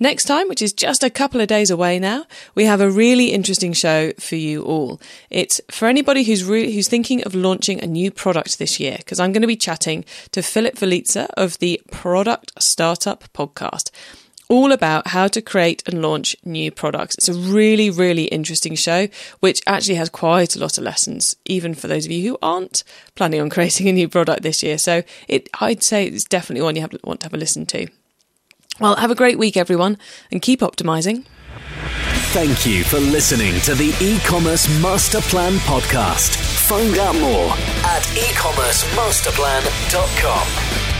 Next 0.00 0.24
time, 0.24 0.48
which 0.48 0.62
is 0.62 0.72
just 0.72 1.04
a 1.04 1.10
couple 1.10 1.40
of 1.40 1.48
days 1.48 1.70
away 1.70 1.98
now, 1.98 2.24
we 2.54 2.64
have 2.64 2.80
a 2.80 2.90
really 2.90 3.32
interesting 3.32 3.72
show 3.72 4.12
for 4.18 4.36
you 4.36 4.62
all. 4.62 5.00
It's 5.30 5.60
for 5.70 5.86
anybody 5.86 6.24
who's 6.24 6.42
re- 6.42 6.72
who's 6.72 6.88
thinking 6.88 7.22
of 7.24 7.34
launching 7.34 7.80
a 7.80 7.86
new 7.86 8.10
product 8.10 8.58
this 8.58 8.80
year, 8.80 8.96
because 8.98 9.20
I'm 9.20 9.32
going 9.32 9.42
to 9.42 9.46
be 9.46 9.56
chatting 9.56 10.04
to 10.32 10.42
Philip 10.42 10.74
Velitza 10.76 11.28
of 11.36 11.58
the 11.58 11.80
Product 11.90 12.52
Startup 12.58 13.22
Podcast 13.32 13.90
all 14.48 14.70
about 14.70 15.08
how 15.08 15.26
to 15.26 15.42
create 15.42 15.82
and 15.88 16.00
launch 16.00 16.36
new 16.44 16.70
products. 16.70 17.16
It's 17.16 17.28
a 17.28 17.34
really, 17.34 17.90
really 17.90 18.26
interesting 18.26 18.76
show, 18.76 19.08
which 19.40 19.60
actually 19.66 19.96
has 19.96 20.08
quite 20.08 20.54
a 20.54 20.60
lot 20.60 20.78
of 20.78 20.84
lessons, 20.84 21.34
even 21.46 21.74
for 21.74 21.88
those 21.88 22.06
of 22.06 22.12
you 22.12 22.30
who 22.30 22.38
aren't 22.40 22.84
planning 23.16 23.40
on 23.40 23.50
creating 23.56 23.88
a 23.88 23.92
new 23.92 24.08
product 24.08 24.42
this 24.42 24.62
year. 24.62 24.78
So 24.78 25.02
it, 25.26 25.48
I'd 25.60 25.82
say 25.82 26.06
it's 26.06 26.24
definitely 26.24 26.62
one 26.62 26.76
you 26.76 26.82
have, 26.82 26.94
want 27.02 27.20
to 27.20 27.26
have 27.26 27.34
a 27.34 27.38
listen 27.38 27.66
to. 27.66 27.88
Well, 28.80 28.96
have 28.96 29.10
a 29.10 29.14
great 29.14 29.38
week, 29.38 29.56
everyone, 29.56 29.96
and 30.30 30.42
keep 30.42 30.60
optimizing. 30.60 31.24
Thank 32.32 32.66
you 32.66 32.84
for 32.84 32.98
listening 33.00 33.58
to 33.62 33.74
the 33.74 33.96
e-commerce 34.00 34.68
master 34.82 35.20
plan 35.22 35.54
podcast. 35.60 36.36
Find 36.68 36.98
out 36.98 37.14
more 37.14 37.50
at 37.86 38.02
ecommercemasterplan.com. 38.02 40.95